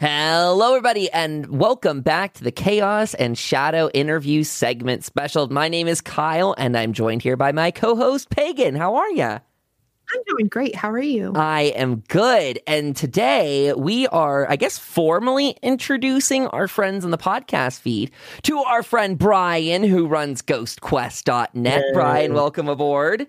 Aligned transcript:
Hello, 0.00 0.68
everybody, 0.68 1.10
and 1.10 1.58
welcome 1.58 2.02
back 2.02 2.34
to 2.34 2.44
the 2.44 2.52
Chaos 2.52 3.14
and 3.14 3.36
Shadow 3.36 3.90
interview 3.92 4.44
segment 4.44 5.02
special. 5.02 5.48
My 5.48 5.68
name 5.68 5.88
is 5.88 6.00
Kyle, 6.00 6.54
and 6.56 6.76
I'm 6.76 6.92
joined 6.92 7.20
here 7.20 7.36
by 7.36 7.50
my 7.50 7.72
co 7.72 7.96
host, 7.96 8.30
Pagan. 8.30 8.76
How 8.76 8.94
are 8.94 9.10
you? 9.10 9.24
I'm 9.24 10.22
doing 10.28 10.46
great. 10.46 10.76
How 10.76 10.92
are 10.92 11.00
you? 11.00 11.32
I 11.34 11.72
am 11.74 12.04
good. 12.06 12.60
And 12.64 12.94
today 12.94 13.72
we 13.72 14.06
are, 14.06 14.48
I 14.48 14.54
guess, 14.54 14.78
formally 14.78 15.56
introducing 15.62 16.46
our 16.46 16.68
friends 16.68 17.04
in 17.04 17.10
the 17.10 17.18
podcast 17.18 17.80
feed 17.80 18.12
to 18.42 18.58
our 18.58 18.84
friend 18.84 19.18
Brian, 19.18 19.82
who 19.82 20.06
runs 20.06 20.42
ghostquest.net. 20.42 21.84
Yay. 21.84 21.92
Brian, 21.92 22.34
welcome 22.34 22.68
aboard. 22.68 23.26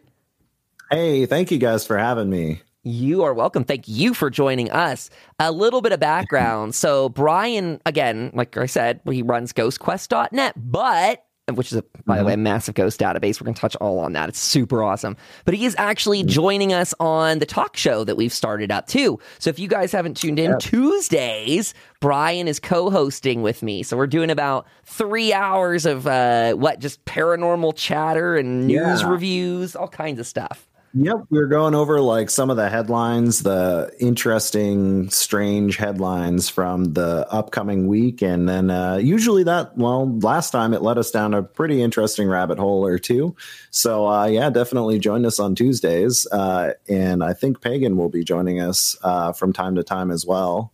Hey, 0.92 1.26
thank 1.26 1.50
you 1.50 1.58
guys 1.58 1.84
for 1.84 1.98
having 1.98 2.30
me. 2.30 2.62
You 2.84 3.24
are 3.24 3.34
welcome. 3.34 3.66
Thank 3.66 3.88
you 3.88 4.14
for 4.14 4.30
joining 4.30 4.72
us. 4.72 5.10
A 5.38 5.52
little 5.52 5.82
bit 5.82 5.92
of 5.92 6.00
background. 6.00 6.74
So, 6.76 7.10
Brian, 7.10 7.82
again, 7.86 8.32
like 8.34 8.56
I 8.56 8.68
said, 8.68 9.02
he 9.10 9.22
runs 9.22 9.52
ghostquest.net, 9.52 10.54
but 10.56 11.26
which 11.56 11.72
is, 11.72 11.80
a, 11.80 11.84
by 12.06 12.20
the 12.20 12.24
way, 12.26 12.34
a 12.34 12.38
massive 12.38 12.76
ghost 12.76 13.00
database. 13.00 13.42
We're 13.42 13.46
going 13.46 13.56
to 13.56 13.60
touch 13.60 13.76
all 13.78 13.98
on 13.98 14.14
that. 14.14 14.30
It's 14.30 14.40
super 14.40 14.84
awesome. 14.84 15.18
But 15.46 15.56
he 15.56 15.66
is 15.66 15.76
actually 15.80 16.24
joining 16.24 16.74
us 16.74 16.94
on 17.00 17.40
the 17.40 17.46
talk 17.48 17.76
show 17.76 18.04
that 18.04 18.16
we've 18.16 18.32
started 18.32 18.72
up 18.72 18.86
too. 18.88 19.20
So 19.40 19.50
if 19.50 19.58
you 19.58 19.68
guys 19.68 19.92
haven't 19.92 20.16
tuned 20.16 20.38
in, 20.38 20.52
Yep. 20.52 20.60
Tuesdays, 20.60 21.74
Brian 22.02 22.48
is 22.48 22.60
co 22.60 22.92
hosting 22.92 23.42
with 23.42 23.64
me. 23.64 23.82
So 23.82 23.98
we're 23.98 24.06
doing 24.06 24.30
about 24.30 24.68
three 24.86 25.34
hours 25.34 25.88
of 25.88 26.06
uh, 26.06 26.54
what, 26.54 26.80
just 26.80 27.04
paranormal 27.06 27.74
chatter 27.76 28.38
and 28.38 28.68
news 28.68 29.02
Yeah. 29.02 29.10
reviews, 29.10 29.76
all 29.76 29.88
kinds 29.88 30.20
of 30.20 30.28
stuff. 30.28 30.69
Yep, 30.94 31.26
we 31.30 31.38
are 31.38 31.46
going 31.46 31.76
over 31.76 32.02
like 32.02 32.32
some 32.32 32.50
of 32.50 32.58
the 32.58 32.68
headlines, 32.68 33.44
the 33.44 33.92
interesting, 34.00 35.10
strange 35.12 35.78
headlines 35.78 36.50
from 36.50 36.94
the 36.94 37.28
upcoming 37.30 37.88
week. 37.88 38.24
And 38.24 38.50
then 38.50 38.72
uh, 38.72 38.96
usually 38.96 39.44
that, 39.44 39.78
well, 39.78 40.18
last 40.20 40.50
time 40.50 40.74
it 40.74 40.82
led 40.82 40.98
us 40.98 41.12
down 41.12 41.36
a 41.36 41.44
pretty 41.44 41.84
interesting 41.84 42.28
rabbit 42.28 42.58
hole 42.58 42.84
or 42.84 42.98
two. 42.98 43.36
So, 43.70 44.08
uh, 44.08 44.26
yeah, 44.26 44.50
definitely 44.50 44.98
join 44.98 45.26
us 45.28 45.40
on 45.40 45.54
Tuesdays. 45.54 46.26
Uh, 46.32 46.74
and 46.88 47.24
I 47.24 47.34
think 47.34 47.62
Pagan 47.62 47.96
will 47.96 48.10
be 48.10 48.24
joining 48.24 48.60
us 48.60 48.98
uh, 49.04 49.32
from 49.32 49.54
time 49.54 49.76
to 49.76 49.84
time 49.84 50.10
as 50.10 50.26
well. 50.26 50.74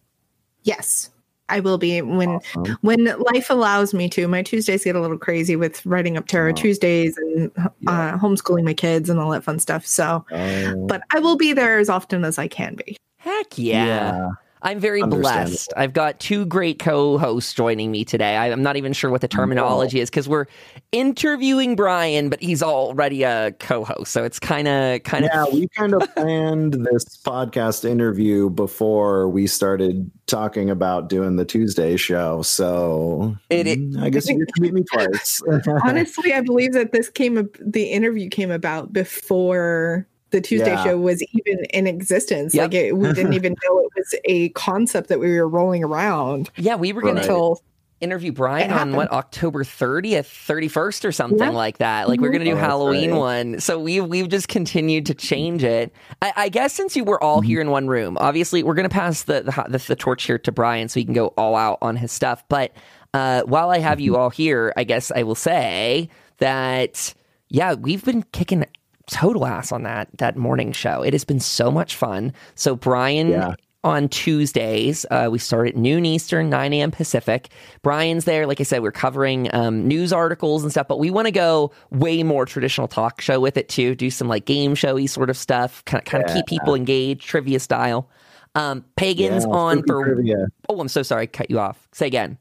Yes, 0.63 1.09
I 1.49 1.59
will 1.59 1.77
be 1.77 2.01
when 2.01 2.29
Awesome. 2.29 2.77
when 2.81 3.05
life 3.33 3.49
allows 3.49 3.93
me 3.93 4.09
to. 4.09 4.27
My 4.27 4.41
Tuesdays 4.41 4.83
get 4.83 4.95
a 4.95 5.01
little 5.01 5.17
crazy 5.17 5.55
with 5.55 5.85
writing 5.85 6.17
up 6.17 6.27
Terror 6.27 6.49
Oh. 6.49 6.53
Tuesdays 6.53 7.17
and 7.17 7.51
Yeah. 7.55 7.67
uh, 7.87 8.17
homeschooling 8.17 8.63
my 8.63 8.73
kids 8.73 9.09
and 9.09 9.19
all 9.19 9.29
that 9.31 9.43
fun 9.43 9.59
stuff. 9.59 9.85
So, 9.85 10.25
Oh, 10.31 10.85
but 10.87 11.03
I 11.11 11.19
will 11.19 11.37
be 11.37 11.53
there 11.53 11.77
as 11.77 11.89
often 11.89 12.25
as 12.25 12.39
I 12.39 12.47
can 12.47 12.75
be. 12.75 12.97
Heck 13.17 13.57
yeah. 13.57 14.29
I'm 14.65 14.79
very 14.79 15.03
blessed. 15.03 15.71
I've 15.77 15.93
got 15.93 16.19
two 16.19 16.45
great 16.47 16.79
co-hosts 16.79 17.53
joining 17.53 17.91
me 17.91 18.03
today. 18.03 18.35
I- 18.35 18.47
I'm 18.51 18.63
not 18.63 18.75
even 18.77 18.93
sure 18.93 19.11
what 19.11 19.21
the 19.21 19.27
terminology 19.27 19.99
is 19.99 20.09
because 20.09 20.27
we're 20.27 20.47
interviewing 20.91 21.75
Brian, 21.75 22.29
but 22.29 22.41
he's 22.41 22.63
already 22.63 23.21
a 23.23 23.51
co-host, 23.59 24.11
so 24.11 24.23
it's 24.23 24.39
kind 24.39 24.67
of 24.67 25.03
kind 25.03 25.25
of 25.25 25.31
yeah, 25.33 25.45
we 25.53 25.67
kind 25.69 25.93
of 25.93 26.01
planned 26.15 26.73
this 26.73 27.05
podcast 27.23 27.85
interview 27.87 28.49
before 28.49 29.29
we 29.29 29.45
started 29.45 30.09
talking 30.25 30.71
about 30.71 31.09
doing 31.09 31.35
the 31.35 31.45
Tuesday 31.45 31.95
show. 31.95 32.41
So 32.41 33.35
It- 33.51 33.67
it- 33.67 33.97
I 33.99 34.09
guess 34.09 34.27
you 34.27 34.39
get 34.39 34.47
to 34.55 34.61
meet 34.61 34.73
me 34.73 34.83
twice. 34.91 35.41
Honestly, 35.85 36.33
I 36.33 36.41
believe 36.41 36.73
that 36.73 36.91
this 36.91 37.09
came 37.09 37.47
the 37.63 37.83
interview 37.83 38.29
came 38.29 38.49
about 38.49 38.91
before 38.91 40.07
the 40.35 40.41
Tuesday 40.41 40.71
Yeah. 40.71 40.83
show 40.83 40.97
was 40.97 41.23
even 41.33 41.63
in 41.73 41.87
existence. 41.87 42.53
Yep. 42.53 42.63
Like 42.63 42.73
it, 42.73 42.97
we 42.97 43.11
didn't 43.13 43.33
even 43.39 43.55
know 43.65 43.79
it 43.79 43.89
was 43.95 44.15
a 44.25 44.49
concept 44.49 45.07
that 45.09 45.19
we 45.19 45.31
were 45.39 45.47
rolling 45.47 45.83
around 45.83 46.49
yeah. 46.57 46.75
We 46.75 46.91
were 46.93 47.01
going 47.01 47.15
Right. 47.15 47.23
to 47.23 47.29
until 47.31 47.61
interview 48.01 48.33
Brian 48.33 48.71
on 48.73 48.91
what 48.93 49.09
October 49.13 49.63
30th, 49.63 50.25
31st, 50.27 51.05
or 51.05 51.11
something 51.13 51.39
Yeah. 51.39 51.49
like 51.49 51.77
that. 51.77 52.09
Like 52.09 52.19
we're 52.19 52.27
going 52.29 52.43
to 52.43 52.49
do 52.51 52.57
Oh, 52.57 52.59
Halloween 52.59 53.11
right. 53.11 53.17
one, 53.17 53.59
so 53.61 53.79
we 53.79 54.01
we've 54.01 54.27
just 54.27 54.49
continued 54.49 55.05
to 55.05 55.13
change 55.13 55.63
it. 55.63 55.93
I, 56.21 56.33
I 56.35 56.49
guess 56.49 56.73
since 56.73 56.95
you 56.97 57.05
were 57.05 57.23
all 57.23 57.39
Mm-hmm. 57.39 57.47
here 57.47 57.61
in 57.61 57.71
one 57.71 57.87
room, 57.87 58.17
obviously 58.19 58.61
we're 58.63 58.73
going 58.75 58.89
to 58.89 58.93
pass 58.93 59.23
the, 59.23 59.43
the 59.43 59.65
the 59.69 59.77
the 59.87 59.95
torch 59.95 60.23
here 60.23 60.37
to 60.39 60.51
Brian, 60.51 60.89
so 60.89 60.99
he 60.99 61.05
can 61.05 61.13
go 61.13 61.27
all 61.37 61.55
out 61.55 61.77
on 61.81 61.95
his 61.95 62.11
stuff. 62.11 62.43
But 62.49 62.73
uh, 63.13 63.43
while 63.43 63.69
I 63.69 63.79
have 63.79 63.97
Mm-hmm. 63.97 64.05
you 64.05 64.17
all 64.17 64.29
here, 64.29 64.73
I 64.75 64.83
guess 64.83 65.09
I 65.15 65.23
will 65.23 65.33
say 65.35 66.09
that 66.39 67.13
yeah, 67.47 67.75
we've 67.75 68.03
been 68.03 68.23
kicking 68.33 68.65
total 69.07 69.45
ass 69.45 69.71
on 69.71 69.83
that 69.83 70.09
that 70.17 70.37
morning 70.37 70.71
show. 70.71 71.01
It 71.01 71.13
has 71.13 71.23
been 71.23 71.39
so 71.39 71.71
much 71.71 71.95
fun. 71.95 72.33
So 72.55 72.75
Brian 72.75 73.29
Yeah. 73.29 73.53
on 73.83 74.09
Tuesdays. 74.09 75.05
Uh, 75.11 75.29
we 75.31 75.37
start 75.37 75.67
at 75.67 75.75
noon 75.75 76.05
Eastern, 76.05 76.49
9 76.49 76.73
a.m. 76.73 76.89
Pacific. 76.89 77.49
Brian's 77.83 78.25
there. 78.25 78.47
Like 78.47 78.59
I 78.59 78.63
said, 78.63 78.81
we're 78.81 78.91
covering 78.91 79.47
um, 79.53 79.87
news 79.87 80.11
articles 80.11 80.63
and 80.63 80.71
stuff, 80.71 80.87
but 80.87 80.97
we 80.97 81.11
want 81.11 81.27
to 81.27 81.31
go 81.31 81.71
way 81.91 82.23
more 82.23 82.45
traditional 82.47 82.87
talk 82.87 83.21
show 83.21 83.39
with 83.39 83.57
it 83.57 83.69
too. 83.69 83.93
Do 83.93 84.09
some 84.09 84.27
like 84.27 84.45
game 84.45 84.73
showy 84.73 85.05
sort 85.05 85.29
of 85.29 85.37
stuff, 85.37 85.85
kind 85.85 86.01
of, 86.01 86.05
kind 86.05 86.23
of 86.27 86.33
keep 86.33 86.47
people 86.47 86.73
engaged, 86.73 87.21
trivia 87.27 87.59
style. 87.59 88.09
Um, 88.55 88.83
Pagans 88.95 89.43
Yeah, 89.45 89.51
on 89.51 89.83
for. 89.85 90.03
trivia. 90.15 90.47
Oh, 90.67 90.79
I'm 90.79 90.87
so 90.87 91.03
sorry. 91.03 91.27
Cut 91.27 91.51
you 91.51 91.59
off. 91.59 91.87
Say 91.91 92.07
again. 92.07 92.37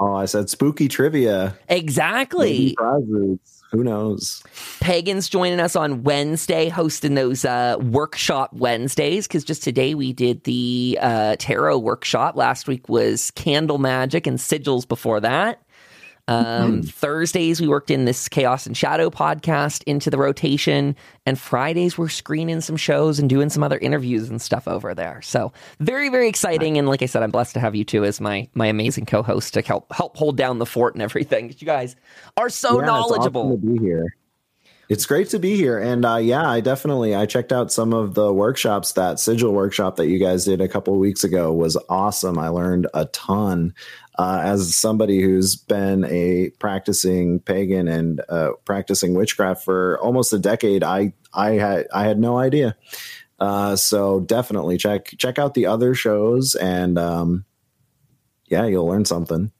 Oh, 0.00 0.14
I 0.14 0.24
said 0.24 0.48
spooky 0.48 0.88
trivia. 0.88 1.54
Exactly. 1.68 2.74
Who 3.72 3.82
knows? 3.82 4.42
Pagans 4.80 5.30
joining 5.30 5.58
us 5.58 5.74
on 5.74 6.02
Wednesday, 6.02 6.68
hosting 6.68 7.14
those 7.14 7.46
uh, 7.46 7.76
workshop 7.80 8.52
Wednesdays. 8.52 9.26
Because 9.26 9.44
just 9.44 9.62
today 9.62 9.94
we 9.94 10.12
did 10.12 10.44
the 10.44 10.98
uh, 11.00 11.36
tarot 11.38 11.78
workshop. 11.78 12.36
Last 12.36 12.68
week 12.68 12.90
was 12.90 13.30
candle 13.30 13.78
magic 13.78 14.26
and 14.26 14.38
sigils. 14.38 14.86
Before 14.86 15.20
that, 15.20 15.61
um, 16.32 16.82
Thursdays 16.82 17.60
we 17.60 17.68
worked 17.68 17.90
in 17.90 18.04
this 18.04 18.28
Chaos 18.28 18.66
and 18.66 18.76
Shadow 18.76 19.10
podcast 19.10 19.82
into 19.84 20.10
the 20.10 20.18
rotation, 20.18 20.96
and 21.26 21.38
Fridays 21.38 21.96
we're 21.98 22.08
screening 22.08 22.60
some 22.60 22.76
shows 22.76 23.18
and 23.18 23.28
doing 23.28 23.50
some 23.50 23.62
other 23.62 23.78
interviews 23.78 24.30
and 24.30 24.40
stuff 24.40 24.66
over 24.66 24.94
there. 24.94 25.20
So 25.22 25.52
very 25.80 26.08
very 26.08 26.28
exciting. 26.28 26.78
And 26.78 26.88
like 26.88 27.02
I 27.02 27.06
said, 27.06 27.22
I'm 27.22 27.30
blessed 27.30 27.54
to 27.54 27.60
have 27.60 27.74
you 27.74 27.84
two 27.84 28.04
as 28.04 28.20
my 28.20 28.48
my 28.54 28.66
amazing 28.66 29.06
co-host 29.06 29.54
to 29.54 29.62
help 29.62 29.92
help 29.92 30.16
hold 30.16 30.36
down 30.36 30.58
the 30.58 30.66
fort 30.66 30.94
and 30.94 31.02
everything. 31.02 31.54
You 31.58 31.66
guys 31.66 31.96
are 32.36 32.48
so 32.48 32.74
Yeah, 32.74 32.78
it's 32.80 32.86
knowledgeable. 32.86 33.42
awesome 33.52 33.60
to 33.60 33.66
be 33.66 33.78
here. 33.78 34.16
It's 34.88 35.06
great 35.06 35.30
to 35.30 35.38
be 35.38 35.56
here, 35.56 35.78
and 35.78 36.04
uh, 36.04 36.16
yeah, 36.16 36.48
I 36.48 36.60
definitely 36.60 37.14
I 37.14 37.24
checked 37.24 37.52
out 37.52 37.72
some 37.72 37.94
of 37.94 38.14
the 38.14 38.32
workshops. 38.32 38.92
That 38.92 39.20
sigil 39.20 39.52
workshop 39.52 39.96
that 39.96 40.08
you 40.08 40.18
guys 40.18 40.44
did 40.44 40.60
a 40.60 40.68
couple 40.68 40.98
weeks 40.98 41.24
ago 41.24 41.52
was 41.52 41.78
awesome. 41.88 42.38
I 42.38 42.48
learned 42.48 42.88
a 42.92 43.06
ton. 43.06 43.74
Uh, 44.18 44.42
as 44.44 44.74
somebody 44.74 45.22
who's 45.22 45.56
been 45.56 46.04
a 46.04 46.50
practicing 46.58 47.40
pagan 47.40 47.88
and 47.88 48.20
uh, 48.28 48.50
practicing 48.66 49.14
witchcraft 49.14 49.64
for 49.64 49.98
almost 50.00 50.32
a 50.32 50.38
decade, 50.38 50.82
I 50.82 51.14
I 51.32 51.52
had 51.52 51.86
I 51.94 52.04
had 52.04 52.18
no 52.18 52.36
idea. 52.36 52.76
Uh, 53.38 53.76
so 53.76 54.20
definitely 54.20 54.76
check 54.78 55.14
check 55.16 55.38
out 55.38 55.54
the 55.54 55.66
other 55.66 55.94
shows, 55.94 56.54
and 56.56 56.98
um, 56.98 57.44
yeah, 58.48 58.66
you'll 58.66 58.86
learn 58.86 59.04
something. 59.04 59.52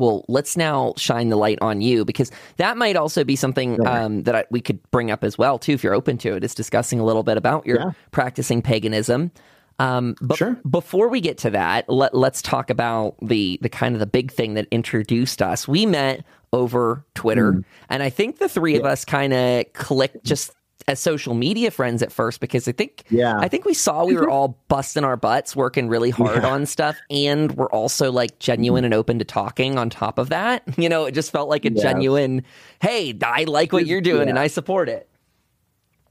Well, 0.00 0.24
let's 0.28 0.56
now 0.56 0.94
shine 0.96 1.28
the 1.28 1.36
light 1.36 1.58
on 1.60 1.80
you 1.80 2.04
because 2.04 2.32
that 2.56 2.76
might 2.76 2.96
also 2.96 3.22
be 3.22 3.36
something 3.36 3.84
um, 3.86 4.24
that 4.24 4.34
I, 4.34 4.44
we 4.50 4.60
could 4.60 4.80
bring 4.90 5.10
up 5.10 5.22
as 5.22 5.38
well 5.38 5.58
too, 5.58 5.72
if 5.72 5.84
you're 5.84 5.94
open 5.94 6.18
to 6.18 6.34
it. 6.34 6.42
Is 6.42 6.54
discussing 6.54 6.98
a 6.98 7.04
little 7.04 7.22
bit 7.22 7.36
about 7.36 7.66
your 7.66 7.78
Yeah. 7.78 7.90
practicing 8.10 8.62
paganism. 8.62 9.30
Um, 9.78 10.14
but 10.20 10.36
Sure. 10.36 10.58
before 10.68 11.08
we 11.08 11.20
get 11.22 11.38
to 11.38 11.50
that, 11.50 11.88
let, 11.88 12.14
let's 12.14 12.42
talk 12.42 12.68
about 12.70 13.14
the 13.22 13.58
the 13.62 13.68
kind 13.70 13.94
of 13.94 14.00
the 14.00 14.06
big 14.06 14.30
thing 14.32 14.54
that 14.54 14.66
introduced 14.70 15.40
us. 15.40 15.66
We 15.68 15.86
met 15.86 16.24
over 16.52 17.04
Twitter, 17.14 17.52
Mm. 17.52 17.64
and 17.88 18.02
I 18.02 18.10
think 18.10 18.38
the 18.38 18.48
three 18.48 18.76
of 18.76 18.84
us 18.84 19.04
kind 19.04 19.32
of 19.32 19.64
clicked 19.72 20.24
just 20.24 20.50
as 20.90 20.98
social 21.00 21.34
media 21.34 21.70
friends 21.70 22.02
at 22.02 22.10
first 22.12 22.40
because 22.40 22.66
I 22.68 22.72
think 22.72 23.04
Yeah. 23.10 23.38
I 23.38 23.48
think 23.48 23.64
we 23.64 23.74
saw 23.74 24.04
we 24.04 24.16
were 24.16 24.28
all 24.28 24.58
busting 24.68 25.04
our 25.04 25.16
butts, 25.16 25.54
working 25.54 25.88
really 25.88 26.10
hard 26.10 26.42
Yeah. 26.42 26.50
on 26.50 26.66
stuff, 26.66 26.96
and 27.10 27.52
we're 27.52 27.70
also 27.70 28.10
like 28.12 28.38
genuine 28.40 28.84
and 28.84 28.92
open 28.92 29.18
to 29.20 29.24
talking 29.24 29.78
on 29.78 29.88
top 29.90 30.18
of 30.18 30.28
that. 30.30 30.62
You 30.76 30.88
know, 30.88 31.04
it 31.04 31.12
just 31.12 31.30
felt 31.30 31.48
like 31.48 31.64
a 31.64 31.70
genuine, 31.70 32.42
hey, 32.80 33.16
I 33.22 33.44
like 33.44 33.72
what 33.72 33.86
you're 33.86 34.00
doing 34.00 34.22
Yeah. 34.24 34.30
and 34.30 34.38
I 34.38 34.46
support 34.48 34.88
it. 34.88 35.06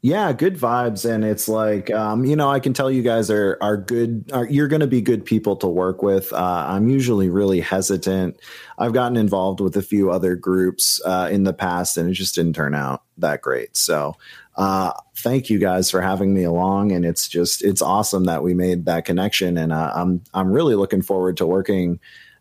Yeah, 0.02 0.32
good 0.32 0.56
vibes, 0.58 1.04
and 1.10 1.26
it's 1.26 1.50
like 1.50 1.92
um, 1.92 2.24
you 2.24 2.38
know 2.38 2.50
I 2.50 2.62
can 2.62 2.72
tell 2.74 2.90
you 2.90 3.02
guys 3.02 3.30
are 3.30 3.58
are 3.60 3.76
good. 3.76 4.30
Are, 4.32 4.46
you're 4.48 4.70
going 4.70 4.80
to 4.80 4.88
be 4.88 5.02
good 5.02 5.26
people 5.26 5.58
to 5.58 5.68
work 5.68 6.02
with. 6.02 6.32
Uh, 6.32 6.66
I'm 6.70 6.88
usually 6.88 7.30
really 7.30 7.60
hesitant. 7.60 8.40
I've 8.78 8.94
gotten 8.94 9.18
involved 9.18 9.60
with 9.60 9.76
a 9.76 9.82
few 9.82 10.10
other 10.10 10.36
groups 10.38 11.02
uh, 11.04 11.28
in 11.30 11.44
the 11.44 11.52
past, 11.52 11.98
and 11.98 12.10
it 12.10 12.14
just 12.14 12.34
didn't 12.34 12.54
turn 12.56 12.76
out 12.76 13.04
that 13.18 13.42
great. 13.42 13.76
So, 13.76 14.16
uh, 14.60 14.92
thank 15.16 15.50
you 15.50 15.58
guys 15.58 15.90
for 15.90 16.02
having 16.02 16.34
me 16.34 16.44
along, 16.44 16.92
and 16.92 17.06
it's 17.06 17.30
just 17.30 17.64
it's 17.64 17.82
awesome 17.82 18.26
that 18.26 18.44
we 18.44 18.54
made 18.54 18.86
that 18.86 19.06
connection, 19.06 19.58
and 19.58 19.72
uh, 19.72 19.94
I'm 19.96 20.22
I'm 20.34 20.52
really 20.52 20.76
looking 20.76 21.02
forward 21.02 21.38
to 21.38 21.48
working 21.48 22.00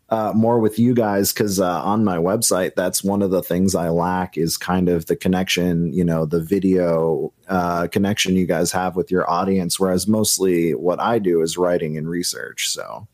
uh, 0.09 0.33
more 0.35 0.59
with 0.59 0.77
you 0.77 0.93
guys 0.93 1.31
because 1.31 1.61
uh, 1.61 1.81
on 1.81 2.03
my 2.03 2.17
website, 2.17 2.75
that's 2.75 3.03
one 3.05 3.21
of 3.21 3.31
the 3.31 3.41
things 3.41 3.73
I 3.73 3.87
lack 3.87 4.37
is 4.37 4.57
kind 4.57 4.89
of 4.89 5.05
the 5.05 5.15
connection, 5.15 5.93
you 5.93 6.03
know, 6.03 6.25
the 6.25 6.41
video 6.41 7.31
uh, 7.47 7.87
connection 7.87 8.35
you 8.35 8.45
guys 8.45 8.71
have 8.73 8.97
with 8.97 9.09
your 9.09 9.29
audience. 9.29 9.79
Whereas 9.79 10.05
mostly 10.05 10.73
what 10.73 10.99
I 10.99 11.19
do 11.19 11.41
is 11.41 11.57
writing 11.57 11.97
and 11.97 12.09
research. 12.09 12.69
So 12.69 13.07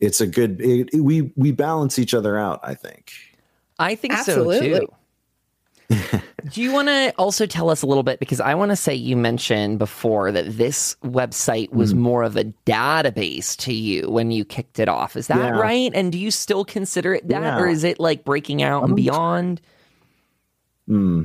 it's 0.00 0.22
a 0.22 0.26
good 0.26 0.58
it, 0.60 0.88
it- 0.94 1.00
we 1.00 1.32
we 1.36 1.52
balance 1.52 1.98
each 1.98 2.12
other 2.12 2.38
out 2.38 2.60
i 2.62 2.74
think 2.74 3.12
I 3.78 3.94
think 3.94 4.14
Absolutely. 4.14 4.72
so 4.72 4.78
too. 4.80 4.92
Do 6.52 6.60
you 6.62 6.72
want 6.72 6.88
to 6.88 7.12
also 7.18 7.46
tell 7.46 7.70
us 7.70 7.82
a 7.82 7.86
little 7.86 8.02
bit? 8.02 8.18
Because 8.20 8.40
I 8.40 8.54
want 8.54 8.70
to 8.70 8.76
say 8.76 8.94
you 8.94 9.16
mentioned 9.16 9.78
before 9.78 10.32
that 10.32 10.56
this 10.56 10.96
website 11.04 11.70
was 11.72 11.94
Mm. 11.94 11.98
more 11.98 12.22
of 12.22 12.36
a 12.36 12.44
database 12.66 13.56
to 13.58 13.72
you 13.72 14.10
when 14.10 14.30
you 14.30 14.44
kicked 14.44 14.78
it 14.78 14.88
off. 14.88 15.16
Is 15.16 15.26
that 15.28 15.38
Yeah. 15.38 15.50
right? 15.60 15.90
And 15.94 16.10
do 16.12 16.18
you 16.18 16.30
still 16.30 16.64
consider 16.64 17.14
it 17.14 17.28
that? 17.28 17.42
Yeah. 17.42 17.58
Or 17.58 17.68
is 17.68 17.84
it 17.84 17.98
like 18.00 18.24
breaking 18.24 18.62
out 18.62 18.82
and 18.82 18.92
Um, 18.92 18.96
beyond? 18.96 19.60
Hmm. 20.86 21.22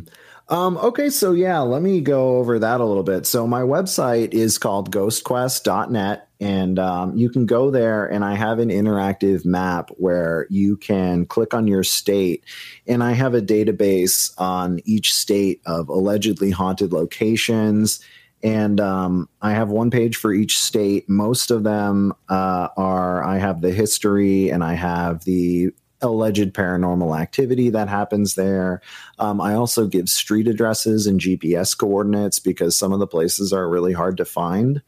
Um, 0.50 0.78
okay, 0.78 1.10
so 1.10 1.32
yeah, 1.32 1.60
let 1.60 1.82
me 1.82 2.02
go 2.02 2.38
over 2.38 2.60
that 2.60 2.82
a 2.82 2.86
little 2.86 3.04
bit. 3.04 3.26
So 3.26 3.48
my 3.48 3.62
website 3.62 4.34
is 4.34 4.58
called 4.58 4.92
ghostquest.net, 4.92 6.28
and 6.42 6.80
um, 6.80 7.16
you 7.16 7.30
can 7.30 7.46
go 7.46 7.70
there, 7.70 8.08
and 8.08 8.26
I 8.26 8.34
have 8.34 8.58
an 8.58 8.70
interactive 8.70 9.46
map 9.46 9.92
where 9.98 10.48
you 10.50 10.76
can 10.76 11.28
click 11.28 11.54
on 11.54 11.68
your 11.68 11.84
state, 11.84 12.44
and 12.88 13.04
I 13.04 13.12
have 13.12 13.36
a 13.36 13.42
database 13.42 14.34
on 14.40 14.80
each 14.84 15.14
state 15.14 15.62
of 15.68 15.88
allegedly 15.88 16.50
haunted 16.50 16.94
locations. 16.94 18.04
And 18.44 18.82
um, 18.82 19.30
I 19.44 19.52
have 19.52 19.70
one 19.70 19.92
page 19.92 20.16
for 20.16 20.34
each 20.34 20.58
state. 20.58 21.08
Most 21.08 21.52
of 21.52 21.64
them 21.64 22.12
uh, 22.28 22.70
are, 22.76 23.24
I 23.24 23.38
have 23.38 23.62
the 23.62 23.72
history 23.72 24.50
and 24.50 24.64
I 24.64 24.74
have 24.74 25.24
the 25.26 25.72
alleged 26.02 26.54
paranormal 26.54 27.20
activity 27.20 27.70
that 27.70 27.88
happens 27.88 28.36
there. 28.36 28.82
Um, 29.20 29.40
I 29.40 29.54
also 29.54 29.86
give 29.86 30.10
street 30.10 30.48
addresses 30.48 31.06
and 31.06 31.20
GPS 31.20 31.78
coordinates 31.78 32.40
because 32.40 32.76
some 32.76 32.92
of 32.92 33.00
the 33.00 33.08
places 33.08 33.54
are 33.54 33.70
really 33.70 33.94
hard 33.94 34.18
to 34.18 34.26
find. 34.26 34.82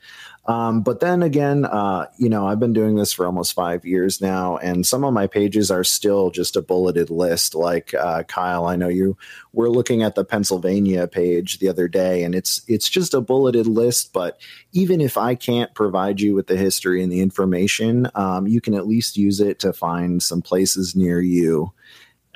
Um, 0.46 0.82
but 0.82 1.00
then 1.00 1.24
again, 1.24 1.64
uh, 1.64 2.08
you 2.18 2.28
know, 2.28 2.46
I've 2.46 2.60
been 2.60 2.74
doing 2.74 2.96
this 2.96 3.14
for 3.14 3.26
almost 3.26 3.54
five 3.54 3.86
years 3.86 4.20
now, 4.20 4.58
and 4.58 4.86
some 4.86 5.06
of 5.06 5.14
my 5.14 5.26
pages 5.26 5.72
are 5.72 5.86
still 5.86 6.32
just 6.32 6.58
a 6.58 6.62
bulleted 6.62 7.10
list. 7.10 7.56
Like 7.56 7.94
uh, 7.94 8.24
Kyle, 8.24 8.66
I 8.66 8.76
know 8.76 8.90
you 8.90 9.18
were 9.54 9.70
looking 9.70 10.04
at 10.04 10.16
the 10.16 10.26
Pennsylvania 10.26 11.08
page 11.08 11.60
the 11.60 11.70
other 11.70 11.88
day, 11.88 12.24
and 12.24 12.36
it's 12.36 12.62
it's 12.68 12.90
just 12.90 13.14
a 13.14 13.22
bulleted 13.22 13.68
list. 13.68 14.12
But 14.12 14.38
even 14.74 15.00
if 15.00 15.18
I 15.18 15.36
can't 15.36 15.74
provide 15.74 16.20
you 16.20 16.36
with 16.36 16.48
the 16.48 16.58
history 16.58 17.02
and 17.02 17.12
the 17.12 17.22
information, 17.22 18.10
um, 18.14 18.46
you 18.46 18.60
can 18.60 18.74
at 18.74 18.86
least 18.86 19.16
use 19.16 19.40
it 19.40 19.60
to 19.60 19.72
find 19.72 20.22
some 20.22 20.42
places 20.42 20.94
near 20.94 21.22
you 21.22 21.72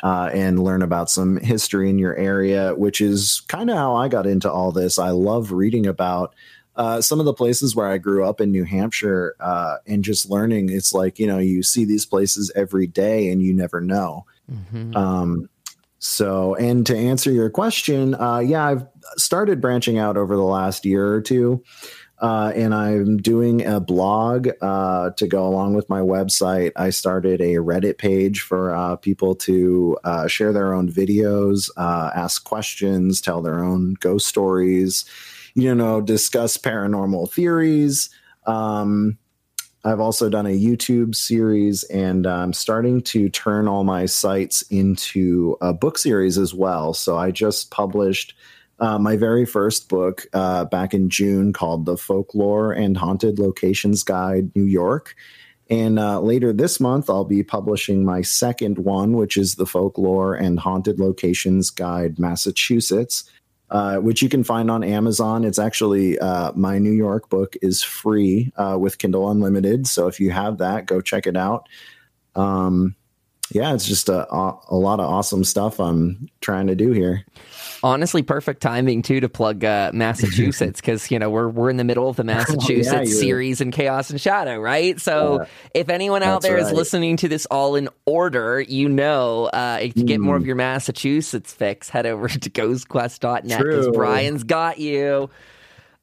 uh, 0.04 0.30
and 0.34 0.64
learn 0.64 0.82
about 0.82 1.10
some 1.10 1.38
history 1.38 1.90
in 1.90 1.98
your 2.00 2.16
area, 2.16 2.74
which 2.76 3.02
is 3.02 3.42
kind 3.48 3.70
of 3.70 3.78
how 3.78 3.96
I 3.96 4.08
got 4.08 4.28
into 4.28 4.52
all 4.52 4.72
this. 4.72 5.00
I 5.00 5.10
love 5.10 5.52
reading 5.52 5.88
about 5.88 6.36
uh, 6.78 7.02
some 7.02 7.20
of 7.20 7.26
the 7.26 7.34
places 7.34 7.76
where 7.76 7.88
I 7.88 7.98
grew 7.98 8.24
up 8.24 8.40
in 8.40 8.52
New 8.52 8.64
Hampshire 8.64 9.36
uh, 9.40 9.78
and 9.86 10.04
just 10.04 10.30
learning. 10.30 10.70
It's 10.70 10.94
like, 10.94 11.20
you 11.20 11.28
know, 11.28 11.40
you 11.40 11.64
see 11.64 11.84
these 11.84 12.06
places 12.06 12.52
every 12.56 12.88
day 12.88 13.30
and 13.30 13.42
you 13.42 13.54
never 13.54 13.82
know. 13.82 14.26
Mhm. 14.52 14.96
Um, 14.96 15.50
so, 16.00 16.56
and 16.56 16.86
to 16.86 16.96
answer 16.96 17.32
your 17.32 17.50
question, 17.50 18.14
uh, 18.16 18.40
yeah, 18.40 18.66
I've 18.66 18.86
started 19.18 19.60
branching 19.60 19.98
out 19.98 20.16
over 20.16 20.36
the 20.36 20.44
last 20.44 20.86
year 20.86 21.14
or 21.14 21.22
two. 21.22 21.64
Uh, 22.20 22.52
and 22.56 22.74
I'm 22.74 23.18
doing 23.18 23.64
a 23.64 23.80
blog 23.80 24.50
uh, 24.62 25.12
to 25.12 25.28
go 25.28 25.48
along 25.48 25.76
with 25.76 25.88
my 25.88 26.00
website. 26.00 26.72
I 26.76 26.90
started 26.90 27.42
a 27.42 27.56
Reddit 27.56 28.00
page 28.00 28.42
for 28.42 28.74
uh, 28.74 28.96
people 28.96 29.36
to 29.36 29.98
uh, 30.04 30.28
share 30.28 30.52
their 30.52 30.74
own 30.74 30.92
videos, 30.92 31.70
uh, 31.78 32.10
ask 32.16 32.44
questions, 32.44 33.22
tell 33.22 33.44
their 33.44 33.64
own 33.64 33.96
ghost 34.00 34.26
stories, 34.26 35.06
you 35.58 35.74
know, 35.74 36.00
discuss 36.00 36.56
paranormal 36.56 37.32
theories. 37.32 38.12
Um, 38.46 39.18
I've 39.84 40.00
also 40.00 40.30
done 40.30 40.46
a 40.46 40.50
YouTube 40.50 41.16
series 41.16 41.84
and 41.86 42.28
I'm 42.28 42.54
starting 42.54 43.02
to 43.04 43.28
turn 43.30 43.68
all 43.68 43.84
my 43.84 44.06
sites 44.06 44.62
into 44.70 45.58
a 45.60 45.74
book 45.74 45.98
series 45.98 46.38
as 46.38 46.54
well. 46.54 46.94
So 46.94 47.18
I 47.18 47.32
just 47.32 47.72
published 47.72 48.36
uh, 48.80 49.00
my 49.00 49.18
very 49.18 49.48
first 49.48 49.90
book 49.90 50.28
uh, 50.32 50.66
back 50.66 50.94
in 50.94 51.10
June 51.10 51.54
called 51.54 51.88
The 51.88 51.98
Folklore 51.98 52.72
and 52.72 52.96
Haunted 52.96 53.40
Locations 53.40 54.04
Guide 54.04 54.56
New 54.56 54.66
York. 54.66 55.16
And 55.72 55.98
uh, 55.98 56.22
later 56.22 56.54
this 56.54 56.80
month, 56.80 57.10
I'll 57.10 57.26
be 57.26 57.42
publishing 57.42 58.06
my 58.06 58.22
second 58.22 58.78
one, 58.78 59.14
which 59.14 59.38
is 59.38 59.56
The 59.56 59.66
Folklore 59.66 60.36
and 60.36 60.60
Haunted 60.60 61.00
Locations 61.00 61.72
Guide 61.72 62.20
Massachusetts 62.20 63.28
uh, 63.70 63.98
which 63.98 64.22
you 64.22 64.30
can 64.30 64.44
find 64.44 64.72
on 64.72 64.84
Amazon. 64.84 65.44
It's 65.44 65.60
actually 65.60 66.18
uh, 66.20 66.52
my 66.54 66.78
New 66.78 66.92
York 66.92 67.30
book 67.30 67.56
is 67.62 67.84
free 67.84 68.52
uh, 68.56 68.78
with 68.80 68.98
Kindle 68.98 69.30
Unlimited. 69.30 69.88
So 69.88 70.08
if 70.08 70.20
you 70.20 70.32
have 70.32 70.60
that, 70.60 70.86
go 70.86 71.02
check 71.02 71.28
it 71.28 71.36
out. 71.36 71.68
Um, 72.36 72.96
yeah, 73.52 73.74
it's 73.74 73.88
just 73.88 74.10
a, 74.10 74.32
a 74.34 74.76
lot 74.76 75.00
of 75.00 75.10
awesome 75.10 75.44
stuff 75.44 75.80
I'm 75.80 76.30
trying 76.42 76.68
to 76.68 76.76
do 76.76 76.92
here. 76.92 77.26
Honestly, 77.84 78.24
perfect 78.24 78.62
timing 78.62 79.02
too 79.02 79.20
to 79.20 79.30
plug 79.30 79.64
uh, 79.64 79.92
Massachusetts 79.94 80.82
because 80.82 81.12
you 81.12 81.20
know 81.20 81.30
we're 81.30 81.48
we're 81.48 81.70
in 81.70 81.78
the 81.78 81.84
middle 81.84 82.10
of 82.10 82.16
the 82.16 82.24
Massachusetts 82.26 83.10
you're- 83.10 83.22
series 83.22 83.62
in 83.62 83.72
Chaos 83.72 84.10
and 84.10 84.20
Shadow, 84.20 84.58
right? 84.58 85.00
So 85.00 85.46
if 85.74 85.90
anyone 85.90 86.24
out 86.24 86.42
there 86.42 86.58
is 86.58 86.66
right. 86.66 86.76
listening 86.76 87.18
to 87.18 87.28
this 87.28 87.46
all 87.48 87.76
in 87.76 87.90
order, 88.06 88.60
you 88.60 88.90
know, 88.90 89.46
uh, 89.46 89.80
if 89.82 89.96
you 89.96 90.04
get 90.04 90.20
more 90.20 90.36
of 90.36 90.46
your 90.46 90.56
Massachusetts 90.56 91.54
fix, 91.54 91.90
head 91.90 92.06
over 92.06 92.28
to 92.28 92.50
GhostQuest.net 92.50 93.64
because. 93.64 93.88
Brian's 93.90 94.44
got 94.44 94.80
you. 94.80 95.30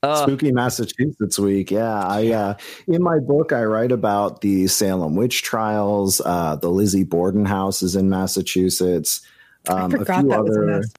Uh, 0.04 0.22
Spooky 0.22 0.52
Massachusetts 0.52 1.38
week. 1.38 1.70
Yeah, 1.70 2.00
I 2.06 2.32
uh, 2.32 2.54
in 2.86 3.02
my 3.02 3.18
book 3.18 3.52
I 3.52 3.64
write 3.64 3.92
about 3.92 4.40
the 4.40 4.66
Salem 4.66 5.16
witch 5.16 5.42
trials. 5.42 6.20
Uh, 6.24 6.56
the 6.56 6.68
Lizzie 6.70 7.04
Borden 7.04 7.44
house 7.44 7.82
is 7.82 7.96
in 7.96 8.08
Massachusetts. 8.08 9.20
Um, 9.68 9.94
I 9.94 9.98
forgot 9.98 10.28
that 10.28 10.44
was 10.44 10.56
in 10.56 10.66
Mass. 10.66 10.92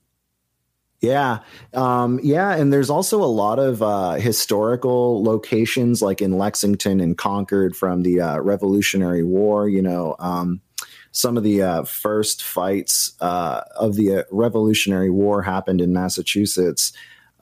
Yeah. 1.02 1.40
Um, 1.74 2.20
yeah. 2.24 2.56
And 2.56 2.74
there's 2.74 2.90
also 2.90 3.22
a 3.22 3.26
lot 3.26 3.60
of 3.60 3.84
uh, 3.84 4.14
historical 4.14 5.24
locations 5.24 6.02
like 6.02 6.22
in 6.22 6.38
Lexington 6.38 7.00
and 7.00 7.18
Concord 7.18 7.76
from 7.76 8.02
the 8.02 8.22
uh, 8.22 8.40
Revolutionary 8.40 9.24
War. 9.24 9.70
You 9.70 9.84
know, 9.84 10.16
um, 10.20 10.62
some 11.12 11.38
of 11.38 11.44
the 11.44 11.62
uh, 11.62 11.84
first 11.84 12.44
fights 12.44 13.14
uh, 13.22 13.62
of 13.76 13.96
the 13.96 14.20
uh, 14.20 14.24
Revolutionary 14.32 15.12
War 15.12 15.44
happened 15.44 15.80
in 15.80 15.94
Massachusetts. 15.94 16.92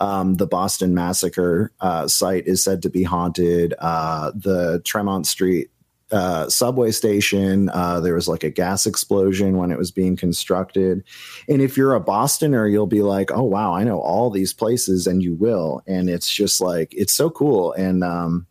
Um, 0.04 0.36
the 0.36 0.48
Boston 0.48 0.94
Massacre 0.94 1.72
uh, 1.80 2.10
site 2.10 2.46
is 2.46 2.62
said 2.62 2.82
to 2.82 2.90
be 2.90 3.04
haunted. 3.04 3.74
Uh, 3.80 4.32
the 4.36 4.82
Tremont 4.84 5.26
Street 5.26 5.70
uh, 6.12 6.50
subway 6.50 6.92
station, 6.92 7.70
uh, 7.70 8.02
there 8.02 8.14
was 8.14 8.28
like 8.28 8.44
a 8.44 8.50
gas 8.50 8.86
explosion 8.86 9.56
when 9.58 9.72
it 9.72 9.78
was 9.78 9.92
being 9.92 10.18
constructed. 10.18 11.04
And 11.48 11.62
if 11.62 11.78
you're 11.78 11.96
a 11.96 12.02
Bostoner, 12.02 12.68
you'll 12.68 12.86
be 12.86 13.02
like, 13.02 13.32
oh, 13.32 13.44
wow, 13.44 13.74
I 13.74 13.86
know 13.86 14.02
all 14.02 14.30
these 14.30 14.54
places, 14.54 15.08
and 15.08 15.24
you 15.24 15.36
will. 15.36 15.82
And 15.88 16.10
it's 16.10 16.30
just 16.30 16.60
like, 16.60 16.94
it's 16.94 17.14
so 17.14 17.30
cool. 17.30 17.72
And, 17.72 18.04
um, 18.04 18.46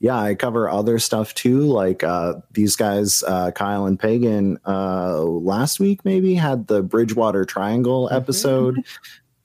yeah, 0.00 0.18
I 0.18 0.34
cover 0.34 0.70
other 0.70 0.98
stuff 0.98 1.34
too. 1.34 1.60
Like 1.60 2.02
uh, 2.02 2.40
these 2.50 2.76
guys, 2.76 3.22
uh, 3.22 3.52
Kyle 3.52 3.86
and 3.86 4.00
Pagan, 4.00 4.58
uh, 4.66 5.22
last 5.22 5.78
week 5.78 6.04
maybe 6.04 6.34
had 6.34 6.66
the 6.66 6.82
Bridgewater 6.82 7.44
Triangle 7.44 8.08
episode, 8.10 8.82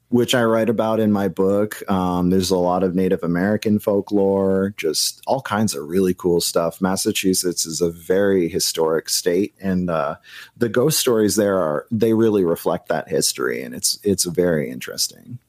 which 0.09 0.33
I 0.33 0.43
write 0.43 0.69
about 0.69 0.99
in 0.99 1.11
my 1.11 1.27
book. 1.27 1.83
Um, 1.91 2.29
there's 2.29 2.49
a 2.49 2.57
lot 2.57 2.83
of 2.83 2.95
Native 2.95 3.23
American 3.23 3.77
folklore, 3.77 4.73
just 4.77 5.21
all 5.27 5.41
kinds 5.41 5.75
of 5.75 5.87
really 5.87 6.13
cool 6.13 6.39
stuff. 6.39 6.79
Massachusetts 6.79 7.65
is 7.65 7.81
a 7.81 7.89
very 7.89 8.47
historic 8.47 9.09
state, 9.09 9.53
and 9.59 9.89
uh, 9.89 10.15
the 10.55 10.69
ghost 10.69 10.99
stories 10.99 11.35
there 11.35 11.59
are 11.59 11.85
they 11.91 12.13
really 12.13 12.43
reflect 12.43 12.87
that 12.87 13.09
history, 13.09 13.61
and 13.63 13.75
it's 13.75 13.99
it's 14.03 14.23
very 14.23 14.69
interesting. 14.69 15.39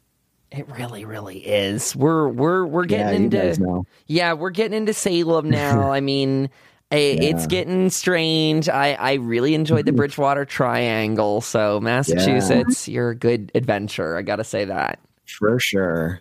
it 0.51 0.69
really, 0.71 1.05
really 1.05 1.39
is. 1.39 1.95
We're 1.95 2.29
we're 2.29 2.67
we're 2.67 2.87
getting 2.87 3.29
guys 3.29 3.59
into 3.59 3.85
yeah, 4.07 4.33
we're 4.33 4.51
getting 4.51 4.77
into 4.77 4.93
Salem 4.93 5.51
now. 5.51 5.93
I 5.93 6.01
mean. 6.01 6.51
I- 6.91 6.97
It's 7.21 7.47
getting 7.47 7.91
strange. 7.91 8.69
I, 8.69 8.95
I 8.95 9.13
really 9.15 9.55
enjoyed 9.55 9.85
the 9.85 9.91
mm-hmm. 9.91 9.97
Bridgewater 9.99 10.45
Triangle. 10.45 11.41
So, 11.41 11.81
Massachusetts, 11.81 12.89
you're 12.89 13.11
a 13.11 13.15
good 13.15 13.51
adventure. 13.55 14.17
I 14.17 14.23
got 14.23 14.37
to 14.37 14.45
say 14.45 14.65
that. 14.65 14.99
for 15.27 15.59
sure. 15.61 16.21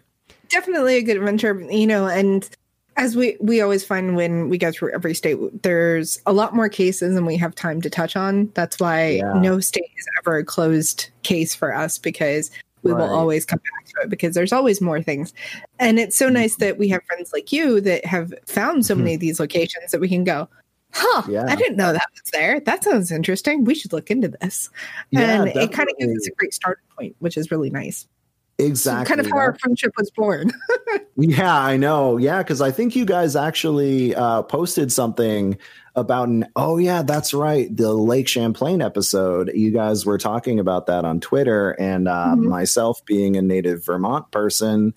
definitely 0.50 0.96
a 0.98 1.02
good 1.02 1.18
adventure 1.18 1.60
you 1.70 1.86
know 1.88 2.08
and 2.08 2.50
as 2.96 3.16
we 3.18 3.36
we 3.42 3.60
always 3.62 3.84
find 3.84 4.16
when 4.16 4.48
we 4.50 4.58
go 4.58 4.72
through 4.72 4.94
every 4.94 5.14
state 5.14 5.38
there's 5.64 6.20
a 6.26 6.32
lot 6.34 6.56
more 6.56 6.70
cases 6.70 7.14
than 7.16 7.26
we 7.26 7.36
have 7.38 7.54
time 7.54 7.82
to 7.82 7.90
touch 7.90 8.16
on 8.16 8.50
that's 8.54 8.80
why 8.80 9.10
Yeah. 9.10 9.34
no 9.34 9.60
state 9.60 9.90
is 9.98 10.08
ever 10.20 10.38
a 10.38 10.46
closed 10.46 11.10
case 11.24 11.54
for 11.54 11.74
us 11.76 11.98
because 11.98 12.50
we 12.88 12.94
will 12.94 13.14
always 13.14 13.46
come 13.46 13.60
back 13.60 13.86
to 13.86 13.94
it 14.04 14.10
because 14.10 14.34
there's 14.34 14.54
always 14.54 14.82
more 14.82 15.02
things. 15.02 15.34
And 15.80 16.00
it's 16.00 16.16
so 16.16 16.30
nice 16.30 16.56
that 16.58 16.78
we 16.78 16.88
have 16.90 17.04
friends 17.06 17.32
like 17.34 17.52
you 17.52 17.82
that 17.82 18.06
have 18.06 18.34
found 18.46 18.86
so 18.86 18.96
many 18.96 19.16
of 19.16 19.20
these 19.20 19.40
locations 19.40 19.92
that 19.92 20.02
we 20.02 20.10
can 20.10 20.24
go 20.24 20.50
huh 20.94 21.22
Mm-hmm. 21.24 21.32
Yeah. 21.32 21.46
i 21.50 21.56
didn't 21.56 21.76
know 21.78 21.92
that 21.92 22.08
was 22.14 22.32
there. 22.32 22.60
That 22.62 22.84
sounds 22.84 23.12
interesting. 23.12 23.66
We 23.66 23.76
should 23.76 23.92
look 23.94 24.10
into 24.10 24.30
this. 24.30 24.70
Yeah, 25.12 25.44
and 25.44 25.48
it 25.50 25.72
kind 25.74 25.90
of 25.90 25.98
gives 25.98 26.16
us 26.16 26.28
a 26.28 26.32
great 26.32 26.54
starting 26.54 26.86
point 26.98 27.16
which 27.20 27.38
is 27.38 27.52
really 27.52 27.70
nice 27.70 28.08
Exactly. 28.60 29.06
kind 29.06 29.20
of 29.20 29.28
how 29.28 29.38
our 29.38 29.56
friendship 29.60 29.92
was 29.98 30.10
born. 30.12 30.52
yeah, 31.16 31.56
I 31.60 31.78
know. 31.78 32.18
Yeah, 32.18 32.40
because 32.40 32.60
I 32.62 32.72
think 32.72 32.96
you 32.96 33.06
guys 33.06 33.36
actually 33.36 34.16
uh, 34.16 34.42
posted 34.44 34.92
something 34.92 35.58
about 35.96 36.28
an. 36.28 36.46
Oh 36.56 36.78
yeah, 36.78 37.04
that's 37.04 37.34
right. 37.36 37.76
The 37.76 37.94
Lake 37.94 38.28
Champlain 38.28 38.82
episode. 38.82 39.52
You 39.54 39.72
guys 39.72 40.06
were 40.06 40.18
talking 40.18 40.60
about 40.60 40.88
that 40.88 41.06
on 41.06 41.20
Twitter, 41.20 41.72
and 41.80 42.08
uh, 42.08 42.34
Mhm. 42.36 42.46
myself 42.46 43.04
being 43.06 43.36
a 43.38 43.42
native 43.44 43.86
Vermont 43.86 44.32
person, 44.32 44.94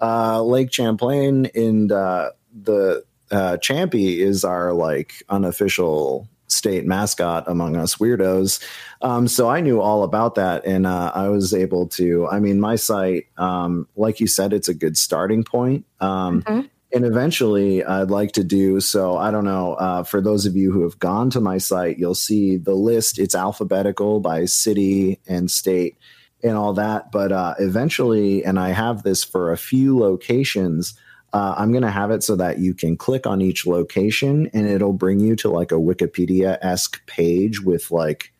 uh, 0.00 0.42
Lake 0.42 0.72
Champlain 0.72 1.46
in 1.54 1.92
uh, 1.92 2.30
the 2.62 3.04
uh, 3.30 3.56
Champy 3.60 4.18
is 4.18 4.44
our 4.44 4.72
like 4.72 5.22
unofficial 5.28 6.28
state 6.54 6.86
mascot 6.86 7.44
among 7.46 7.76
us 7.76 7.96
weirdos. 7.96 8.62
Um, 9.02 9.28
so 9.28 9.48
I 9.50 9.60
knew 9.60 9.80
all 9.80 10.02
about 10.02 10.36
that, 10.36 10.64
and 10.64 10.86
uh, 10.86 11.12
I 11.14 11.28
was 11.28 11.52
able 11.52 11.88
to. 11.88 12.26
I 12.28 12.40
mean, 12.40 12.60
my 12.60 12.76
site, 12.76 13.26
um, 13.36 13.86
like 13.96 14.20
you 14.20 14.26
said, 14.26 14.52
it's 14.52 14.68
a 14.68 14.74
good 14.74 14.96
starting 14.96 15.44
point. 15.44 15.84
Um, 16.00 16.42
Mhm. 16.42 16.70
And 16.94 17.04
eventually, 17.04 17.82
I'd 17.82 18.12
like 18.12 18.30
to 18.32 18.44
do 18.44 18.78
so. 18.80 19.16
I 19.16 19.32
don't 19.32 19.44
know. 19.44 19.74
Uh, 19.74 20.04
for 20.04 20.20
those 20.20 20.46
of 20.46 20.54
you 20.54 20.70
who 20.70 20.82
have 20.82 20.96
gone 21.00 21.28
to 21.30 21.40
my 21.40 21.58
site, 21.58 21.98
you'll 21.98 22.14
see 22.14 22.56
the 22.56 22.74
list. 22.74 23.18
It's 23.18 23.34
alphabetical 23.34 24.20
by 24.20 24.44
city 24.44 25.18
and 25.26 25.50
state 25.50 25.96
and 26.44 26.56
all 26.56 26.72
that. 26.74 27.10
But 27.10 27.32
uh, 27.32 27.54
eventually, 27.58 28.44
and 28.44 28.60
I 28.60 28.68
have 28.68 29.02
this 29.02 29.24
for 29.24 29.50
a 29.50 29.56
few 29.56 29.98
locations. 29.98 30.94
Uh, 31.34 31.54
I'm 31.58 31.72
going 31.72 31.82
to 31.82 31.90
have 31.90 32.10
it 32.12 32.22
so 32.22 32.36
that 32.36 32.58
you 32.60 32.72
can 32.74 32.96
click 32.96 33.26
on 33.26 33.42
each 33.42 33.66
location 33.66 34.48
and 34.54 34.68
it'll 34.68 34.92
bring 34.92 35.18
you 35.20 35.34
to 35.36 35.50
like 35.50 35.72
a 35.72 35.74
Wikipedia 35.74 36.58
esque 36.62 37.04
page 37.06 37.60
with 37.60 37.90
like 37.90 38.32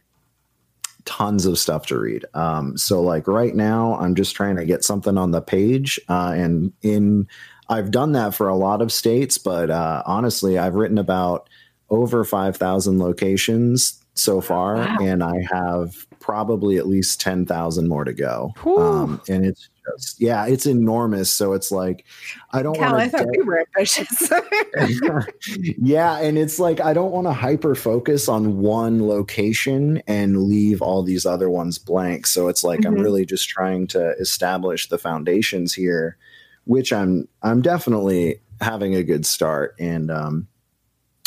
tons 1.05 1.45
of 1.45 1.59
stuff 1.59 1.87
to 1.87 1.99
read. 1.99 2.25
Um, 2.35 2.77
so 2.79 3.03
like 3.03 3.27
right 3.29 3.55
now, 3.55 3.99
I'm 3.99 4.15
just 4.15 4.35
trying 4.35 4.57
to 4.57 4.65
get 4.65 4.85
something 4.85 5.19
on 5.19 5.33
the 5.33 5.43
page, 5.43 6.01
uh, 6.09 6.33
and 6.37 6.73
in 6.83 7.27
I've 7.69 7.91
done 7.91 8.13
that 8.13 8.35
for 8.35 8.49
a 8.49 8.57
lot 8.57 8.81
of 8.83 8.93
states, 8.93 9.39
but 9.39 9.71
uh, 9.71 10.03
honestly, 10.07 10.57
I've 10.59 10.75
written 10.75 10.99
about 10.99 11.49
over 11.91 12.25
five 12.25 12.57
thousand 12.57 12.99
locations 12.99 14.01
so 14.15 14.41
far, 14.41 14.77
Wow. 14.77 14.99
and 15.03 15.23
I 15.25 15.35
have 15.51 16.07
probably 16.21 16.79
at 16.79 16.87
least 16.87 17.21
ten 17.21 17.45
thousand 17.45 17.89
more 17.89 18.05
to 18.05 18.13
go. 18.13 18.53
Um, 18.65 19.21
and 19.29 19.45
it's 19.45 19.69
just 19.93 20.21
yeah, 20.21 20.47
it's 20.47 20.67
enormous. 20.67 21.31
So 21.31 21.53
it's 21.53 21.71
like 21.71 22.05
I 22.53 22.63
don't 22.63 22.79
Cal, 22.79 22.95
I 22.97 23.07
want 23.07 23.11
thought 23.11 23.27
to. 23.27 23.37
we 23.37 23.43
were 23.43 23.65
ambitious. 23.77 24.31
yeah, 25.79 26.19
and 26.21 26.37
it's 26.39 26.59
like 26.59 26.81
I 26.81 26.93
don't 26.93 27.13
want 27.13 27.27
to 27.27 27.33
hyper 27.33 27.75
focus 27.75 28.29
on 28.29 28.59
one 28.59 29.07
location 29.07 30.03
and 30.07 30.45
leave 30.45 30.83
all 30.83 31.03
these 31.03 31.27
other 31.27 31.49
ones 31.51 31.79
blank. 31.79 32.27
So 32.27 32.49
it's 32.49 32.65
like 32.65 32.85
I'm 32.85 32.97
Mhm. 32.97 33.01
really 33.01 33.25
just 33.27 33.49
trying 33.49 33.87
to 33.89 34.11
establish 34.19 34.89
the 34.89 34.99
foundations 34.99 35.73
here, 35.75 36.17
which 36.65 36.93
I'm 36.93 37.29
I'm 37.43 37.63
definitely 37.63 38.41
having 38.61 38.95
a 38.95 39.03
good 39.03 39.27
start. 39.27 39.75
And 39.79 40.11
um 40.11 40.49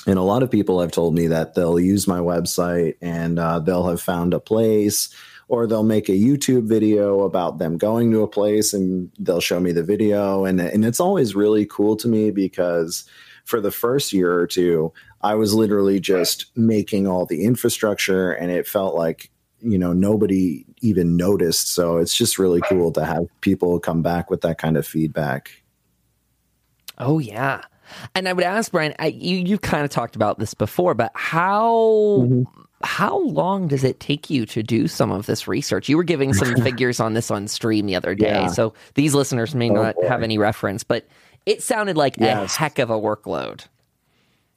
and 0.06 0.18
a 0.18 0.24
lot 0.24 0.44
of 0.44 0.50
people 0.52 0.80
have 0.80 0.92
told 0.92 1.16
me 1.16 1.28
that 1.28 1.54
they'll 1.56 1.80
use 1.80 2.08
my 2.08 2.20
website 2.20 2.96
and 3.02 3.38
uh, 3.40 3.60
they'll 3.60 3.88
have 3.90 4.02
found 4.02 4.34
a 4.34 4.40
place 4.40 5.14
or 5.48 5.66
they'll 5.66 5.84
make 5.84 6.10
a 6.10 6.14
YouTube 6.14 6.68
video 6.68 7.22
about 7.22 7.58
them 7.58 7.78
going 7.78 8.12
to 8.12 8.22
a 8.22 8.28
place 8.28 8.74
and 8.74 9.12
they'll 9.20 9.42
show 9.42 9.60
me 9.60 9.72
the 9.72 9.84
video 9.84 10.46
and 10.46 10.60
and 10.60 10.86
it's 10.86 11.00
always 11.00 11.36
really 11.36 11.66
cool 11.66 11.96
to 11.98 12.08
me 12.08 12.32
because 12.32 13.06
for 13.46 13.62
the 13.62 13.72
first 13.72 14.12
year 14.14 14.34
or 14.34 14.48
two 14.48 14.92
I 15.22 15.36
was 15.36 15.54
literally 15.54 16.00
just 16.00 16.46
making 16.56 17.08
all 17.08 17.26
the 17.26 17.44
infrastructure 17.44 18.32
and 18.32 18.52
it 18.52 18.68
felt 18.68 18.96
like 18.96 19.32
you 19.60 19.78
know 19.78 19.94
nobody 19.94 20.66
even 20.82 21.18
noticed 21.18 21.74
so 21.74 21.98
it's 21.98 22.16
just 22.16 22.38
really 22.38 22.62
cool 22.62 22.92
to 22.92 23.04
have 23.06 23.28
people 23.42 23.80
come 23.80 24.02
back 24.02 24.30
with 24.30 24.42
that 24.42 24.58
kind 24.58 24.78
of 24.78 24.86
feedback 24.86 25.64
Oh 26.98 27.20
yeah. 27.20 27.62
And 28.16 28.28
I 28.28 28.34
would 28.34 28.44
ask 28.44 28.72
Brian, 28.72 28.94
I, 29.00 29.08
you 29.08 29.38
you 29.38 29.58
kind 29.58 29.84
of 29.86 29.90
talked 29.90 30.16
about 30.16 30.40
this 30.40 30.54
before, 30.54 30.94
but 30.94 31.12
how 31.14 31.74
Mhm. 32.20 32.46
How 32.84 33.20
long 33.24 33.68
does 33.68 33.84
it 33.84 34.00
take 34.00 34.30
you 34.30 34.46
to 34.48 34.62
do 34.64 34.88
some 34.88 35.12
of 35.12 35.26
this 35.26 35.48
research? 35.48 35.90
You 35.90 35.98
were 35.98 36.04
giving 36.04 36.34
some 36.34 36.56
figures 36.64 37.00
on 37.00 37.14
this 37.14 37.32
on 37.32 37.48
stream 37.48 37.86
the 37.86 37.96
other 37.96 38.14
day, 38.16 38.28
Yeah. 38.28 38.48
so 38.48 38.74
these 38.96 39.14
listeners 39.16 39.56
may 39.56 39.70
Oh, 39.70 39.74
not 39.74 39.96
boy. 39.96 40.08
have 40.08 40.24
any 40.24 40.38
reference, 40.38 40.84
but 40.84 41.08
it 41.46 41.64
sounded 41.64 41.98
like 41.98 42.16
Yes. 42.18 42.56
a 42.56 42.60
heck 42.60 42.80
of 42.80 42.90
a 42.90 43.00
workload. 43.00 43.62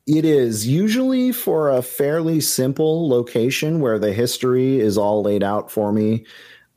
It 0.06 0.24
is 0.24 0.66
usually 0.66 1.30
for 1.32 1.70
a 1.70 1.82
fairly 1.82 2.40
simple 2.40 3.08
location 3.08 3.80
where 3.80 3.98
the 3.98 4.12
history 4.12 4.80
is 4.80 4.98
all 4.98 5.22
laid 5.22 5.42
out 5.42 5.70
for 5.70 5.92
me. 5.92 6.24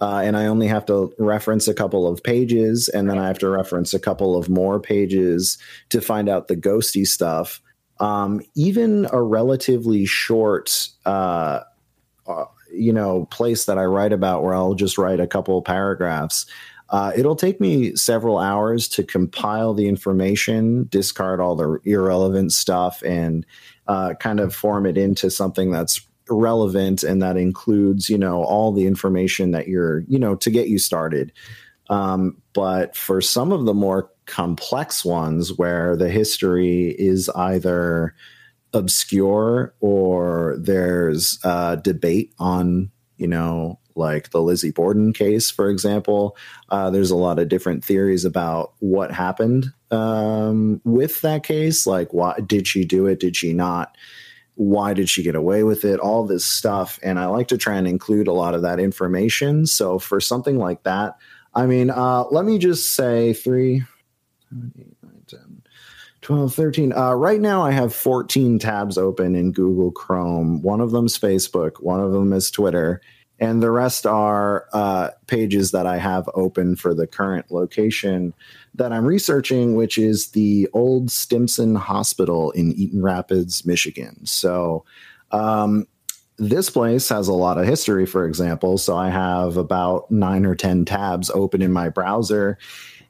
Uh, 0.02 0.22
and 0.24 0.36
I 0.36 0.48
only 0.48 0.68
have 0.68 0.86
to 0.88 1.14
reference 1.18 1.68
a 1.68 1.74
couple 1.74 2.06
of 2.06 2.22
pages, 2.24 2.90
and 2.90 3.10
then 3.10 3.18
I 3.18 3.28
have 3.28 3.40
to 3.40 3.50
reference 3.50 3.94
a 3.94 4.00
couple 4.00 4.36
of 4.36 4.50
more 4.50 4.80
pages 4.80 5.58
to 5.90 6.02
find 6.02 6.28
out 6.28 6.48
the 6.50 6.58
ghosty 6.58 7.08
stuff. 7.08 7.62
Um, 8.00 8.42
even 8.56 9.08
a 9.12 9.22
relatively 9.22 10.06
short, 10.06 10.90
uh, 11.06 11.62
uh, 12.28 12.46
you 12.72 12.92
know, 12.92 13.26
place 13.26 13.66
that 13.66 13.78
I 13.78 13.86
write 13.86 14.14
about 14.14 14.44
where 14.44 14.54
I'll 14.54 14.74
just 14.74 14.98
write 14.98 15.20
a 15.20 15.28
couple 15.28 15.62
paragraphs. 15.62 16.46
Uh, 16.90 17.12
it'll 17.16 17.36
take 17.36 17.60
me 17.60 17.96
several 17.96 18.38
hours 18.38 18.88
to 18.88 19.04
compile 19.04 19.74
the 19.74 19.88
information, 19.88 20.88
discard 20.90 21.40
all 21.40 21.56
the 21.56 21.80
irrelevant 21.86 22.52
stuff, 22.52 23.02
and 23.04 23.46
uh, 23.88 24.14
kind 24.20 24.40
of 24.40 24.54
form 24.54 24.86
it 24.86 24.98
into 24.98 25.30
something 25.30 25.72
that's 25.72 26.02
relevant 26.30 27.04
and 27.04 27.22
that 27.22 27.38
includes, 27.38 28.10
you 28.10 28.18
know, 28.18 28.44
all 28.44 28.72
the 28.72 28.86
information 28.86 29.52
that 29.52 29.68
you're, 29.68 30.00
you 30.08 30.20
know, 30.20 30.36
to 30.36 30.50
get 30.50 30.68
you 30.68 30.80
started. 30.80 31.32
Um, 31.90 32.38
but 32.54 32.96
for 32.96 33.22
some 33.22 33.52
of 33.52 33.66
the 33.66 33.74
more 33.74 34.10
complex 34.26 35.04
ones 35.04 35.58
where 35.58 35.96
the 35.96 36.10
history 36.10 36.96
is 36.98 37.30
either 37.30 38.16
obscure 38.74 39.74
or 39.80 40.56
there's 40.60 41.40
uh, 41.44 41.76
debate 41.76 42.34
on, 42.40 42.92
you 43.18 43.28
know, 43.28 43.80
like 43.96 44.32
the 44.32 44.42
Lizzie 44.42 44.72
Borden 44.72 45.14
case, 45.14 45.52
for 45.52 45.70
example. 45.70 46.36
Uh, 46.70 46.90
there's 46.90 47.12
a 47.12 47.16
lot 47.16 47.40
of 47.40 47.50
different 47.50 47.86
theories 47.86 48.26
about 48.26 48.74
what 48.80 49.12
happened 49.12 49.72
um, 49.92 50.82
with 50.84 51.22
that 51.22 51.44
case. 51.44 51.86
Like, 51.86 52.14
why 52.14 52.40
did 52.46 52.68
she 52.68 52.86
do 52.86 53.06
it? 53.06 53.20
Did 53.20 53.36
she 53.36 53.54
not? 53.54 53.96
Why 54.56 54.94
did 54.94 55.10
she 55.10 55.24
get 55.24 55.36
away 55.36 55.64
with 55.64 55.86
it? 55.86 56.00
All 56.00 56.26
this 56.26 56.46
stuff. 56.46 57.00
And 57.04 57.20
I 57.20 57.26
like 57.28 57.48
to 57.50 57.58
try 57.58 57.76
and 57.76 57.88
include 57.88 58.28
a 58.28 58.34
lot 58.34 58.56
of 58.56 58.64
that 58.64 58.80
information. 58.80 59.66
So 59.66 60.00
for 60.00 60.20
something 60.20 60.58
like 60.58 60.84
that, 60.84 61.18
I 61.56 61.66
mean, 61.66 61.90
uh, 61.90 62.26
let 62.32 62.46
me 62.46 62.58
just 62.58 62.96
say 62.96 63.34
three, 63.34 63.84
seven, 64.54 64.74
eight, 64.80 64.98
nine, 65.04 65.24
10, 65.28 65.62
12, 66.22 66.54
13. 66.54 66.94
Uh, 66.94 67.14
right 67.14 67.42
now, 67.42 67.64
I 67.64 67.72
have 67.72 67.94
14 67.94 68.60
tabs 68.60 68.98
open 68.98 69.36
in 69.36 69.52
Google 69.52 69.92
Chrome. 69.92 70.62
One 70.62 70.82
of 70.82 70.92
them's 70.92 71.18
Facebook, 71.18 71.82
one 71.82 72.00
of 72.00 72.12
them 72.12 72.34
is 72.34 72.52
Twitter, 72.52 73.02
and 73.40 73.62
the 73.62 73.72
rest 73.72 74.06
are 74.06 74.68
uh, 74.74 75.10
pages 75.28 75.72
that 75.72 75.86
I 75.86 75.98
have 75.98 76.30
open 76.34 76.76
for 76.76 76.94
the 76.94 77.08
current 77.08 77.52
location 77.52 78.34
that 78.76 78.94
I'm 78.94 79.06
researching, 79.06 79.76
which 79.76 79.98
is 79.98 80.32
the 80.32 80.70
old 80.74 81.12
Stimson 81.12 81.76
Hospital 81.76 82.52
in 82.52 82.72
Eaton 82.74 83.02
Rapids, 83.02 83.66
Michigan. 83.66 84.26
So, 84.26 84.86
um, 85.32 85.88
this 86.38 86.70
place 86.70 87.10
has 87.10 87.28
a 87.28 87.34
lot 87.34 87.58
of 87.58 87.66
history, 87.66 88.06
for 88.06 88.26
example. 88.26 88.78
So 88.78 88.98
I 88.98 89.10
have 89.10 89.56
about 89.56 90.10
nine 90.10 90.46
or 90.46 90.56
10 90.56 90.86
tabs 90.86 91.30
open 91.30 91.62
in 91.62 91.72
my 91.72 91.90
browser. 91.90 92.58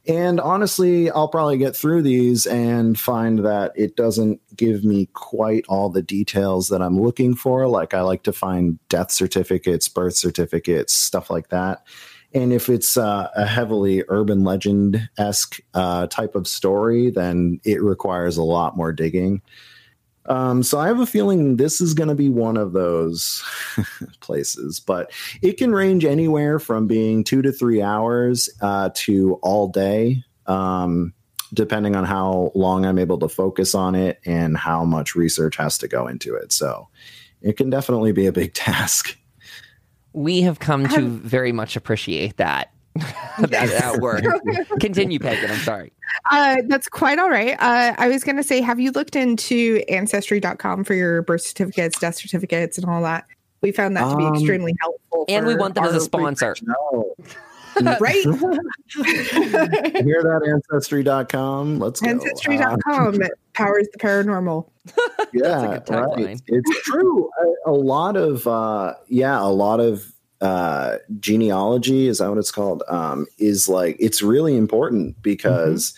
And 0.05 0.41
honestly, 0.41 1.09
I'll 1.09 1.29
probably 1.29 1.57
get 1.57 1.75
through 1.75 2.01
these 2.01 2.45
and 2.45 2.99
find 2.99 3.45
that 3.45 3.71
it 3.75 3.95
doesn't 3.95 4.41
give 4.55 4.83
me 4.83 5.07
quite 5.13 5.65
all 5.69 5.89
the 5.89 6.01
details 6.01 6.67
that 6.67 6.81
I'm 6.81 6.99
looking 6.99 7.35
for. 7.35 7.67
Like, 7.69 7.93
I 7.93 8.01
like 8.01 8.23
to 8.23 8.33
find 8.33 8.79
death 8.89 9.11
certificates, 9.11 9.87
birth 9.87 10.15
certificates, 10.15 10.93
stuff 10.93 11.29
like 11.29 11.49
that. 11.49 11.85
And 12.33 12.51
if 12.51 12.67
it's 12.67 12.97
uh, 12.97 13.29
a 13.35 13.45
heavily 13.45 14.03
urban 14.09 14.43
legend 14.43 15.09
esque 15.17 15.59
uh, 15.73 16.07
type 16.07 16.35
of 16.35 16.47
story, 16.47 17.09
then 17.09 17.61
it 17.63 17.81
requires 17.81 18.35
a 18.35 18.43
lot 18.43 18.75
more 18.75 18.91
digging. 18.91 19.41
Um, 20.25 20.63
so 20.63 20.79
I 20.79 20.87
have 20.87 20.99
a 20.99 21.05
feeling 21.05 21.57
this 21.57 21.81
is 21.81 21.93
going 21.93 22.09
to 22.09 22.15
be 22.15 22.29
one 22.29 22.57
of 22.57 22.73
those 22.73 23.43
places, 24.21 24.79
but 24.79 25.11
it 25.41 25.57
can 25.57 25.73
range 25.73 26.05
anywhere 26.05 26.59
from 26.59 26.87
being 26.87 27.23
two 27.23 27.41
to 27.41 27.51
three 27.51 27.81
hours 27.81 28.49
uh, 28.61 28.89
to 28.93 29.35
all 29.41 29.67
day, 29.67 30.23
um, 30.47 31.13
depending 31.53 31.95
on 31.95 32.05
how 32.05 32.51
long 32.55 32.85
I'm 32.85 32.99
able 32.99 33.19
to 33.19 33.29
focus 33.29 33.75
on 33.75 33.95
it 33.95 34.19
and 34.25 34.57
how 34.57 34.85
much 34.85 35.15
research 35.15 35.57
has 35.57 35.77
to 35.79 35.87
go 35.87 36.07
into 36.07 36.35
it. 36.35 36.53
So 36.53 36.87
it 37.41 37.57
can 37.57 37.69
definitely 37.69 38.13
be 38.13 38.25
a 38.25 38.31
big 38.31 38.53
task. 38.53 39.17
We 40.13 40.41
have 40.41 40.59
come 40.59 40.87
to 40.89 41.01
very 41.01 41.51
much 41.51 41.75
appreciate 41.75 42.37
that. 42.37 42.72
that, 43.39 43.49
that 43.49 43.97
word. 43.99 44.25
Continue, 44.79 45.19
Pagan. 45.19 45.49
I'm 45.51 45.57
sorry. 45.59 45.91
Uh, 46.29 46.57
that's 46.67 46.87
quite 46.87 47.17
all 47.19 47.29
right. 47.29 47.53
Uh, 47.59 47.95
I 47.97 48.07
was 48.07 48.23
going 48.23 48.35
to 48.37 48.43
say, 48.43 48.61
have 48.61 48.79
you 48.79 48.91
looked 48.91 49.15
into 49.15 49.83
ancestry.com 49.89 50.83
for 50.83 50.93
your 50.93 51.21
birth 51.23 51.41
certificates, 51.41 51.99
death 51.99 52.15
certificates, 52.15 52.77
and 52.77 52.87
all 52.87 53.01
that? 53.01 53.25
We 53.61 53.71
found 53.71 53.95
that 53.97 54.09
to 54.09 54.17
be 54.17 54.25
Um, 54.25 54.35
extremely 54.35 54.75
helpful. 54.79 55.25
And 55.29 55.47
we 55.47 55.55
want 55.55 55.75
them 55.75 55.85
as 55.85 55.95
a 55.95 56.01
sponsor. 56.01 56.55
No. 56.61 57.15
right? 57.99 58.23
Hear 58.23 58.33
that 60.21 60.41
ancestry.com. 60.47 61.79
Let's 61.79 61.99
go. 62.01 62.09
Ancestry.com 62.09 63.15
that 63.15 63.31
powers 63.53 63.87
the 63.91 63.99
paranormal. 63.99 64.69
yeah, 65.33 65.79
good 65.79 65.85
tagline. 65.85 66.25
right. 66.25 66.41
It's 66.47 66.81
true. 66.83 67.29
A, 67.65 67.71
a 67.71 67.73
lot 67.73 68.15
of 68.15 68.45
uh 68.45 68.93
yeah, 69.07 69.41
a 69.41 69.49
lot 69.49 69.79
of 69.79 70.12
uh 70.43 70.97
genealogy 71.19 72.07
is 72.07 72.19
that 72.19 72.29
what 72.29 72.37
it's 72.37 72.51
called? 72.51 72.83
Um 72.89 73.25
is 73.39 73.67
like 73.67 73.95
it's 73.99 74.21
really 74.21 74.55
important 74.57 75.21
because 75.21 75.93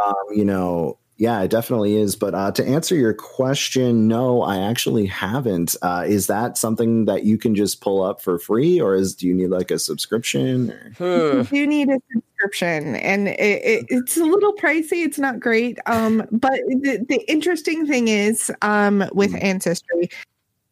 um 0.00 0.14
you 0.32 0.44
know 0.44 0.98
yeah, 1.16 1.42
it 1.42 1.50
definitely 1.50 1.96
is. 1.96 2.16
But 2.16 2.34
uh, 2.34 2.50
to 2.52 2.66
answer 2.66 2.94
your 2.94 3.12
question, 3.12 4.08
no, 4.08 4.40
I 4.40 4.56
actually 4.56 5.04
haven't. 5.04 5.76
Uh, 5.82 6.02
is 6.08 6.28
that 6.28 6.56
something 6.56 7.04
that 7.04 7.24
you 7.24 7.36
can 7.36 7.54
just 7.54 7.82
pull 7.82 8.02
up 8.02 8.22
for 8.22 8.38
free, 8.38 8.80
or 8.80 8.94
is 8.94 9.16
do 9.16 9.26
you 9.26 9.34
need 9.34 9.48
like 9.48 9.70
a 9.70 9.78
subscription? 9.78 10.70
Or? 10.70 10.94
you 11.36 11.44
do 11.44 11.66
need 11.66 11.90
a 11.90 11.98
subscription 12.40 12.96
and 12.96 13.28
it, 13.28 13.38
it, 13.38 13.86
it's 13.90 14.16
a 14.16 14.24
little 14.24 14.54
pricey 14.54 15.04
it's 15.04 15.18
not 15.18 15.38
great 15.38 15.78
um 15.86 16.26
but 16.30 16.58
the, 16.68 17.04
the 17.08 17.22
interesting 17.30 17.86
thing 17.86 18.08
is 18.08 18.50
um 18.62 19.04
with 19.12 19.32
Mm. 19.32 19.42
ancestry 19.42 20.08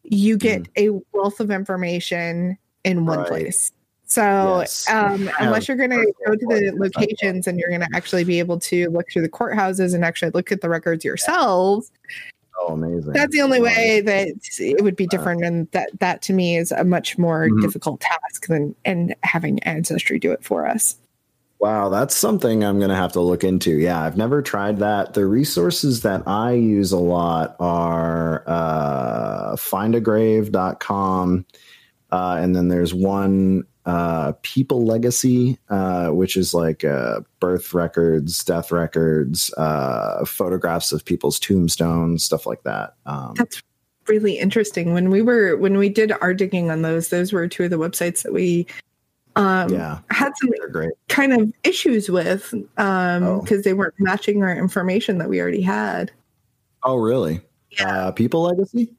you 0.03 0.37
get 0.37 0.67
a 0.77 0.89
wealth 1.13 1.39
of 1.39 1.51
information 1.51 2.57
in 2.83 3.05
one 3.05 3.19
Right. 3.19 3.27
place 3.27 3.71
so 4.05 4.59
Yes. 4.59 4.89
um 4.89 5.29
unless 5.39 5.67
you're 5.67 5.77
going 5.77 5.91
to 5.91 6.11
go 6.25 6.35
to 6.35 6.45
the 6.47 6.73
locations 6.75 7.45
and 7.45 7.59
you're 7.59 7.69
going 7.69 7.81
to 7.81 7.89
actually 7.93 8.23
be 8.23 8.39
able 8.39 8.59
to 8.61 8.89
look 8.89 9.05
through 9.11 9.21
the 9.21 9.29
courthouses 9.29 9.93
and 9.93 10.03
actually 10.03 10.31
look 10.33 10.51
at 10.51 10.61
the 10.61 10.69
records 10.69 11.03
yourselves 11.05 11.91
Oh, 12.61 12.73
amazing! 12.73 13.13
that's 13.13 13.31
the 13.31 13.41
only 13.41 13.61
way 13.61 14.01
that 14.01 14.27
it 14.59 14.81
would 14.83 14.95
be 14.95 15.05
different 15.07 15.43
and 15.45 15.69
that 15.71 15.89
that 15.99 16.21
to 16.23 16.33
me 16.33 16.57
is 16.57 16.71
a 16.71 16.83
much 16.83 17.17
more 17.17 17.47
Mhm. 17.49 17.61
difficult 17.61 18.01
task 18.01 18.47
than 18.47 18.75
and 18.85 19.15
having 19.23 19.59
ancestry 19.63 20.17
do 20.19 20.31
it 20.31 20.43
for 20.43 20.65
us 20.67 20.95
Wow, 21.61 21.89
that's 21.89 22.15
something 22.15 22.63
I'm 22.63 22.77
going 22.79 22.89
to 22.89 22.95
have 22.95 23.11
to 23.11 23.19
look 23.19 23.43
into. 23.43 23.71
Yeah, 23.79 24.01
I've 24.01 24.15
never 24.15 24.41
tried 24.41 24.79
that. 24.79 25.13
The 25.13 25.25
resources 25.25 26.03
that 26.03 26.23
I 26.25 26.53
use 26.53 26.93
a 26.93 26.97
lot 26.97 27.57
are 27.59 28.45
uh, 28.47 29.57
findagrave.com. 29.57 31.45
Uh, 32.11 32.37
and 32.39 32.55
then 32.55 32.69
there's 32.69 32.93
one 32.93 33.63
uh, 33.85 34.33
People 34.41 34.85
Legacy, 34.85 35.57
uh, 35.69 36.09
which 36.09 36.37
is 36.37 36.53
like 36.53 36.83
uh, 36.83 37.21
birth 37.39 37.73
records, 37.73 38.43
death 38.43 38.71
records, 38.71 39.53
uh, 39.57 40.25
photographs 40.25 40.91
of 40.91 41.05
people's 41.05 41.39
tombstones, 41.39 42.23
stuff 42.23 42.45
like 42.45 42.63
that. 42.63 42.95
Um, 43.05 43.33
That's 43.35 43.61
really 44.07 44.37
interesting. 44.37 44.93
When 44.93 45.09
we 45.09 45.21
were 45.21 45.55
when 45.57 45.77
we 45.77 45.89
did 45.89 46.11
our 46.11 46.33
digging 46.33 46.71
on 46.71 46.81
those, 46.81 47.09
those 47.09 47.31
were 47.31 47.47
two 47.47 47.65
of 47.65 47.69
the 47.69 47.77
websites 47.77 48.23
that 48.23 48.33
we 48.33 48.65
um 49.35 49.69
yeah, 49.71 49.99
had 50.09 50.33
some 50.41 50.49
kind 51.07 51.33
of 51.33 51.53
issues 51.63 52.09
with 52.09 52.53
um 52.77 53.23
Oh. 53.23 53.41
because 53.41 53.63
they 53.63 53.73
weren't 53.73 53.93
matching 53.99 54.41
our 54.43 54.55
information 54.55 55.19
that 55.19 55.29
we 55.29 55.39
already 55.39 55.61
had. 55.61 56.11
Oh, 56.83 56.95
really? 56.97 57.41
Yeah. 57.71 58.07
Uh, 58.07 58.11
People 58.11 58.43
Legacy? 58.43 58.91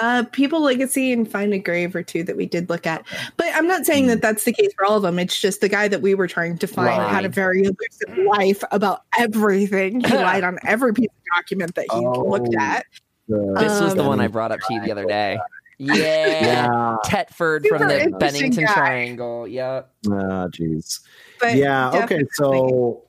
Uh, 0.00 0.24
People 0.32 0.60
Legacy 0.62 1.12
and 1.12 1.30
Find 1.30 1.52
a 1.52 1.58
Grave 1.58 1.94
or 1.94 2.02
two 2.02 2.22
that 2.24 2.36
we 2.36 2.46
did 2.46 2.68
look 2.70 2.86
at, 2.86 3.04
but 3.36 3.46
I'm 3.54 3.66
not 3.66 3.84
saying 3.84 4.06
that 4.06 4.22
that's 4.22 4.44
the 4.44 4.52
case 4.52 4.72
for 4.76 4.84
all 4.86 4.96
of 4.96 5.02
them. 5.02 5.18
It's 5.18 5.38
just 5.40 5.60
the 5.60 5.68
guy 5.68 5.88
that 5.88 6.00
we 6.02 6.14
were 6.14 6.26
trying 6.28 6.56
to 6.58 6.66
find 6.66 7.02
had 7.02 7.24
a 7.24 7.28
very 7.28 7.60
elusive 7.62 8.24
life 8.26 8.62
about 8.72 9.02
everything. 9.18 10.00
He 10.00 10.14
lied 10.16 10.44
on 10.44 10.58
every 10.64 10.92
piece 10.94 11.08
of 11.08 11.36
document 11.36 11.74
that 11.74 11.86
he 11.92 11.98
looked 12.00 12.54
Oh. 12.58 12.60
at. 12.62 12.86
The- 13.28 13.54
This 13.58 13.80
was 13.80 13.94
the 13.94 14.00
Um, 14.02 14.06
one 14.08 14.20
I 14.20 14.28
brought 14.28 14.50
up 14.52 14.60
to 14.60 14.74
you 14.74 14.80
the 14.82 14.92
other 14.92 15.04
day. 15.04 15.38
Yeah. 15.78 15.94
yeah. 15.96 16.96
Tetford 17.04 17.64
Super 17.64 17.78
from 17.78 17.88
the 17.88 18.16
Bennington 18.16 18.66
guy. 18.66 18.72
Triangle. 18.72 19.48
Yep. 19.48 19.90
Ah, 20.12 20.46
jeez. 20.48 21.00
Yeah 21.42 21.90
okay 22.04 22.22
so 22.34 23.02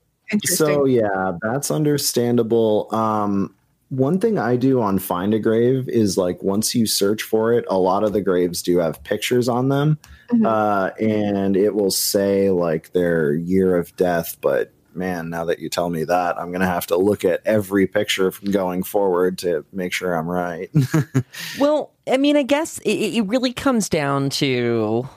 so 0.43 0.85
yeah 0.85 1.33
that's 1.43 1.69
understandable 1.69 2.87
um 2.91 3.53
one 3.95 4.19
thing 4.19 4.37
i 4.39 4.55
do 4.55 4.81
on 4.81 4.97
find 4.97 5.33
a 5.33 5.39
grave 5.39 5.87
is 5.89 6.17
like 6.17 6.41
once 6.41 6.73
you 6.73 6.85
search 6.85 7.21
for 7.23 7.53
it 7.53 7.63
a 7.69 7.77
lot 7.77 8.03
of 8.03 8.11
the 8.13 8.21
graves 8.21 8.61
do 8.61 8.77
have 8.79 9.03
pictures 9.03 9.47
on 9.47 9.69
them 9.69 9.97
Mhm. 10.31 10.45
uh 10.47 10.91
and 10.99 11.55
it 11.55 11.75
will 11.75 11.91
say 11.91 12.49
like 12.49 12.91
their 12.93 13.33
year 13.35 13.75
of 13.75 13.95
death 13.97 14.37
but 14.41 14.71
man 14.95 15.29
now 15.29 15.43
that 15.45 15.59
you 15.59 15.69
tell 15.69 15.89
me 15.89 16.03
that 16.05 16.39
i'm 16.39 16.51
gonna 16.51 16.65
have 16.65 16.87
to 16.87 16.97
look 16.97 17.25
at 17.25 17.41
every 17.45 17.85
picture 17.87 18.31
from 18.31 18.51
going 18.51 18.83
forward 18.83 19.37
to 19.39 19.65
make 19.73 19.91
sure 19.93 20.13
i'm 20.15 20.27
right 20.29 20.69
Well, 21.59 21.91
I 22.07 22.17
mean, 22.17 22.35
I 22.35 22.43
guess 22.43 22.79
it, 22.79 22.89
it 23.17 23.21
really 23.27 23.53
comes 23.53 23.87
down 23.89 24.29
to. 24.31 25.07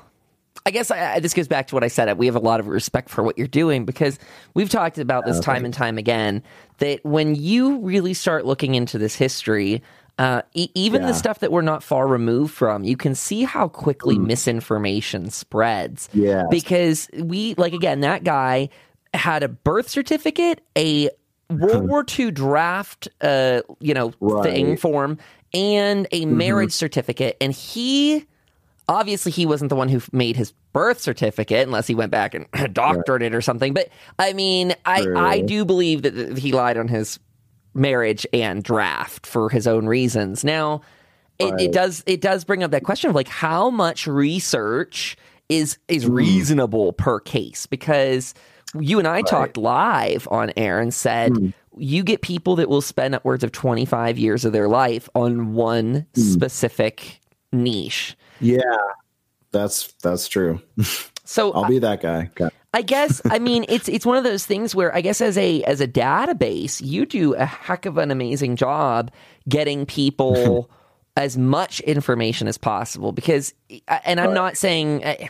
I 0.67 0.71
guess 0.71 0.91
I, 0.91 1.21
this 1.21 1.33
goes 1.33 1.47
back 1.49 1.69
to 1.69 1.75
what 1.77 1.85
I 1.85 1.89
said. 1.89 2.19
We 2.19 2.27
have 2.27 2.35
a 2.37 2.41
lot 2.41 2.59
of 2.61 2.67
respect 2.67 3.09
for 3.09 3.23
what 3.23 3.39
you're 3.39 3.47
doing 3.47 3.85
because 3.85 4.19
we've 4.55 4.69
talked 4.69 4.99
about 4.99 5.25
this 5.25 5.39
time 5.41 5.65
and 5.65 5.73
time 5.73 5.97
again. 5.97 6.43
That 6.79 7.03
when 7.05 7.35
you 7.37 7.79
really 7.79 8.13
start 8.15 8.45
looking 8.45 8.75
into 8.75 8.99
this 8.99 9.15
history, 9.15 9.81
uh, 10.19 10.43
e- 10.55 10.69
even 10.75 11.03
Yeah. 11.03 11.09
the 11.09 11.15
stuff 11.15 11.39
that 11.39 11.53
we're 11.53 11.63
not 11.63 11.83
far 11.85 12.07
removed 12.09 12.53
from, 12.53 12.83
you 12.85 12.97
can 12.97 13.15
see 13.15 13.45
how 13.45 13.69
quickly 13.69 14.19
misinformation 14.19 15.31
spreads. 15.31 16.09
yeah 16.13 16.43
because 16.51 17.09
we 17.15 17.55
like 17.57 17.73
again 17.73 18.01
that 18.01 18.25
guy 18.25 18.69
had 19.15 19.43
a 19.43 19.49
birth 19.49 19.89
certificate 19.89 20.61
a 20.77 21.09
world 21.51 21.89
war 21.89 22.05
ii 22.19 22.31
draft 22.31 23.09
uh 23.21 23.61
you 23.81 23.95
know 23.95 24.11
thing 24.43 24.77
form 24.77 25.17
and 25.55 26.07
a 26.13 26.25
marriage 26.27 26.73
certificate 26.73 27.37
and 27.41 27.53
he 27.53 28.25
obviously 28.89 29.33
he 29.33 29.47
wasn't 29.47 29.69
the 29.69 29.77
one 29.77 29.89
who 29.89 30.01
made 30.13 30.37
his 30.37 30.53
birth 30.73 31.01
certificate 31.01 31.67
unless 31.67 31.87
he 31.87 31.95
went 31.95 32.11
back 32.11 32.35
and 32.35 32.47
doctored 32.73 33.23
it 33.23 33.35
or 33.35 33.41
something. 33.41 33.75
But 33.75 33.89
i 34.19 34.33
mean 34.33 34.75
i 34.85 35.03
True. 35.03 35.19
i 35.19 35.41
do 35.41 35.65
believe 35.65 36.03
that 36.03 36.39
he 36.39 36.53
lied 36.53 36.77
on 36.77 36.89
his 36.89 37.19
marriage 37.75 38.27
and 38.33 38.63
draft 38.63 39.27
for 39.27 39.51
his 39.51 39.67
own 39.67 39.87
reasons. 39.87 40.45
Now 40.45 40.81
it, 41.39 41.61
it 41.61 41.73
does 41.73 42.03
it 42.07 42.21
does 42.21 42.45
bring 42.45 42.63
up 42.63 42.71
that 42.71 42.85
question 42.85 43.11
of 43.11 43.17
like 43.17 43.29
how 43.29 43.71
much 43.71 44.07
research 44.07 45.17
is 45.49 45.79
is 45.89 46.05
hmm. 46.05 46.15
reasonable 46.15 46.93
per 46.93 47.21
case? 47.21 47.67
Because 47.67 48.35
you 48.79 48.99
and 48.99 49.07
I 49.07 49.23
talked 49.23 49.57
live 49.57 50.27
on 50.31 50.53
air 50.57 50.81
and 50.81 50.93
said 50.93 51.37
hmm. 51.37 51.51
you 51.77 52.03
get 52.03 52.23
people 52.23 52.57
that 52.57 52.69
will 52.69 52.81
spend 52.81 53.15
upwards 53.15 53.45
of 53.45 53.53
25 53.53 54.19
years 54.19 54.45
of 54.45 54.53
their 54.53 54.69
life 54.69 55.09
on 55.15 55.53
one 55.53 56.07
hmm. 56.15 56.21
specific 56.21 57.21
niche. 57.53 58.17
Yeah 58.41 58.61
that's 59.51 59.93
that's 60.03 60.29
true. 60.29 60.61
So 61.29 61.51
i'll 61.55 61.67
be 61.67 61.81
that 61.81 62.01
guy. 62.01 62.31
Got- 62.37 62.53
I 62.73 62.83
guess 62.83 63.21
I 63.25 63.41
mean 63.41 63.65
it's 63.69 63.89
it's 63.89 64.07
one 64.07 64.17
of 64.17 64.23
those 64.23 64.47
things 64.47 64.77
where 64.77 64.95
I 64.95 65.01
guess 65.01 65.21
as 65.21 65.37
a 65.37 65.61
as 65.65 65.81
a 65.81 65.89
database 65.89 66.81
you 66.81 67.05
do 67.05 67.35
a 67.35 67.45
heck 67.45 67.85
of 67.85 67.99
an 67.99 68.13
amazing 68.13 68.55
job 68.55 69.11
getting 69.49 69.87
people 69.87 70.71
as 71.17 71.37
much 71.37 71.81
information 71.81 72.47
as 72.47 72.59
possible 72.59 73.11
because 73.11 73.55
and 73.89 74.21
I'm 74.21 74.35
not 74.35 74.57
saying 74.57 75.03
uh, 75.03 75.27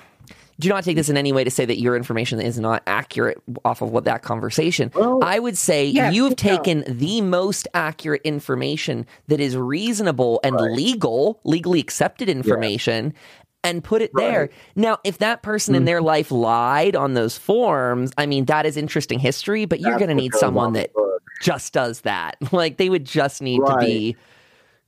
do 0.59 0.69
not 0.69 0.85
take 0.85 0.97
this 0.97 1.09
in 1.09 1.16
any 1.16 1.33
way 1.33 1.45
to 1.45 1.51
say 1.51 1.64
that 1.64 1.79
your 1.79 1.97
information 1.97 2.40
is 2.40 2.59
not 2.59 2.83
accurate 2.87 3.38
off 3.64 3.83
of 3.83 3.90
what 3.90 4.05
that 4.05 4.23
conversation. 4.23 4.90
Well, 4.95 5.23
I 5.23 5.38
would 5.38 5.59
say 5.59 5.87
yes, 5.87 6.14
you 6.14 6.25
have 6.25 6.33
no. 6.33 6.37
taken 6.37 6.85
the 6.87 7.21
most 7.21 7.69
accurate 7.75 8.23
information 8.25 9.07
that 9.29 9.40
is 9.40 9.57
reasonable 9.57 10.40
and 10.42 10.57
legal, 10.57 11.40
legally 11.45 11.81
accepted 11.81 12.29
information 12.29 13.12
and 13.64 13.83
put 13.83 14.01
it 14.01 14.12
there. 14.14 14.49
Now, 14.77 14.99
if 15.05 15.19
that 15.19 15.42
person 15.42 15.75
in 15.75 15.85
their 15.85 16.01
life 16.01 16.31
lied 16.31 16.95
on 16.95 17.14
those 17.14 17.37
forms, 17.37 18.12
I 18.16 18.25
mean, 18.25 18.45
that 18.45 18.64
is 18.64 18.77
interesting 18.77 19.19
history, 19.19 19.64
but 19.64 19.81
you're 19.81 19.99
going 19.99 20.09
to 20.09 20.14
need 20.14 20.35
someone 20.35 20.73
that 20.75 20.90
just 21.42 21.73
does 21.73 22.03
that. 22.03 22.37
Like 22.53 22.79
they 22.79 22.88
would 22.88 23.05
just 23.05 23.42
need 23.42 23.61
to 23.66 23.77
be 23.79 24.16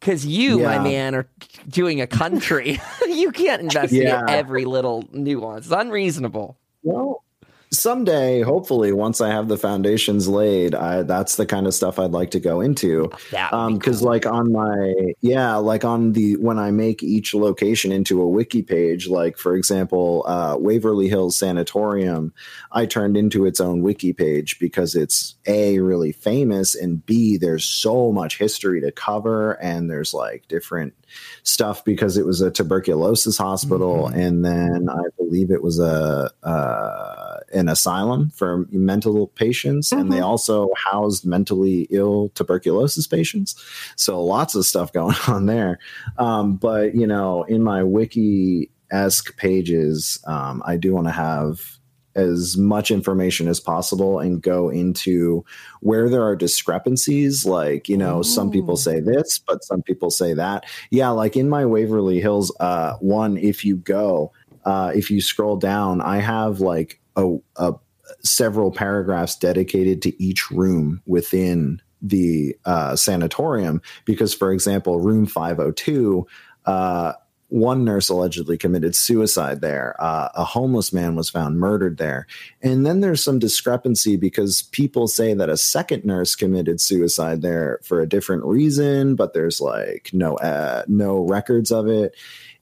because 0.01 0.25
you, 0.27 0.61
my 0.61 0.79
man, 0.79 1.15
are 1.15 1.27
doing 1.69 2.01
a 2.01 2.07
country. 2.07 2.81
you 3.09 3.33
can't 3.33 3.63
investigate 3.63 4.05
Yeah. 4.09 4.25
every 4.29 4.65
little 4.65 5.05
nuance. 5.13 5.67
It's 5.67 5.75
unreasonable. 5.75 6.57
Well, 6.83 7.25
someday, 7.71 8.43
hopefully, 8.43 8.93
once 8.93 9.21
I 9.21 9.29
have 9.29 9.49
the 9.49 9.57
foundations 9.57 10.29
laid, 10.29 10.75
I, 10.75 11.03
that's 11.03 11.37
the 11.37 11.47
kind 11.47 11.67
of 11.67 11.75
stuff 11.75 11.99
I'd 11.99 12.13
like 12.13 12.31
to 12.33 12.41
go 12.41 12.61
into. 12.61 13.11
That 13.31 13.53
would 13.53 13.59
Um, 13.59 13.79
because 13.79 14.01
cool. 14.01 14.09
like 14.09 14.27
on 14.27 14.53
my 14.53 15.15
yeah, 15.21 15.57
like 15.57 15.85
on 15.85 16.13
the 16.13 16.37
when 16.37 16.59
I 16.59 16.71
make 16.71 17.03
each 17.03 17.35
location 17.35 17.93
into 17.93 18.21
a 18.23 18.29
wiki 18.29 18.63
page, 18.63 19.09
like 19.09 19.39
for 19.39 19.55
example, 19.55 20.25
uh, 20.27 20.57
Waverly 20.59 21.09
Hills 21.09 21.37
Sanatorium, 21.37 22.33
I 22.73 22.87
turned 22.87 23.17
into 23.17 23.47
its 23.47 23.61
own 23.61 23.83
wiki 23.83 24.13
page 24.13 24.59
because 24.59 24.95
it's 24.95 25.37
a 25.47 25.79
really 25.81 26.13
famous 26.13 26.75
and 26.75 27.05
b 27.05 27.37
there's 27.37 27.65
so 27.65 28.13
much 28.13 28.39
history 28.39 28.81
to 28.81 28.93
cover 28.93 29.53
and 29.63 29.91
there's 29.91 30.13
like 30.13 30.47
different 30.49 30.95
stuff 31.43 31.85
because 31.85 32.17
it 32.17 32.27
was 32.27 32.41
a 32.41 32.51
tuberculosis 32.51 33.39
hospital 33.39 34.09
and 34.09 34.45
then 34.45 34.89
I 34.91 35.03
believe 35.17 35.51
it 35.51 35.63
was 35.63 35.81
a 35.81 36.31
uh, 36.43 37.38
an 37.53 37.69
asylum 37.69 38.31
for 38.31 38.67
mental 38.71 39.29
patients 39.29 39.93
and 39.93 40.13
they 40.13 40.21
also 40.21 40.71
housed 40.77 41.25
mentally 41.25 41.87
ill 41.91 42.31
tuberculosis 42.35 43.07
patients. 43.07 43.55
So 43.97 44.23
lots 44.23 44.55
of 44.55 44.67
stuff 44.67 44.93
going 44.93 45.17
on 45.29 45.47
there. 45.47 45.79
Um, 46.19 46.57
but 46.57 46.95
you 46.95 47.07
know, 47.07 47.45
in 47.45 47.63
my 47.63 47.83
wiki 47.83 48.71
esque 48.91 49.37
pages, 49.37 50.23
um, 50.27 50.63
I 50.67 50.77
do 50.77 50.93
want 50.95 51.07
to 51.07 51.13
have 51.13 51.79
as 52.19 52.57
much 52.57 52.91
information 52.91 53.49
as 53.49 53.61
possible 53.61 54.19
and 54.19 54.43
go 54.43 54.69
into 54.69 55.45
where 55.81 56.09
there 56.09 56.25
are 56.25 56.35
discrepancies 56.35 57.47
like 57.47 57.89
you 57.89 57.97
know 57.97 58.23
some 58.23 58.51
people 58.51 58.77
say 58.77 58.99
this 58.99 59.39
but 59.39 59.63
some 59.63 59.83
people 59.83 60.11
say 60.11 60.35
that 60.35 60.65
yeah 60.91 61.11
like 61.11 61.37
in 61.37 61.49
my 61.49 61.65
waverly 61.65 62.19
hills 62.19 62.51
uh 62.59 62.95
one 62.95 63.37
if 63.37 63.65
you 63.65 63.77
go 63.77 64.33
uh 64.65 64.91
if 64.95 65.11
you 65.11 65.21
scroll 65.21 65.57
down 65.57 66.01
i 66.01 66.19
have 66.19 66.61
like 66.61 66.99
a, 67.19 67.37
a 67.57 67.75
several 68.23 68.71
paragraphs 68.71 69.37
dedicated 69.37 70.01
to 70.03 70.23
each 70.23 70.51
room 70.51 71.03
within 71.07 71.81
the 72.01 72.57
uh, 72.65 72.95
sanatorium 72.95 73.83
because 74.05 74.33
for 74.33 74.53
example 74.53 75.01
room 75.01 75.27
502 75.27 76.27
uh, 76.67 77.13
one 77.49 77.83
nurse 77.85 78.11
allegedly 78.11 78.59
committed 78.59 78.95
suicide 78.95 79.61
there. 79.63 79.97
Uh, 79.99 80.29
a 80.35 80.45
homeless 80.45 80.93
man 80.93 81.17
was 81.17 81.31
found 81.31 81.59
murdered 81.59 81.97
there. 81.97 82.27
And 82.63 82.85
then 82.85 83.01
there's 83.01 83.25
some 83.25 83.39
discrepancy 83.39 84.17
because 84.17 84.63
people 84.63 85.09
say 85.09 85.33
that 85.33 85.49
a 85.49 85.57
second 85.57 86.05
nurse 86.05 86.35
committed 86.35 86.81
suicide 86.81 87.41
there 87.41 87.81
for 87.83 88.01
a 88.01 88.09
different 88.09 88.45
reason, 88.45 89.15
but 89.15 89.33
there's 89.33 89.61
like 89.61 90.11
no 90.13 90.37
uh, 90.37 90.85
no 90.89 91.21
records 91.21 91.73
of 91.73 91.89
it. 91.89 92.15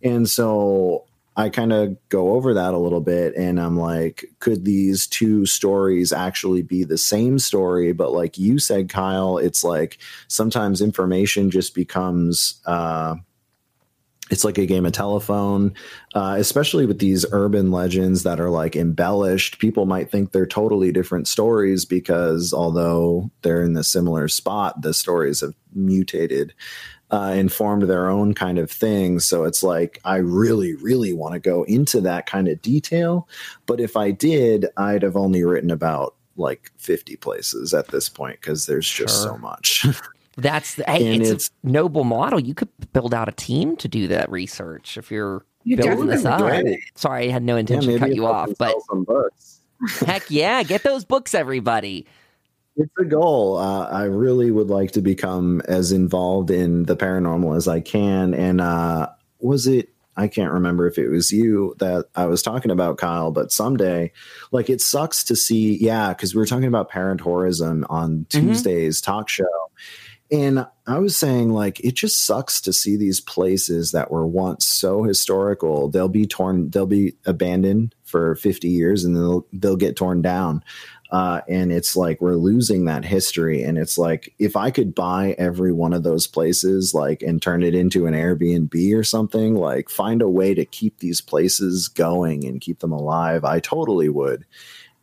And 0.03 0.29
so 0.29 1.05
I 1.37 1.51
kind 1.51 1.73
of 1.73 1.97
go 2.09 2.31
over 2.33 2.55
that 2.55 2.73
a 2.73 2.79
little 2.79 3.03
bit 3.03 3.35
and 3.37 3.61
I'm 3.61 3.79
like, 3.79 4.25
could 4.41 4.65
these 4.65 5.07
two 5.07 5.45
stories 5.45 6.13
actually 6.13 6.63
be 6.63 6.83
the 6.83 6.97
same 6.97 7.39
story? 7.39 7.93
But 7.93 8.13
like 8.13 8.39
you 8.39 8.59
said, 8.59 8.89
Kyle, 8.89 9.37
it's 9.37 9.63
like 9.63 9.99
sometimes 10.29 10.81
information 10.81 11.51
just 11.51 11.75
becomes 11.75 12.61
uh, 12.65 13.17
it's 14.31 14.45
like 14.45 14.59
a 14.59 14.67
game 14.67 14.85
of 14.87 14.93
telephone 14.93 15.73
uh, 16.15 16.37
especially 16.39 16.87
with 16.87 16.99
these 16.99 17.25
urban 17.33 17.71
legends 17.71 18.23
that 18.25 18.41
are 18.41 18.51
like 18.51 18.75
embellished 18.75 19.59
people 19.59 19.87
might 19.87 20.11
think 20.11 20.33
they're 20.33 20.47
totally 20.47 20.91
different 20.91 21.29
stories 21.29 21.85
because 21.85 22.53
although 22.53 23.31
they're 23.43 23.63
in 23.63 23.75
the 23.75 23.85
similar 23.85 24.27
spot 24.29 24.83
the 24.83 24.93
stories 24.95 25.41
have 25.41 25.55
mutated 25.75 26.53
uh, 27.11 27.31
and 27.35 27.53
formed 27.53 27.83
their 27.83 28.09
own 28.09 28.35
kind 28.35 28.59
of 28.59 28.71
thing 28.71 29.21
so 29.21 29.45
it's 29.45 29.63
like 29.63 30.01
i 30.05 30.17
really 30.17 30.75
really 30.77 31.13
want 31.13 31.35
to 31.35 31.41
go 31.41 31.63
into 31.65 32.01
that 32.01 32.27
kind 32.27 32.49
of 32.49 32.61
detail 32.63 33.29
but 33.67 33.81
if 33.81 33.97
i 33.97 34.11
did 34.11 34.67
i'd 34.77 35.03
have 35.03 35.17
only 35.17 35.45
written 35.45 35.71
about 35.71 36.15
like 36.37 36.71
50 36.77 37.17
places 37.17 37.73
at 37.73 37.89
this 37.89 38.09
point 38.09 38.41
because 38.41 38.67
there's 38.67 38.89
just 38.89 39.23
sure. 39.23 39.33
so 39.33 39.39
much 39.39 39.87
That's 40.39 40.75
hey, 40.75 41.17
it's, 41.17 41.31
it's, 41.31 41.51
a 41.65 41.69
noble 41.69 42.05
model. 42.05 42.39
You 42.39 42.53
could 42.53 42.69
build 42.93 43.15
out 43.15 43.27
a 43.27 43.33
team 43.33 43.75
to 43.77 43.89
do 43.89 44.07
that 44.09 44.31
research 44.31 44.99
if 44.99 45.11
you're 45.11 45.47
you 45.65 45.77
building 45.77 46.07
this 46.07 46.25
up. 46.25 46.41
Sorry, 46.95 47.29
I 47.29 47.33
had 47.33 47.43
no 47.43 47.57
intention 47.57 47.93
yeah, 47.93 47.99
to 47.99 48.05
cut 48.05 48.15
you 48.15 48.27
off, 48.27 48.51
but 48.59 48.75
heck 50.07 50.31
yeah, 50.31 50.63
get 50.63 50.83
those 50.83 51.05
books, 51.05 51.35
everybody. 51.35 52.07
It's 52.77 52.93
a 52.99 53.05
goal. 53.05 53.57
Uh, 53.57 53.89
I 53.89 54.05
really 54.05 54.51
would 54.51 54.69
like 54.69 54.93
to 54.93 55.01
become 55.01 55.63
as 55.67 55.93
involved 55.93 56.51
in 56.51 56.85
the 56.85 56.97
paranormal 56.97 57.57
as 57.57 57.69
I 57.69 57.81
can. 57.81 58.35
And 58.35 58.61
uh, 58.61 59.09
was 59.41 59.67
it 59.67 59.89
I 60.17 60.29
can't 60.29 60.53
remember 60.53 60.87
if 60.87 60.99
it 60.99 61.09
was 61.09 61.31
you 61.31 61.75
that 61.79 62.07
I 62.15 62.27
was 62.27 62.43
talking 62.43 62.71
about, 62.71 62.97
Kyle, 62.97 63.31
but 63.31 63.53
someday, 63.53 64.13
like 64.51 64.71
it 64.71 64.81
sucks 64.81 65.23
to 65.25 65.37
see, 65.37 65.77
yeah, 65.77 66.09
because 66.09 66.35
we 66.35 66.39
were 66.39 66.47
talking 66.47 66.65
about 66.65 66.89
parent 66.89 67.21
tourism 67.21 67.85
on 67.91 68.27
mm-hmm. 68.31 68.49
Tuesday's 68.49 69.01
talk 69.01 69.29
show. 69.29 69.45
And 70.31 70.67
I 70.89 70.99
was 70.99 71.17
saying, 71.17 71.53
like, 71.53 71.79
it 71.81 71.95
just 71.95 72.25
sucks 72.25 72.61
to 72.63 72.73
see 72.73 72.97
these 72.97 73.21
places 73.21 73.93
that 73.93 74.11
were 74.11 74.27
once 74.27 74.67
so 74.67 75.05
historical. 75.05 75.89
They'll 75.89 76.09
be 76.09 76.27
torn, 76.27 76.71
they'll 76.71 76.87
be 76.87 77.15
abandoned 77.27 77.95
for 78.03 78.35
50 78.35 78.69
years 78.69 79.05
and 79.05 79.15
they'll, 79.15 79.47
they'll 79.53 79.77
get 79.77 79.95
torn 79.95 80.23
down. 80.23 80.65
Uh, 81.11 81.41
and 81.49 81.73
it's 81.73 81.97
like 81.97 82.21
we're 82.21 82.35
losing 82.35 82.85
that 82.87 83.05
history. 83.05 83.63
And 83.63 83.79
it's 83.79 83.97
like, 83.97 84.35
if 84.39 84.57
I 84.57 84.71
could 84.71 84.95
buy 84.95 85.35
every 85.39 85.73
one 85.73 85.93
of 85.93 86.03
those 86.03 86.27
places, 86.27 86.95
like, 86.95 87.23
and 87.23 87.41
turn 87.41 87.63
it 87.63 87.75
into 87.75 88.07
an 88.07 88.15
Airbnb 88.15 88.97
or 88.97 89.05
something, 89.05 89.55
like, 89.55 89.89
find 89.89 90.21
a 90.21 90.29
way 90.29 90.55
to 90.55 90.65
keep 90.65 90.99
these 90.99 91.21
places 91.21 91.89
going 91.89 92.45
and 92.45 92.61
keep 92.61 92.81
them 92.81 92.93
alive, 92.93 93.45
I 93.45 93.61
totally 93.61 94.09
would. 94.09 94.45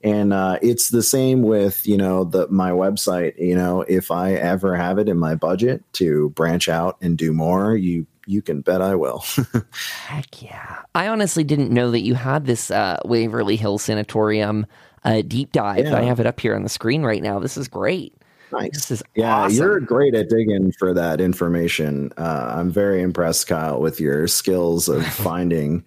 And 0.03 0.33
uh, 0.33 0.59
it's 0.61 0.89
the 0.89 1.01
same 1.01 1.43
with 1.43 1.87
you 1.87 1.95
know 1.95 2.25
the 2.25 2.47
my 2.49 2.71
website. 2.71 3.37
You 3.37 3.55
know 3.55 3.81
if 3.81 4.11
i 4.11 4.33
ever 4.33 4.75
have 4.75 4.99
it 4.99 5.07
in 5.07 5.17
my 5.17 5.35
budget 5.35 5.81
to 5.93 6.29
branch 6.31 6.67
out 6.67 6.97
and 7.01 7.17
do 7.17 7.31
more 7.31 7.77
you 7.77 8.05
you 8.25 8.41
can 8.41 8.61
bet 8.61 8.81
i 8.81 8.95
will. 8.95 9.23
Heck 10.05 10.41
yeah. 10.41 10.81
I 10.93 11.07
honestly 11.07 11.43
didn't 11.43 11.71
know 11.71 11.91
that 11.91 12.01
you 12.01 12.15
had 12.15 12.45
this 12.45 12.69
uh, 12.69 12.99
waverly 13.05 13.55
hill 13.55 13.77
sanatorium 13.77 14.65
uh, 15.05 15.21
deep 15.21 15.51
dive 15.51 15.85
yeah. 15.85 15.97
i 15.97 16.01
have 16.01 16.19
it 16.19 16.25
up 16.25 16.39
here 16.39 16.55
on 16.55 16.63
the 16.63 16.69
screen 16.69 17.03
right 17.03 17.23
now 17.23 17.39
this 17.39 17.57
is 17.57 17.67
great 17.67 18.13
Nice. 18.53 18.71
This 18.73 18.91
is 18.91 19.03
yeah, 19.15 19.35
awesome. 19.35 19.57
you're 19.57 19.79
great 19.79 20.13
at 20.13 20.29
digging 20.29 20.71
for 20.73 20.93
that 20.93 21.19
information. 21.19 22.11
Uh, 22.17 22.53
I'm 22.55 22.69
very 22.69 23.01
impressed, 23.01 23.47
Kyle, 23.47 23.81
with 23.81 23.99
your 23.99 24.27
skills 24.27 24.87
of 24.87 25.05
finding 25.13 25.83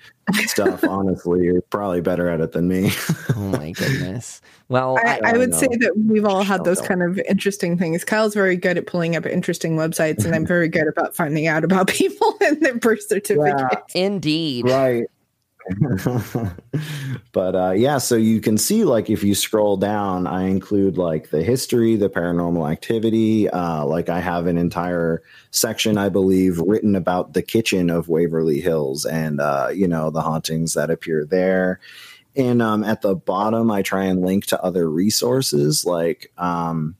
stuff. 0.46 0.82
Honestly, 0.84 1.44
you're 1.44 1.62
probably 1.62 2.00
better 2.00 2.28
at 2.28 2.40
it 2.40 2.52
than 2.52 2.66
me. 2.66 2.90
oh 3.36 3.40
my 3.40 3.70
goodness. 3.70 4.40
Well, 4.68 4.98
I, 5.04 5.20
I, 5.22 5.30
I 5.30 5.38
would 5.38 5.50
know. 5.50 5.58
say 5.58 5.68
that 5.68 5.92
we've 6.08 6.24
all 6.24 6.42
had 6.42 6.64
those 6.64 6.80
kind 6.80 7.02
of 7.02 7.20
interesting 7.20 7.78
things. 7.78 8.04
Kyle's 8.04 8.34
very 8.34 8.56
good 8.56 8.76
at 8.76 8.86
pulling 8.86 9.14
up 9.14 9.26
interesting 9.26 9.76
websites, 9.76 10.24
and 10.24 10.34
I'm 10.34 10.46
very 10.54 10.68
good 10.68 10.88
about 10.88 11.14
finding 11.14 11.46
out 11.46 11.62
about 11.62 11.86
people 11.86 12.34
and 12.40 12.60
their 12.60 12.74
birth 12.74 13.02
certificates. 13.02 13.94
Yeah, 13.94 14.06
indeed. 14.06 14.64
Right. 14.68 15.06
but 17.32 17.56
uh, 17.56 17.72
yeah, 17.72 17.98
so 17.98 18.14
you 18.14 18.40
can 18.40 18.56
see 18.56 18.84
like 18.84 19.10
if 19.10 19.24
you 19.24 19.34
scroll 19.34 19.76
down, 19.76 20.26
I 20.26 20.44
include 20.44 20.96
like 20.96 21.30
the 21.30 21.42
history, 21.42 21.96
the 21.96 22.08
paranormal 22.08 22.70
activity. 22.70 23.48
Uh, 23.48 23.84
like 23.84 24.08
I 24.08 24.20
have 24.20 24.46
an 24.46 24.58
entire 24.58 25.22
section, 25.50 25.98
I 25.98 26.08
believe, 26.08 26.58
written 26.60 26.94
about 26.94 27.32
the 27.32 27.42
kitchen 27.42 27.90
of 27.90 28.08
Waverly 28.08 28.60
Hills 28.60 29.04
and 29.04 29.40
uh, 29.40 29.68
you 29.74 29.88
know 29.88 30.10
the 30.10 30.22
hauntings 30.22 30.74
that 30.74 30.90
appear 30.90 31.24
there. 31.24 31.80
And 32.36 32.62
um, 32.62 32.84
at 32.84 33.02
the 33.02 33.16
bottom, 33.16 33.70
I 33.70 33.82
try 33.82 34.04
and 34.04 34.22
link 34.22 34.46
to 34.46 34.62
other 34.62 34.88
resources. 34.88 35.84
Like 35.84 36.30
um, 36.38 36.94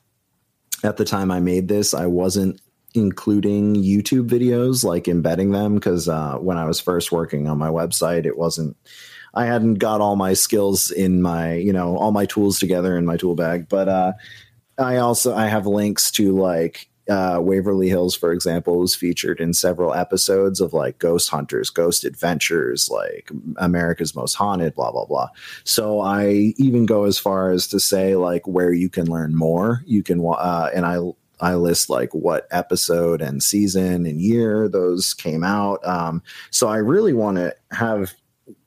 at 0.83 0.97
the 0.97 1.05
time 1.05 1.31
I 1.31 1.41
made 1.41 1.69
this, 1.69 1.95
I 1.95 2.07
wasn't 2.07 2.61
including 2.97 3.75
YouTube 3.77 4.29
videos, 4.29 4.85
like 4.85 5.09
embedding 5.09 5.53
them, 5.53 5.75
because 5.77 6.09
uh, 6.09 6.37
when 6.39 6.57
I 6.59 6.65
was 6.65 6.81
first 6.81 7.13
working 7.13 7.49
on 7.49 7.59
my 7.59 7.69
website, 7.69 8.27
it 8.27 8.37
wasn't. 8.39 8.77
I 9.35 9.45
hadn't 9.45 9.75
got 9.75 10.01
all 10.01 10.17
my 10.17 10.33
skills 10.33 10.91
in 10.91 11.21
my, 11.21 11.55
you 11.55 11.73
know, 11.73 11.99
all 11.99 12.11
my 12.11 12.25
tools 12.25 12.59
together 12.59 12.97
in 12.97 13.05
my 13.05 13.19
tool 13.19 13.35
bag. 13.35 13.69
But 13.69 13.89
uh, 13.89 14.13
I 14.79 14.97
also 14.97 15.35
I 15.35 15.47
have 15.47 15.67
links 15.67 16.11
to 16.13 16.33
like 16.33 16.89
uh, 17.09 17.39
Waverly 17.41 17.89
Hills, 17.89 18.17
for 18.17 18.33
example, 18.33 18.79
was 18.79 18.95
featured 18.95 19.41
in 19.41 19.53
several 19.53 19.95
episodes 19.95 20.61
of 20.61 20.73
like 20.73 20.99
Ghost 20.99 21.29
Hunters, 21.29 21.71
Ghost 21.71 22.05
Adventures, 22.05 22.89
like 22.91 23.31
America's 23.59 24.15
Most 24.15 24.35
Haunted, 24.35 24.75
blah 24.75 24.91
blah 24.91 25.07
blah. 25.07 25.29
So 25.65 26.01
I 26.01 26.55
even 26.57 26.87
go 26.87 27.05
as 27.05 27.19
far 27.19 27.51
as 27.51 27.69
to 27.69 27.79
say 27.79 28.17
like 28.17 28.47
where 28.47 28.73
you 28.73 28.89
can 28.89 29.11
learn 29.11 29.37
more. 29.37 29.83
You 29.87 30.03
can, 30.03 30.25
uh, 30.27 30.71
and 30.75 30.85
I 30.85 30.99
I 31.41 31.55
list 31.55 31.91
like 31.91 32.15
what 32.15 32.47
episode 32.51 33.21
and 33.21 33.43
season 33.43 34.07
and 34.07 34.21
year 34.21 34.69
those 34.69 35.15
came 35.15 35.45
out. 35.45 35.87
Um, 35.87 36.23
so 36.51 36.69
I 36.69 36.77
really 36.77 37.13
want 37.13 37.37
to 37.37 37.55
have 37.73 38.15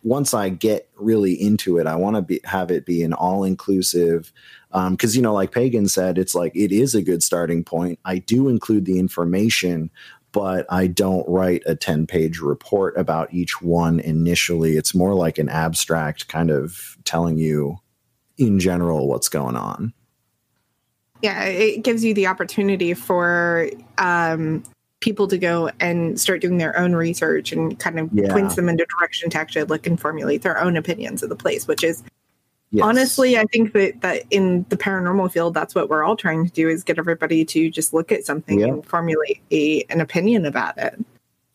once 0.04 0.34
I 0.34 0.50
get 0.50 0.90
really 0.96 1.34
into 1.34 1.78
it, 1.78 1.88
I 1.88 1.96
want 1.96 2.28
to 2.28 2.40
have 2.46 2.72
it 2.72 2.86
be 2.86 3.04
an 3.04 3.14
all 3.14 3.44
inclusive. 3.44 4.32
Because 4.72 5.16
um, 5.16 5.16
you 5.16 5.22
know, 5.22 5.34
like 5.34 5.52
Pagan 5.52 5.88
said, 5.88 6.18
it's 6.18 6.36
like 6.36 6.56
it 6.56 6.72
is 6.72 6.94
a 6.96 7.02
good 7.02 7.24
starting 7.24 7.64
point. 7.64 8.00
I 8.06 8.20
do 8.20 8.50
include 8.50 8.86
the 8.86 9.00
information, 9.00 9.90
but 10.32 10.66
I 10.70 10.88
don't 10.88 11.28
write 11.28 11.64
a 11.66 11.76
10 11.76 12.08
page 12.08 12.40
report 12.40 12.98
about 12.98 13.34
each 13.34 13.62
one 13.62 14.00
initially. 14.00 14.78
It's 14.78 14.94
more 14.94 15.16
like 15.16 15.38
an 15.38 15.50
abstract 15.50 16.28
kind 16.28 16.52
of 16.52 16.98
telling 17.04 17.38
you 17.38 17.78
in 18.38 18.60
general 18.60 19.08
what's 19.08 19.28
going 19.28 19.56
on 19.56 19.94
yeah 21.22 21.44
it 21.44 21.84
gives 21.84 22.04
you 22.04 22.14
the 22.14 22.28
opportunity 22.28 22.94
for 22.94 23.70
um, 23.98 24.64
people 25.00 25.28
to 25.28 25.38
go 25.38 25.70
and 25.80 26.20
start 26.20 26.42
doing 26.42 26.58
their 26.58 26.78
own 26.78 26.94
research 26.94 27.52
and 27.52 27.80
kind 27.80 28.00
of 28.00 28.10
yeah. 28.12 28.32
points 28.32 28.56
them 28.56 28.70
into 28.70 28.86
direction 28.98 29.30
to 29.30 29.38
actually 29.38 29.64
look 29.64 29.88
and 29.88 30.00
formulate 30.00 30.42
their 30.42 30.60
own 30.60 30.76
opinions 30.78 31.24
of 31.24 31.30
the 31.30 31.36
place 31.36 31.68
which 31.68 31.84
is 31.84 32.04
yes. 32.72 32.84
honestly 32.84 33.38
i 33.38 33.46
think 33.46 33.74
that, 33.74 34.02
that 34.02 34.24
in 34.30 34.66
the 34.70 34.78
paranormal 34.78 35.32
field 35.32 35.54
that's 35.54 35.74
what 35.74 35.90
we're 35.90 36.04
all 36.04 36.16
trying 36.16 36.46
to 36.46 36.52
do 36.52 36.68
is 36.68 36.84
get 36.84 36.98
everybody 36.98 37.46
to 37.46 37.70
just 37.70 37.94
look 37.94 38.12
at 38.12 38.26
something 38.26 38.60
yeah. 38.60 38.68
and 38.68 38.86
formulate 38.86 39.42
a, 39.52 39.84
an 39.90 40.02
opinion 40.02 40.46
about 40.46 40.78
it 40.78 41.04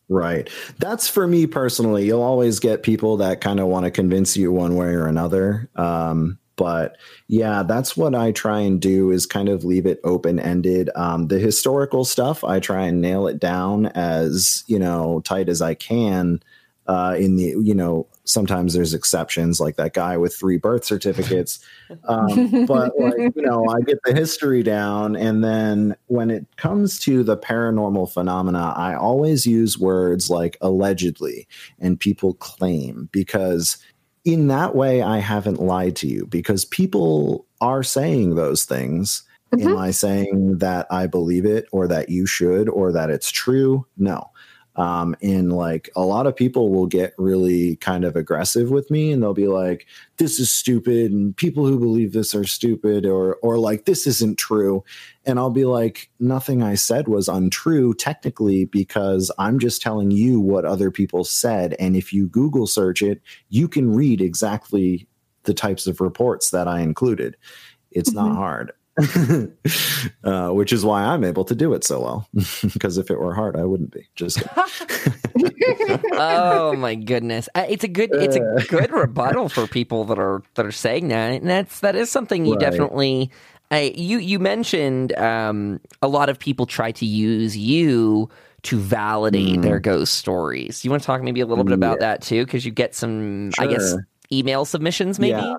Right. 0.07 0.49
That's 0.77 1.09
for 1.09 1.27
me 1.27 1.47
personally. 1.47 2.05
You'll 2.05 2.21
always 2.21 2.59
get 2.59 2.83
people 2.83 3.17
that 3.17 3.41
kind 3.41 3.59
of 3.59 3.67
want 3.67 3.85
to 3.85 3.91
convince 3.91 4.37
you 4.37 4.51
one 4.51 4.75
way 4.75 4.89
or 4.89 5.07
another. 5.07 5.69
Um, 5.75 6.37
but 6.55 6.97
yeah 7.27 7.63
that's 7.63 7.97
what 7.97 8.15
i 8.15 8.31
try 8.31 8.59
and 8.59 8.81
do 8.81 9.11
is 9.11 9.25
kind 9.25 9.49
of 9.49 9.63
leave 9.63 9.85
it 9.85 9.99
open 10.03 10.39
ended 10.39 10.89
um, 10.95 11.27
the 11.27 11.39
historical 11.39 12.05
stuff 12.05 12.43
i 12.43 12.59
try 12.59 12.85
and 12.85 13.01
nail 13.01 13.27
it 13.27 13.39
down 13.39 13.87
as 13.87 14.63
you 14.67 14.79
know 14.79 15.21
tight 15.21 15.49
as 15.49 15.61
i 15.61 15.73
can 15.73 16.39
uh, 16.87 17.15
in 17.17 17.35
the 17.35 17.55
you 17.63 17.73
know 17.73 18.07
sometimes 18.25 18.73
there's 18.73 18.93
exceptions 18.93 19.59
like 19.59 19.75
that 19.75 19.93
guy 19.93 20.17
with 20.17 20.35
three 20.35 20.57
birth 20.57 20.83
certificates. 20.85 21.59
Um, 22.07 22.65
but 22.65 22.91
like 22.99 23.35
you 23.35 23.41
know 23.43 23.67
i 23.69 23.79
get 23.81 23.99
the 24.03 24.13
history 24.13 24.63
down 24.63 25.15
and 25.15 25.43
then 25.43 25.95
when 26.07 26.31
it 26.31 26.47
comes 26.57 26.99
to 27.01 27.23
the 27.23 27.37
paranormal 27.37 28.11
phenomena 28.11 28.73
i 28.75 28.95
always 28.95 29.45
use 29.45 29.77
words 29.77 30.29
like 30.29 30.57
allegedly 30.61 31.47
and 31.79 31.99
people 31.99 32.33
claim 32.33 33.07
because 33.11 33.77
in 34.25 34.47
that 34.47 34.75
way 34.75 35.01
i 35.01 35.19
haven't 35.19 35.61
lied 35.61 35.95
to 35.95 36.07
you 36.07 36.25
because 36.27 36.65
people 36.65 37.45
are 37.61 37.83
saying 37.83 38.35
those 38.35 38.65
things. 38.65 39.23
Mm-hmm. 39.53 39.69
am 39.69 39.77
i 39.77 39.91
saying 39.91 40.57
that 40.57 40.87
i 40.91 41.07
believe 41.07 41.45
it 41.45 41.67
or 41.71 41.87
that 41.87 42.09
you 42.09 42.25
should 42.25 42.67
or 42.67 42.91
that 42.91 43.09
it's 43.09 43.31
true? 43.31 43.85
No 43.97 44.29
um, 44.75 45.15
and 45.21 45.53
like 45.53 45.89
a 45.95 46.01
lot 46.01 46.27
of 46.27 46.35
people 46.35 46.69
will 46.69 46.87
get 46.87 47.13
really 47.17 47.77
kind 47.77 48.03
of 48.03 48.15
aggressive 48.15 48.69
with 48.71 48.91
me 48.91 49.11
and 49.11 49.23
they'll 49.23 49.33
be 49.33 49.47
like, 49.47 49.85
this 50.17 50.39
is 50.39 50.51
stupid. 50.51 51.11
And 51.11 51.35
people 51.35 51.65
who 51.65 51.79
believe 51.79 52.11
this 52.11 52.35
are 52.35 52.43
stupid 52.43 53.05
or, 53.05 53.35
or 53.35 53.57
like, 53.57 53.85
this 53.85 54.05
isn't 54.05 54.37
true. 54.37 54.83
And 55.25 55.39
I'll 55.39 55.49
be 55.49 55.65
like, 55.65 56.09
nothing 56.19 56.61
I 56.61 56.75
said 56.75 57.07
was 57.07 57.29
untrue 57.29 57.93
technically 57.93 58.65
because 58.65 59.31
I'm 59.37 59.59
just 59.59 59.81
telling 59.81 60.11
you 60.11 60.39
what 60.39 60.65
other 60.65 60.91
people 60.91 61.23
said. 61.23 61.73
And 61.79 61.95
if 61.95 62.11
you 62.11 62.27
Google 62.27 62.67
search 62.67 63.01
it, 63.01 63.21
you 63.49 63.67
can 63.67 63.93
read 63.95 64.19
exactly 64.19 65.07
the 65.43 65.53
types 65.53 65.87
of 65.87 66.01
reports 66.01 66.49
that 66.49 66.67
I 66.67 66.81
included. 66.81 67.37
It's 67.91 68.09
mm-hmm. 68.09 68.27
not 68.27 68.35
hard. 68.35 68.73
uh, 70.23 70.49
which 70.51 70.71
is 70.71 70.85
why 70.85 71.03
I'm 71.03 71.23
able 71.23 71.43
to 71.45 71.55
do 71.55 71.73
it 71.73 71.83
so 71.83 72.01
well. 72.01 72.29
because 72.73 72.97
if 72.97 73.11
it 73.11 73.19
were 73.19 73.33
hard, 73.33 73.57
I 73.57 73.63
wouldn't 73.63 73.91
be. 73.91 74.07
Just 74.15 74.41
oh 76.13 76.75
my 76.77 76.95
goodness, 76.95 77.49
uh, 77.55 77.65
it's 77.67 77.83
a 77.83 77.89
good 77.89 78.11
it's 78.13 78.35
a 78.35 78.41
uh. 78.41 78.61
good 78.69 78.91
rebuttal 78.91 79.49
for 79.49 79.67
people 79.67 80.05
that 80.05 80.19
are 80.19 80.43
that 80.53 80.65
are 80.65 80.71
saying 80.71 81.09
that, 81.09 81.33
and 81.33 81.49
that's 81.49 81.81
that 81.81 81.95
is 81.95 82.09
something 82.09 82.45
you 82.45 82.53
right. 82.53 82.59
definitely. 82.61 83.31
I, 83.71 83.93
you 83.95 84.19
you 84.19 84.39
mentioned 84.39 85.17
um, 85.17 85.81
a 86.01 86.07
lot 86.07 86.29
of 86.29 86.39
people 86.39 86.65
try 86.65 86.91
to 86.93 87.05
use 87.05 87.57
you 87.57 88.29
to 88.63 88.79
validate 88.79 89.59
mm. 89.59 89.61
their 89.61 89.79
ghost 89.79 90.15
stories. 90.15 90.85
You 90.85 90.91
want 90.91 91.03
to 91.03 91.05
talk 91.05 91.21
maybe 91.21 91.41
a 91.41 91.45
little 91.45 91.63
bit 91.63 91.73
about 91.73 91.97
yeah. 91.99 92.07
that 92.07 92.21
too, 92.21 92.45
because 92.45 92.65
you 92.65 92.71
get 92.71 92.95
some, 92.95 93.51
sure. 93.51 93.63
I 93.63 93.67
guess, 93.67 93.95
email 94.31 94.65
submissions 94.65 95.19
maybe. 95.19 95.37
Yeah. 95.37 95.55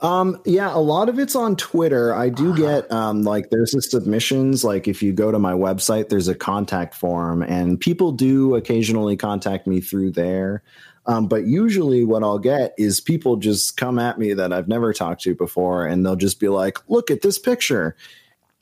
Um, 0.00 0.40
yeah, 0.44 0.74
a 0.74 0.78
lot 0.78 1.08
of 1.08 1.18
it's 1.18 1.34
on 1.34 1.56
Twitter. 1.56 2.14
I 2.14 2.28
do 2.28 2.54
get 2.54 2.90
um, 2.92 3.22
like 3.22 3.48
there's 3.50 3.70
the 3.70 3.80
submissions. 3.80 4.62
Like 4.62 4.88
if 4.88 5.02
you 5.02 5.12
go 5.12 5.32
to 5.32 5.38
my 5.38 5.54
website, 5.54 6.10
there's 6.10 6.28
a 6.28 6.34
contact 6.34 6.94
form, 6.94 7.42
and 7.42 7.80
people 7.80 8.12
do 8.12 8.56
occasionally 8.56 9.16
contact 9.16 9.66
me 9.66 9.80
through 9.80 10.10
there. 10.12 10.62
Um, 11.06 11.28
but 11.28 11.46
usually, 11.46 12.04
what 12.04 12.22
I'll 12.22 12.38
get 12.38 12.74
is 12.76 13.00
people 13.00 13.36
just 13.36 13.76
come 13.78 13.98
at 13.98 14.18
me 14.18 14.34
that 14.34 14.52
I've 14.52 14.68
never 14.68 14.92
talked 14.92 15.22
to 15.22 15.34
before, 15.34 15.86
and 15.86 16.04
they'll 16.04 16.16
just 16.16 16.40
be 16.40 16.48
like, 16.48 16.78
"Look 16.90 17.10
at 17.10 17.22
this 17.22 17.38
picture," 17.38 17.96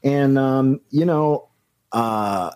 and 0.04 0.38
um, 0.38 0.80
you 0.90 1.04
know, 1.04 1.48
uh, 1.90 2.52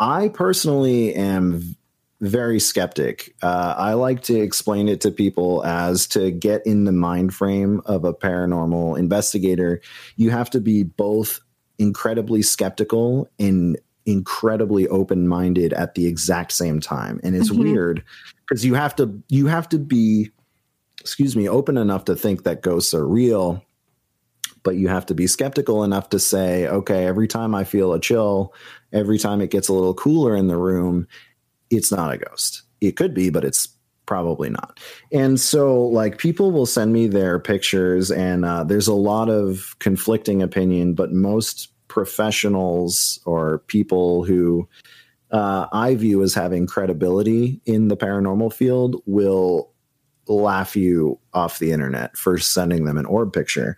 I 0.00 0.28
personally 0.30 1.14
am 1.14 1.76
very 2.20 2.58
skeptic. 2.58 3.34
Uh, 3.42 3.74
I 3.76 3.92
like 3.92 4.22
to 4.22 4.40
explain 4.40 4.88
it 4.88 5.00
to 5.02 5.10
people 5.10 5.64
as 5.64 6.06
to 6.08 6.30
get 6.30 6.66
in 6.66 6.84
the 6.84 6.92
mind 6.92 7.34
frame 7.34 7.82
of 7.84 8.04
a 8.04 8.14
paranormal 8.14 8.98
investigator, 8.98 9.80
you 10.16 10.30
have 10.30 10.50
to 10.50 10.60
be 10.60 10.82
both 10.82 11.40
incredibly 11.78 12.42
skeptical 12.42 13.28
and 13.38 13.78
incredibly 14.06 14.88
open 14.88 15.28
minded 15.28 15.72
at 15.72 15.94
the 15.94 16.06
exact 16.06 16.52
same 16.52 16.80
time. 16.80 17.20
And 17.22 17.36
it's 17.36 17.50
mm-hmm. 17.50 17.62
weird 17.62 18.04
because 18.46 18.64
you 18.64 18.74
have 18.74 18.94
to 18.96 19.22
you 19.28 19.46
have 19.46 19.68
to 19.70 19.78
be 19.78 20.30
excuse 21.00 21.36
me 21.36 21.48
open 21.48 21.76
enough 21.76 22.04
to 22.06 22.16
think 22.16 22.44
that 22.44 22.62
ghosts 22.62 22.94
are 22.94 23.06
real 23.06 23.62
but 24.62 24.76
you 24.76 24.88
have 24.88 25.06
to 25.06 25.14
be 25.14 25.28
skeptical 25.28 25.84
enough 25.84 26.08
to 26.08 26.18
say 26.18 26.66
okay 26.66 27.06
every 27.06 27.28
time 27.28 27.54
i 27.54 27.64
feel 27.64 27.92
a 27.92 28.00
chill 28.00 28.52
every 28.92 29.18
time 29.18 29.40
it 29.40 29.50
gets 29.50 29.68
a 29.68 29.72
little 29.72 29.94
cooler 29.94 30.34
in 30.34 30.48
the 30.48 30.56
room 30.56 31.06
it's 31.70 31.90
not 31.90 32.12
a 32.12 32.18
ghost. 32.18 32.62
It 32.80 32.96
could 32.96 33.14
be, 33.14 33.30
but 33.30 33.44
it's 33.44 33.68
probably 34.06 34.50
not. 34.50 34.78
And 35.12 35.38
so, 35.38 35.82
like, 35.82 36.18
people 36.18 36.52
will 36.52 36.66
send 36.66 36.92
me 36.92 37.08
their 37.08 37.38
pictures, 37.38 38.10
and 38.10 38.44
uh, 38.44 38.64
there's 38.64 38.88
a 38.88 38.94
lot 38.94 39.28
of 39.28 39.76
conflicting 39.80 40.42
opinion, 40.42 40.94
but 40.94 41.12
most 41.12 41.68
professionals 41.88 43.20
or 43.24 43.58
people 43.66 44.24
who 44.24 44.68
uh, 45.30 45.66
I 45.72 45.94
view 45.94 46.22
as 46.22 46.34
having 46.34 46.66
credibility 46.66 47.60
in 47.64 47.88
the 47.88 47.96
paranormal 47.96 48.52
field 48.52 49.02
will 49.06 49.72
laugh 50.28 50.76
you 50.76 51.18
off 51.32 51.58
the 51.58 51.72
internet 51.72 52.16
for 52.16 52.38
sending 52.38 52.84
them 52.84 52.98
an 52.98 53.06
orb 53.06 53.32
picture. 53.32 53.76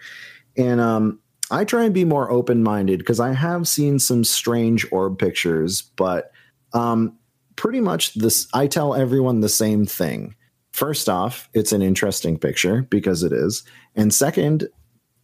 And 0.56 0.80
um, 0.80 1.20
I 1.50 1.64
try 1.64 1.84
and 1.84 1.94
be 1.94 2.04
more 2.04 2.30
open 2.30 2.62
minded 2.62 2.98
because 2.98 3.20
I 3.20 3.32
have 3.32 3.68
seen 3.68 3.98
some 3.98 4.24
strange 4.24 4.86
orb 4.90 5.18
pictures, 5.18 5.82
but 5.82 6.32
um, 6.72 7.17
pretty 7.58 7.80
much 7.80 8.14
this 8.14 8.48
I 8.54 8.68
tell 8.68 8.94
everyone 8.94 9.40
the 9.40 9.48
same 9.48 9.84
thing. 9.84 10.34
First 10.70 11.08
off, 11.08 11.50
it's 11.52 11.72
an 11.72 11.82
interesting 11.82 12.38
picture 12.38 12.82
because 12.82 13.24
it 13.24 13.32
is. 13.32 13.64
And 13.96 14.14
second, 14.14 14.68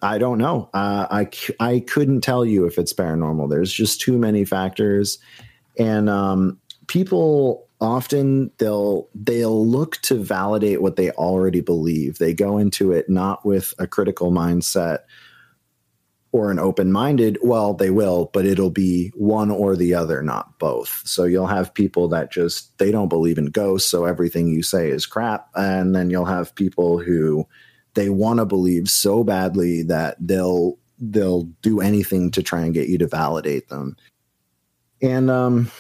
I 0.03 0.19
don't 0.19 0.39
know. 0.39 0.69
Uh, 0.75 1.07
I 1.11 1.29
I 1.61 1.81
couldn't 1.81 2.21
tell 2.21 2.45
you 2.45 2.67
if 2.67 2.77
it's 2.77 2.93
paranormal. 2.93 3.49
There's 3.49 3.73
just 3.73 4.01
too 4.01 4.19
many 4.19 4.45
factors, 4.45 5.19
and 5.79 6.11
um, 6.11 6.59
people 6.89 7.69
often 7.81 8.51
they'll 8.59 9.09
they'll 9.15 9.67
look 9.67 9.97
to 10.03 10.17
validate 10.17 10.83
what 10.83 10.97
they 10.97 11.13
already 11.13 11.61
believe. 11.61 12.19
They 12.19 12.35
go 12.35 12.59
into 12.59 12.91
it 12.91 13.09
not 13.09 13.47
with 13.47 13.73
a 13.79 13.87
critical 13.87 14.33
mindset 14.33 15.01
or 16.35 16.51
an 16.51 16.59
open 16.59 16.91
minded, 16.91 17.39
well, 17.43 17.75
they 17.75 17.91
will, 17.91 18.29
but 18.33 18.45
it'll 18.45 18.69
be 18.69 19.13
one 19.15 19.53
or 19.53 19.77
the 19.77 19.95
other, 19.95 20.21
not 20.21 20.59
both. 20.59 21.01
So 21.05 21.23
you'll 21.23 21.47
have 21.47 21.73
people 21.73 22.09
that 22.09 22.33
just 22.33 22.77
they 22.79 22.91
don't 22.91 23.09
believe 23.09 23.39
in 23.39 23.47
ghosts, 23.47 23.89
so 23.89 24.05
everything 24.05 24.49
you 24.49 24.61
say 24.61 24.91
is 24.91 25.07
crap, 25.07 25.49
and 25.55 25.95
then 25.95 26.11
you'll 26.11 26.25
have 26.25 26.53
people 26.57 26.99
who 26.99 27.47
they 27.95 28.09
want 28.09 28.41
to 28.41 28.47
believe 28.47 28.91
so 28.91 29.23
badly 29.23 29.85
that 29.85 30.17
they'll 30.19 30.77
they'll 30.99 31.45
do 31.63 31.81
anything 31.81 32.33
to 32.33 32.43
try 32.43 32.63
and 32.63 32.75
get 32.75 32.89
you 32.89 32.99
to 32.99 33.07
validate 33.07 33.69
them. 33.69 33.97
And 35.01 35.31
um 35.31 35.71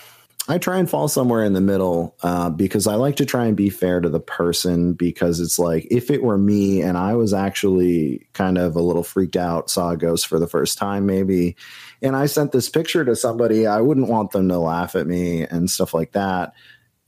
I 0.46 0.58
try 0.58 0.78
and 0.78 0.88
fall 0.88 1.08
somewhere 1.08 1.42
in 1.42 1.54
the 1.54 1.60
middle 1.62 2.16
uh, 2.22 2.50
because 2.50 2.86
I 2.86 2.96
like 2.96 3.16
to 3.16 3.24
try 3.24 3.46
and 3.46 3.56
be 3.56 3.70
fair 3.70 4.00
to 4.00 4.10
the 4.10 4.20
person. 4.20 4.92
Because 4.92 5.40
it's 5.40 5.58
like 5.58 5.86
if 5.90 6.10
it 6.10 6.22
were 6.22 6.36
me 6.36 6.82
and 6.82 6.98
I 6.98 7.14
was 7.14 7.32
actually 7.32 8.26
kind 8.34 8.58
of 8.58 8.76
a 8.76 8.82
little 8.82 9.02
freaked 9.02 9.36
out, 9.36 9.70
saw 9.70 9.90
a 9.90 9.96
ghost 9.96 10.26
for 10.26 10.38
the 10.38 10.46
first 10.46 10.76
time, 10.76 11.06
maybe, 11.06 11.56
and 12.02 12.14
I 12.14 12.26
sent 12.26 12.52
this 12.52 12.68
picture 12.68 13.04
to 13.04 13.16
somebody, 13.16 13.66
I 13.66 13.80
wouldn't 13.80 14.08
want 14.08 14.32
them 14.32 14.48
to 14.50 14.58
laugh 14.58 14.94
at 14.94 15.06
me 15.06 15.42
and 15.42 15.70
stuff 15.70 15.94
like 15.94 16.12
that. 16.12 16.52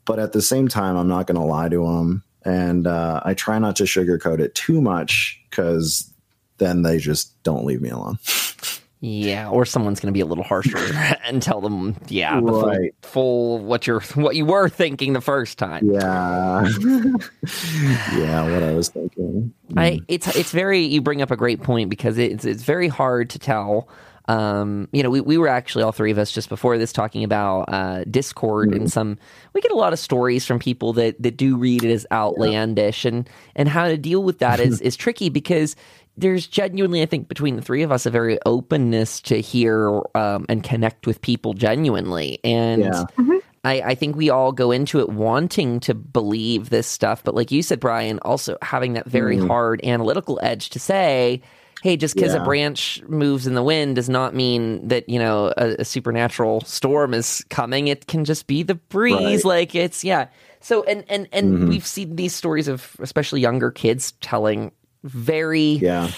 But 0.07 0.18
at 0.18 0.33
the 0.33 0.42
same 0.42 0.68
time, 0.68 0.96
I'm 0.96 1.09
not 1.09 1.27
going 1.27 1.38
to 1.38 1.46
lie 1.46 1.68
to 1.68 1.85
them, 1.85 2.22
and 2.44 2.87
uh, 2.87 3.20
I 3.25 3.35
try 3.35 3.59
not 3.59 3.77
to 3.77 3.85
sugarcoat 3.85 4.38
it 4.38 4.55
too 4.55 4.81
much 4.81 5.42
because 5.51 6.11
then 6.59 6.83
they 6.83 6.99
just 6.99 7.42
don't 7.42 7.66
leave 7.66 7.83
me 7.83 7.90
alone. 7.90 8.18
Yeah, 9.01 9.51
or 9.51 9.67
someone's 9.67 10.01
going 10.01 10.13
to 10.13 10.17
be 10.17 10.23
a 10.23 10.27
little 10.27 10.45
harsher 10.45 10.79
and 11.25 11.43
tell 11.43 11.61
them, 11.61 11.97
yeah, 12.09 12.41
the 12.41 12.53
right. 12.53 12.95
full, 13.03 13.59
full 13.59 13.65
what 13.65 13.87
you're 13.87 14.01
what 14.15 14.37
you 14.37 14.47
were 14.47 14.71
thinking 14.71 15.13
the 15.13 15.21
first 15.21 15.59
time. 15.59 15.91
Yeah, 15.91 16.67
yeah, 18.17 18.51
what 18.51 18.63
I 18.63 18.73
was 18.73 18.89
thinking. 18.89 19.53
I 19.77 20.01
it's 20.09 20.35
it's 20.35 20.51
very 20.51 20.81
you 20.81 21.03
bring 21.03 21.21
up 21.21 21.31
a 21.31 21.37
great 21.37 21.63
point 21.63 21.91
because 21.91 22.17
it's 22.17 22.47
it's 22.47 22.63
very 22.63 22.89
hard 22.89 23.31
to 23.31 23.39
tell. 23.39 23.89
Um, 24.29 24.89
you 24.93 25.03
know, 25.03 25.11
we, 25.11 25.21
we 25.21 25.39
were 25.39 25.47
actually 25.47 25.85
all 25.85 25.93
three 25.93 26.11
of 26.11 26.19
us 26.19 26.33
just 26.33 26.49
before 26.49 26.79
this 26.79 26.93
talking 26.93 27.23
about 27.23 27.73
uh, 27.73 28.05
Discord 28.05 28.71
mm-hmm. 28.71 28.81
and 28.81 28.93
some. 28.93 29.19
We 29.53 29.61
get 29.61 29.71
a 29.71 29.77
lot 29.77 29.93
of 29.93 29.99
stories 29.99 30.45
from 30.45 30.59
people 30.59 30.95
that 30.95 31.23
that 31.23 31.37
do 31.37 31.57
read 31.57 31.85
it 31.85 31.93
as 31.93 32.07
outlandish, 32.11 33.05
yeah. 33.05 33.11
and 33.11 33.31
and 33.55 33.69
how 33.69 33.89
to 33.89 33.97
deal 33.97 34.23
with 34.23 34.39
that 34.39 34.59
is 34.59 34.81
is 34.81 34.97
tricky 34.97 35.29
because 35.29 35.77
there's 36.17 36.47
genuinely, 36.47 37.03
I 37.03 37.07
think, 37.07 37.29
between 37.29 37.57
the 37.57 37.63
three 37.63 37.83
of 37.83 37.93
us, 37.93 38.07
a 38.07 38.11
very 38.11 38.39
openness 38.47 39.21
to 39.23 39.41
hear 39.41 40.01
um, 40.15 40.47
and 40.49 40.63
connect 40.63 41.07
with 41.07 41.21
people 41.21 41.53
genuinely. 41.53 42.39
And 42.43 42.83
yeah. 42.83 43.05
mm-hmm. 43.19 43.37
I, 43.65 43.81
I, 43.83 43.95
think 43.95 44.17
we 44.17 44.31
all 44.31 44.53
go 44.53 44.71
into 44.71 45.01
it 45.01 45.09
wanting 45.09 45.81
to 45.81 45.95
believe 45.95 46.71
this 46.71 46.87
stuff. 46.87 47.25
But 47.25 47.35
like 47.35 47.51
you 47.51 47.63
said, 47.63 47.81
Brian, 47.81 48.19
also 48.21 48.57
having 48.63 48.95
that 48.95 49.07
very 49.07 49.37
mm. 49.37 49.47
hard 49.49 49.85
analytical 49.85 50.39
edge 50.43 50.71
to 50.71 50.79
say, 50.79 51.43
hey, 51.83 51.97
just 51.97 52.15
because 52.15 52.33
yeah. 52.33 52.43
a 52.43 52.45
branch 52.45 53.03
moves 53.09 53.47
in 53.47 53.55
the 53.55 53.63
wind 53.63 53.97
does 53.97 54.09
not 54.09 54.35
mean 54.35 54.87
that, 54.89 55.09
you 55.09 55.19
know, 55.19 55.53
a, 55.57 55.77
a 55.81 55.85
supernatural 55.85 56.61
storm 56.63 57.13
is 57.13 57.45
coming. 57.51 57.89
It 57.89 58.07
can 58.07 58.25
just 58.25 58.47
be 58.47 58.63
the 58.63 58.77
breeze. 58.77 59.45
Right. 59.45 59.45
Like 59.45 59.75
it's, 59.75 60.05
yeah. 60.05 60.29
So, 60.61 60.85
and, 60.85 61.05
and, 61.09 61.29
and 61.33 61.55
mm-hmm. 61.55 61.69
we've 61.69 61.87
seen 61.87 62.17
these 62.17 62.35
stories 62.35 62.69
of 62.69 62.97
especially 63.01 63.41
younger 63.41 63.71
kids 63.71 64.13
telling 64.21 64.73
very 65.07 65.73
yeah. 65.73 66.11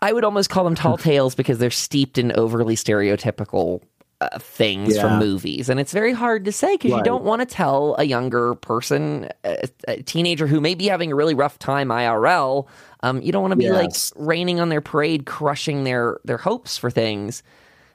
I 0.00 0.12
would 0.12 0.24
almost 0.24 0.50
call 0.50 0.64
them 0.64 0.74
tall 0.74 0.96
tales 0.98 1.34
because 1.34 1.58
they're 1.58 1.70
steeped 1.70 2.18
in 2.18 2.32
overly 2.32 2.74
stereotypical 2.74 3.82
uh, 4.20 4.38
things 4.38 4.96
yeah. 4.96 5.02
from 5.02 5.18
movies, 5.18 5.68
and 5.68 5.80
it's 5.80 5.92
very 5.92 6.12
hard 6.12 6.44
to 6.44 6.52
say 6.52 6.74
because 6.74 6.92
right. 6.92 6.98
you 6.98 7.04
don't 7.04 7.24
want 7.24 7.40
to 7.40 7.46
tell 7.46 7.96
a 7.98 8.04
younger 8.04 8.54
person, 8.54 9.28
a, 9.44 9.68
a, 9.88 10.02
teenager 10.02 10.46
who 10.46 10.60
may 10.60 10.74
be 10.74 10.86
having 10.86 11.10
a 11.10 11.14
really 11.14 11.34
rough 11.34 11.58
time 11.58 11.88
IRL. 11.88 12.68
Um, 13.00 13.20
you 13.20 13.32
don't 13.32 13.42
want 13.42 13.52
to 13.52 13.56
be 13.56 13.64
yes. 13.64 14.12
like 14.14 14.26
raining 14.26 14.60
on 14.60 14.68
their 14.68 14.80
parade, 14.80 15.26
crushing 15.26 15.84
their 15.84 16.20
their 16.24 16.38
hopes 16.38 16.76
for 16.76 16.90
things. 16.90 17.42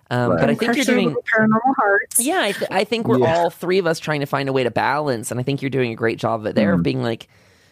Um, 0.10 0.32
right. 0.32 0.40
But 0.40 0.50
I 0.50 0.56
think 0.56 0.76
you're 0.76 0.86
doing 0.86 1.16
paranormal 1.36 1.76
hearts. 1.76 2.20
Yeah, 2.20 2.42
I, 2.42 2.52
th- 2.54 2.72
I 2.72 2.84
think 2.84 3.08
we're 3.08 3.20
yeah. 3.20 3.38
all 3.38 3.50
three 3.50 3.78
of 3.78 3.88
us 3.88 4.00
trying 4.00 4.22
to 4.22 4.26
find 4.26 4.48
a 4.48 4.54
way 4.54 4.64
to 4.64 4.72
balance, 4.72 5.32
and 5.32 5.40
I 5.40 5.44
think 5.44 5.62
you're 5.62 5.70
doing 5.70 5.92
a 5.92 5.96
great 5.96 6.18
job 6.18 6.42
of 6.42 6.46
it 6.46 6.56
there, 6.56 6.72
mm. 6.72 6.76
of 6.76 6.84
being 6.84 7.04
like, 7.04 7.28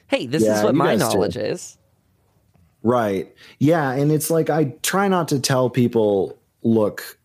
"Hey, 0.08 0.28
this 0.28 0.44
yeah, 0.44 0.58
is 0.58 0.64
what 0.64 0.76
my 0.76 0.96
knowledge 0.96 1.36
do. 1.36 1.42
is." 1.42 1.78
Right. 2.86 3.34
Yeah, 3.58 3.94
and 3.94 4.12
it's 4.12 4.30
like 4.30 4.52
I 4.52 4.66
try 4.84 5.08
not 5.08 5.28
to 5.30 5.40
tell 5.40 5.72
people, 5.72 6.38
"Look, 6.62 7.18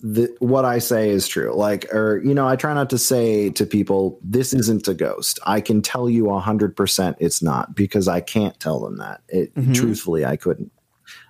the, 0.00 0.34
what 0.40 0.64
I 0.64 0.80
say 0.80 1.10
is 1.10 1.28
true." 1.28 1.54
Like, 1.54 1.86
or 1.94 2.20
you 2.24 2.34
know, 2.34 2.48
I 2.48 2.56
try 2.56 2.74
not 2.74 2.90
to 2.90 2.98
say 2.98 3.50
to 3.50 3.64
people, 3.64 4.18
"This 4.24 4.52
isn't 4.52 4.88
a 4.88 4.94
ghost." 4.94 5.38
I 5.46 5.60
can 5.60 5.82
tell 5.82 6.10
you 6.10 6.36
hundred 6.36 6.74
percent 6.74 7.16
it's 7.20 7.40
not 7.40 7.76
because 7.76 8.08
I 8.08 8.20
can't 8.20 8.58
tell 8.58 8.80
them 8.80 8.96
that. 8.96 9.20
It 9.28 9.54
mm-hmm. 9.54 9.72
truthfully, 9.72 10.24
I 10.24 10.36
couldn't 10.36 10.72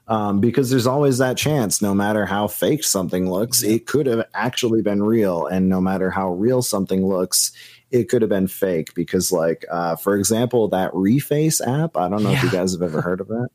um, 0.09 0.41
because 0.41 0.71
there's 0.71 0.87
always 0.87 1.19
that 1.19 1.37
chance, 1.37 1.83
no 1.83 1.95
matter 1.95 2.25
how 2.25 2.47
fake 2.47 2.83
something 2.83 3.31
looks, 3.31 3.63
it 3.63 3.87
could 3.87 4.07
have 4.07 4.27
actually 4.33 4.81
been 4.81 5.03
real. 5.03 5.47
And 5.47 5.69
no 5.69 5.81
matter 5.81 6.11
how 6.11 6.33
real 6.33 6.63
something 6.63 7.07
looks, 7.07 7.53
it 7.91 8.09
could 8.09 8.23
have 8.23 8.29
been 8.29 8.49
fake. 8.49 8.95
Because, 8.95 9.33
like, 9.33 9.65
uh, 9.71 9.97
for 9.97 10.17
example, 10.17 10.69
that 10.69 10.93
Reface 10.93 11.61
app, 11.61 11.97
I 11.97 12.09
don't 12.09 12.23
know 12.23 12.31
yeah. 12.31 12.39
if 12.39 12.43
you 12.45 12.51
guys 12.51 12.73
have 12.73 12.83
ever 12.83 13.01
heard 13.01 13.21
of 13.21 13.29
that. 13.29 13.49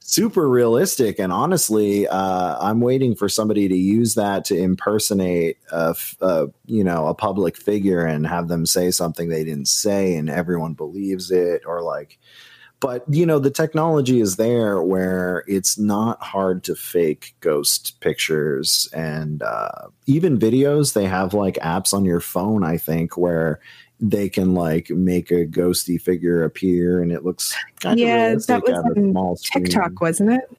Super 0.00 0.48
realistic. 0.48 1.18
And 1.18 1.32
honestly, 1.32 2.06
uh, 2.06 2.56
I'm 2.60 2.80
waiting 2.80 3.14
for 3.14 3.28
somebody 3.28 3.68
to 3.68 3.76
use 3.76 4.14
that 4.14 4.44
to 4.46 4.56
impersonate, 4.56 5.58
a, 5.72 5.96
a, 6.20 6.46
you 6.66 6.84
know, 6.84 7.06
a 7.06 7.14
public 7.14 7.56
figure 7.56 8.04
and 8.04 8.26
have 8.26 8.48
them 8.48 8.66
say 8.66 8.90
something 8.90 9.28
they 9.28 9.44
didn't 9.44 9.68
say 9.68 10.14
and 10.14 10.30
everyone 10.30 10.74
believes 10.74 11.30
it. 11.30 11.62
Or, 11.66 11.82
like, 11.82 12.18
but 12.80 13.04
you 13.08 13.24
know 13.24 13.38
the 13.38 13.50
technology 13.50 14.20
is 14.20 14.36
there 14.36 14.82
where 14.82 15.44
it's 15.46 15.78
not 15.78 16.22
hard 16.22 16.62
to 16.64 16.74
fake 16.74 17.34
ghost 17.40 18.00
pictures 18.00 18.88
and 18.92 19.42
uh, 19.42 19.88
even 20.06 20.38
videos 20.38 20.94
they 20.94 21.06
have 21.06 21.34
like 21.34 21.54
apps 21.56 21.92
on 21.94 22.04
your 22.04 22.20
phone 22.20 22.64
i 22.64 22.76
think 22.76 23.16
where 23.16 23.60
they 24.00 24.28
can 24.28 24.54
like 24.54 24.90
make 24.90 25.30
a 25.30 25.46
ghosty 25.46 26.00
figure 26.00 26.44
appear 26.44 27.00
and 27.00 27.12
it 27.12 27.24
looks 27.24 27.54
kind 27.80 27.98
yeah, 27.98 28.32
of 28.32 28.46
that 28.46 28.62
was 28.62 28.72
on 28.72 29.36
TikTok, 29.62 30.00
wasn't 30.00 30.32
it? 30.32 30.50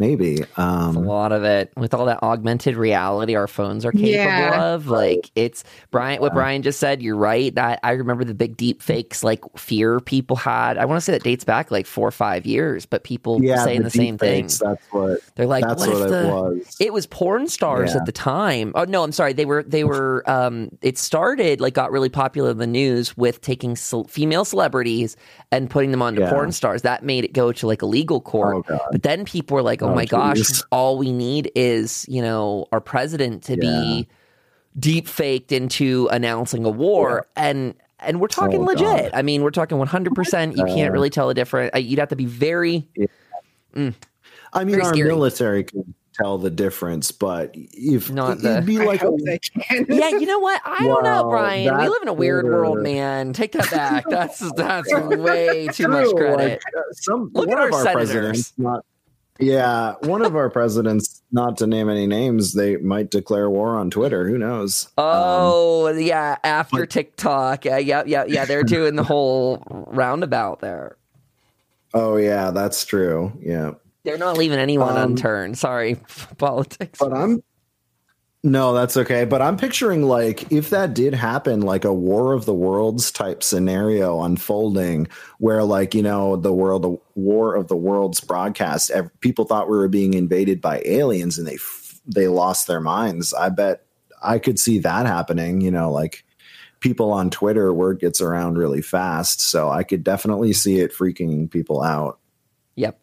Maybe 0.00 0.38
um, 0.56 0.96
a 0.96 1.00
lot 1.00 1.30
of 1.30 1.44
it 1.44 1.72
with 1.76 1.94
all 1.94 2.06
that 2.06 2.20
augmented 2.22 2.74
reality 2.74 3.36
our 3.36 3.46
phones 3.46 3.84
are 3.84 3.92
capable 3.92 4.10
yeah. 4.10 4.72
of 4.72 4.88
like 4.88 5.30
it's 5.36 5.62
brian 5.90 6.20
what 6.20 6.32
brian 6.32 6.62
just 6.62 6.80
said 6.80 7.00
you're 7.00 7.16
right 7.16 7.54
that 7.54 7.78
i 7.84 7.92
remember 7.92 8.24
the 8.24 8.34
big 8.34 8.56
deep 8.56 8.82
fakes 8.82 9.22
like 9.22 9.44
fear 9.56 10.00
people 10.00 10.36
had. 10.36 10.78
I 10.78 10.84
want 10.84 10.96
to 10.96 11.00
say 11.00 11.12
that 11.12 11.22
dates 11.22 11.44
back 11.44 11.70
like 11.70 11.86
four 11.86 12.08
or 12.08 12.12
five 12.12 12.46
years 12.46 12.86
but 12.86 13.04
people 13.04 13.42
yeah, 13.42 13.64
saying 13.64 13.78
the, 13.78 13.84
the 13.84 13.90
same 13.90 14.18
fakes, 14.18 14.58
thing. 14.58 14.68
that's 14.68 14.86
what 14.92 15.20
they're 15.36 15.46
like 15.46 15.64
that's 15.64 15.86
what, 15.86 16.00
what 16.00 16.08
the, 16.08 16.28
it 16.28 16.32
was. 16.32 16.76
It 16.80 16.92
was 16.92 17.06
porn 17.06 17.48
stars 17.48 17.92
yeah. 17.92 18.00
at 18.00 18.06
the 18.06 18.12
time. 18.12 18.72
Oh 18.74 18.84
no 18.84 19.02
i'm 19.02 19.12
sorry 19.12 19.32
they 19.32 19.44
were 19.44 19.62
they 19.62 19.84
were 19.84 20.28
um 20.28 20.70
it 20.82 20.98
started 20.98 21.60
like 21.60 21.74
got 21.74 21.92
really 21.92 22.08
popular 22.08 22.50
in 22.50 22.58
the 22.58 22.66
news 22.66 23.16
with 23.16 23.40
taking 23.40 23.76
ce- 23.76 24.08
female 24.08 24.44
celebrities 24.44 25.16
and 25.52 25.68
putting 25.68 25.90
them 25.90 26.00
onto 26.00 26.24
porn 26.26 26.52
stars 26.52 26.82
that 26.82 27.02
made 27.02 27.24
it 27.24 27.32
go 27.32 27.50
to 27.52 27.66
like 27.66 27.82
a 27.82 27.86
legal 27.86 28.20
court 28.20 28.64
oh, 28.70 28.78
but 28.92 29.02
then 29.02 29.24
people 29.24 29.56
were 29.56 29.62
like 29.62 29.82
oh, 29.82 29.88
oh 29.88 29.94
my 29.94 30.04
geez. 30.04 30.10
gosh, 30.10 30.62
all 30.70 30.96
we 30.96 31.12
need 31.12 31.50
is, 31.54 32.06
you 32.08 32.22
know, 32.22 32.66
our 32.72 32.80
president 32.80 33.42
to 33.44 33.54
yeah. 33.54 33.60
be 33.60 34.08
deep 34.78 35.08
faked 35.08 35.52
into 35.52 36.08
announcing 36.10 36.64
a 36.64 36.70
war. 36.70 37.26
Yeah. 37.36 37.48
And 37.48 37.74
and 37.98 38.20
we're 38.20 38.28
talking 38.28 38.60
oh, 38.60 38.64
legit. 38.64 38.86
God. 38.86 39.10
I 39.12 39.22
mean, 39.22 39.42
we're 39.42 39.50
talking 39.50 39.76
100%. 39.76 40.56
You 40.56 40.64
can't 40.64 40.92
really 40.92 41.10
tell 41.10 41.28
a 41.28 41.34
difference. 41.34 41.70
You'd 41.78 41.98
have 41.98 42.08
to 42.08 42.16
be 42.16 42.24
very. 42.24 42.88
Yeah. 42.94 43.06
Mm, 43.74 43.94
I 44.52 44.64
mean, 44.64 44.80
our 44.80 44.94
scary. 44.94 45.08
military 45.08 45.64
can 45.64 45.94
tell 46.20 46.38
the 46.38 46.50
difference, 46.50 47.10
but 47.10 47.50
if 47.54 48.10
Not 48.10 48.38
it'd 48.38 48.42
the, 48.42 48.62
be 48.62 48.78
like, 48.78 49.02
a, 49.02 49.10
yeah, 49.88 50.08
you 50.08 50.26
know 50.26 50.38
what? 50.38 50.60
I 50.64 50.84
don't 50.84 51.04
know, 51.04 51.24
Brian. 51.28 51.76
We 51.78 51.88
live 51.88 52.02
in 52.02 52.08
a 52.08 52.12
weird 52.12 52.44
world, 52.44 52.78
man. 52.80 53.32
Take 53.32 53.52
that 53.52 53.70
back. 53.70 54.04
That's 54.10 54.38
that's 54.54 54.92
way 54.92 55.68
too 55.68 55.88
much 55.88 56.14
credit. 56.14 56.60
Like, 56.64 56.76
uh, 56.76 56.80
some 56.92 57.30
Look 57.32 57.48
one 57.48 57.58
at 57.58 57.72
our, 57.72 57.86
our 57.86 57.92
presidents, 57.92 58.52
not 58.58 58.84
yeah, 59.40 59.94
one 60.02 60.22
of 60.22 60.36
our 60.36 60.50
presidents, 60.50 61.22
not 61.32 61.56
to 61.58 61.66
name 61.66 61.88
any 61.88 62.06
names, 62.06 62.52
they 62.52 62.76
might 62.76 63.10
declare 63.10 63.48
war 63.48 63.76
on 63.76 63.90
Twitter. 63.90 64.28
Who 64.28 64.38
knows? 64.38 64.88
Oh, 64.98 65.88
um, 65.88 65.98
yeah, 65.98 66.36
after 66.44 66.80
but, 66.80 66.90
TikTok. 66.90 67.64
Yeah, 67.64 67.78
yeah, 67.78 68.02
yeah, 68.06 68.24
yeah. 68.26 68.44
They're 68.44 68.62
doing 68.62 68.96
the 68.96 69.04
whole 69.04 69.62
roundabout 69.88 70.60
there. 70.60 70.96
Oh, 71.92 72.18
yeah, 72.18 72.52
that's 72.52 72.84
true. 72.84 73.32
Yeah. 73.40 73.72
They're 74.02 74.18
not 74.18 74.38
leaving 74.38 74.58
anyone 74.58 74.96
um, 74.96 75.12
unturned. 75.12 75.58
Sorry, 75.58 75.96
politics. 76.38 76.98
But 76.98 77.12
I'm 77.12 77.42
no, 78.42 78.72
that's 78.72 78.96
okay. 78.96 79.26
But 79.26 79.42
I'm 79.42 79.58
picturing 79.58 80.02
like 80.02 80.50
if 80.50 80.70
that 80.70 80.94
did 80.94 81.12
happen, 81.12 81.60
like 81.60 81.84
a 81.84 81.92
War 81.92 82.32
of 82.32 82.46
the 82.46 82.54
Worlds 82.54 83.10
type 83.10 83.42
scenario 83.42 84.22
unfolding, 84.22 85.08
where 85.38 85.62
like 85.62 85.94
you 85.94 86.02
know 86.02 86.36
the 86.36 86.52
world, 86.52 86.82
the 86.82 86.96
War 87.14 87.54
of 87.54 87.68
the 87.68 87.76
Worlds 87.76 88.20
broadcast, 88.20 88.90
people 89.20 89.44
thought 89.44 89.68
we 89.68 89.76
were 89.76 89.88
being 89.88 90.14
invaded 90.14 90.62
by 90.62 90.80
aliens, 90.86 91.38
and 91.38 91.46
they 91.46 91.58
they 92.06 92.28
lost 92.28 92.66
their 92.66 92.80
minds. 92.80 93.34
I 93.34 93.50
bet 93.50 93.84
I 94.22 94.38
could 94.38 94.58
see 94.58 94.78
that 94.78 95.04
happening. 95.04 95.60
You 95.60 95.70
know, 95.70 95.92
like 95.92 96.24
people 96.80 97.12
on 97.12 97.28
Twitter, 97.28 97.74
word 97.74 98.00
gets 98.00 98.22
around 98.22 98.56
really 98.56 98.80
fast, 98.80 99.42
so 99.42 99.68
I 99.68 99.82
could 99.82 100.02
definitely 100.02 100.54
see 100.54 100.80
it 100.80 100.94
freaking 100.94 101.50
people 101.50 101.82
out. 101.82 102.18
Yep. 102.76 102.98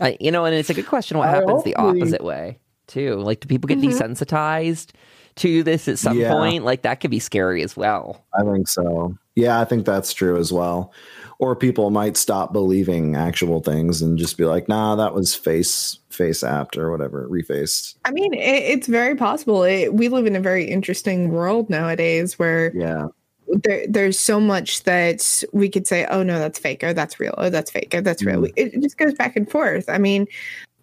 I, 0.00 0.16
you 0.20 0.30
know, 0.30 0.44
and 0.44 0.54
it's 0.54 0.70
a 0.70 0.74
good 0.74 0.86
question. 0.86 1.18
What 1.18 1.28
happens 1.28 1.64
the 1.64 1.76
opposite 1.76 2.22
way? 2.22 2.58
too. 2.88 3.16
Like, 3.16 3.40
do 3.40 3.46
people 3.46 3.68
get 3.68 3.78
mm-hmm. 3.78 3.90
desensitized 3.90 4.90
to 5.36 5.62
this 5.62 5.86
at 5.86 5.98
some 5.98 6.18
yeah. 6.18 6.32
point? 6.32 6.64
Like, 6.64 6.82
that 6.82 6.96
could 7.00 7.10
be 7.10 7.20
scary 7.20 7.62
as 7.62 7.76
well. 7.76 8.24
I 8.34 8.42
think 8.42 8.66
so. 8.66 9.16
Yeah, 9.36 9.60
I 9.60 9.64
think 9.64 9.86
that's 9.86 10.12
true 10.12 10.36
as 10.36 10.52
well. 10.52 10.92
Or 11.38 11.54
people 11.54 11.90
might 11.90 12.16
stop 12.16 12.52
believing 12.52 13.14
actual 13.14 13.60
things 13.60 14.02
and 14.02 14.18
just 14.18 14.36
be 14.36 14.44
like, 14.44 14.68
"Nah, 14.68 14.96
that 14.96 15.14
was 15.14 15.36
face 15.36 16.00
face 16.10 16.42
apt 16.42 16.76
or 16.76 16.90
whatever, 16.90 17.28
refaced." 17.28 17.94
I 18.04 18.10
mean, 18.10 18.34
it, 18.34 18.40
it's 18.40 18.88
very 18.88 19.14
possible. 19.14 19.62
It, 19.62 19.94
we 19.94 20.08
live 20.08 20.26
in 20.26 20.34
a 20.34 20.40
very 20.40 20.64
interesting 20.64 21.30
world 21.30 21.70
nowadays 21.70 22.40
where 22.40 22.72
yeah, 22.74 23.06
there, 23.48 23.86
there's 23.88 24.18
so 24.18 24.40
much 24.40 24.84
that 24.84 25.44
we 25.52 25.68
could 25.68 25.86
say, 25.86 26.06
oh 26.06 26.22
no, 26.22 26.38
that's 26.38 26.58
fake, 26.58 26.84
or 26.84 26.92
that's 26.92 27.18
real, 27.18 27.34
or 27.38 27.50
that's 27.50 27.70
fake, 27.70 27.94
or 27.94 28.00
that's 28.00 28.22
real. 28.22 28.42
Mm. 28.42 28.52
It, 28.56 28.74
it, 28.74 28.82
just 28.82 28.98
goes 28.98 29.14
back 29.14 29.36
and 29.36 29.50
forth. 29.50 29.88
I 29.88 29.98
mean, 29.98 30.26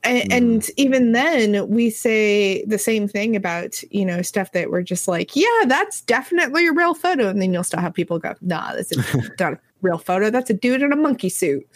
and, 0.03 0.29
mm. 0.29 0.37
and, 0.37 0.69
even 0.77 1.11
then 1.11 1.67
we 1.67 1.89
say 1.89 2.63
the 2.65 2.77
same 2.77 3.07
thing 3.07 3.35
about 3.35 3.81
you 3.91 4.05
know 4.05 4.21
stuff 4.21 4.51
that 4.51 4.69
we're 4.69 4.83
just 4.83 5.07
like 5.07 5.35
yeah 5.35 5.65
that's 5.67 6.01
definitely 6.01 6.67
a 6.67 6.71
real 6.71 6.93
photo 6.93 7.27
and 7.27 7.41
then 7.41 7.51
you'll 7.51 7.63
still 7.63 7.79
have 7.79 7.93
people 7.93 8.19
go 8.19 8.35
nah 8.41 8.73
this 8.73 8.91
is 8.91 9.31
not 9.39 9.53
a 9.53 9.59
real 9.81 9.97
photo. 9.97 10.29
That's 10.29 10.49
a 10.49 10.53
dude 10.53 10.81
in 10.81 10.91
a 10.91 10.95
monkey 10.95 11.29
suit. 11.29 11.67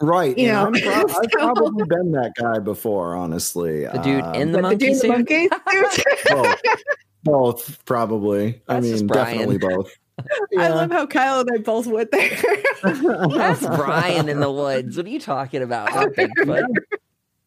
Right 0.00 0.36
you 0.36 0.48
know? 0.48 0.70
Pro- 0.70 0.92
i've 1.20 1.30
probably 1.30 1.84
been 1.86 2.12
that 2.12 2.32
guy 2.38 2.58
before 2.58 3.16
honestly 3.16 3.84
the 3.86 3.98
dude 3.98 4.22
uh, 4.22 4.32
in 4.32 4.52
the 4.52 4.60
monkey 4.60 4.90
the 4.90 4.94
suit, 4.94 5.08
monkey 5.08 5.48
both, 6.28 6.64
both, 7.24 7.84
probably. 7.86 8.62
That's 8.66 8.86
i 8.86 8.90
mean 8.90 9.06
definitely 9.06 9.56
both 9.56 9.96
yeah. 10.50 10.62
I 10.62 10.68
love 10.68 10.90
how 10.90 11.06
Kyle 11.06 11.40
and 11.40 11.50
I 11.52 11.58
both 11.58 11.86
went 11.86 12.10
there. 12.10 12.38
That's 12.82 13.66
Brian 13.66 14.28
in 14.28 14.40
the 14.40 14.50
woods. 14.50 14.96
What 14.96 15.06
are 15.06 15.10
you 15.10 15.20
talking 15.20 15.62
about? 15.62 15.90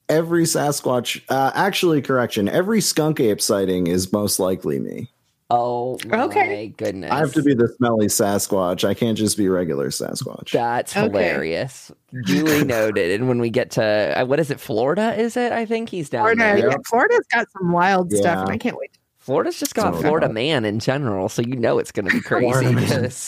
Every 0.10 0.44
Sasquatch, 0.44 1.22
uh, 1.30 1.52
actually, 1.54 2.02
correction, 2.02 2.50
every 2.50 2.82
skunk 2.82 3.20
ape 3.20 3.40
sighting 3.40 3.86
is 3.86 4.12
most 4.12 4.40
likely 4.40 4.80
me. 4.80 5.08
Oh, 5.52 6.00
okay. 6.12 6.74
goodness. 6.78 7.12
I 7.12 7.20
have 7.20 7.34
to 7.34 7.44
be 7.44 7.54
the 7.54 7.68
smelly 7.68 8.08
Sasquatch. 8.08 8.88
I 8.88 8.96
can't 8.96 9.16
just 9.16 9.38
be 9.38 9.48
regular 9.50 9.90
Sasquatch. 9.90 10.52
That's 10.52 10.98
okay. 10.98 11.06
hilarious. 11.06 11.92
Duly 12.26 12.64
noted. 12.66 13.12
And 13.12 13.28
when 13.28 13.40
we 13.40 13.52
get 13.52 13.70
to, 13.72 14.16
uh, 14.16 14.26
what 14.26 14.40
is 14.40 14.50
it, 14.50 14.60
Florida, 14.60 15.20
is 15.20 15.38
it? 15.38 15.52
I 15.52 15.66
think 15.66 15.90
he's 15.90 16.10
down 16.10 16.22
Florida, 16.22 16.42
there. 16.42 16.70
Yeah, 16.70 16.76
Florida's 16.88 17.26
got 17.32 17.48
some 17.52 17.72
wild 17.72 18.12
yeah. 18.12 18.22
stuff, 18.22 18.40
and 18.40 18.50
I 18.50 18.58
can't 18.58 18.78
wait. 18.78 18.92
Florida's 19.30 19.60
just 19.60 19.76
got 19.76 19.96
Florida 19.96 20.28
man 20.28 20.66
in 20.66 20.80
general, 20.80 21.30
so 21.30 21.44
you 21.44 21.56
know 21.56 21.78
it's 21.78 21.92
going 21.92 22.08
to 22.08 22.12
be 22.12 22.20
crazy. 22.26 22.66